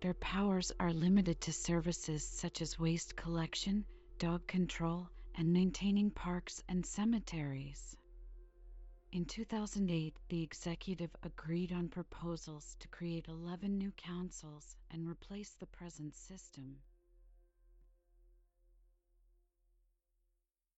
Their 0.00 0.14
powers 0.14 0.70
are 0.78 0.92
limited 0.92 1.40
to 1.40 1.52
services 1.52 2.26
such 2.26 2.60
as 2.60 2.78
waste 2.78 3.16
collection, 3.16 3.86
dog 4.18 4.46
control, 4.46 5.08
and 5.34 5.52
maintaining 5.52 6.10
parks 6.10 6.62
and 6.68 6.84
cemeteries. 6.84 7.96
In 9.12 9.24
2008, 9.24 10.14
the 10.28 10.42
executive 10.42 11.16
agreed 11.22 11.72
on 11.72 11.88
proposals 11.88 12.76
to 12.80 12.88
create 12.88 13.28
11 13.28 13.78
new 13.78 13.92
councils 13.92 14.76
and 14.90 15.08
replace 15.08 15.50
the 15.54 15.66
present 15.66 16.14
system. 16.14 16.76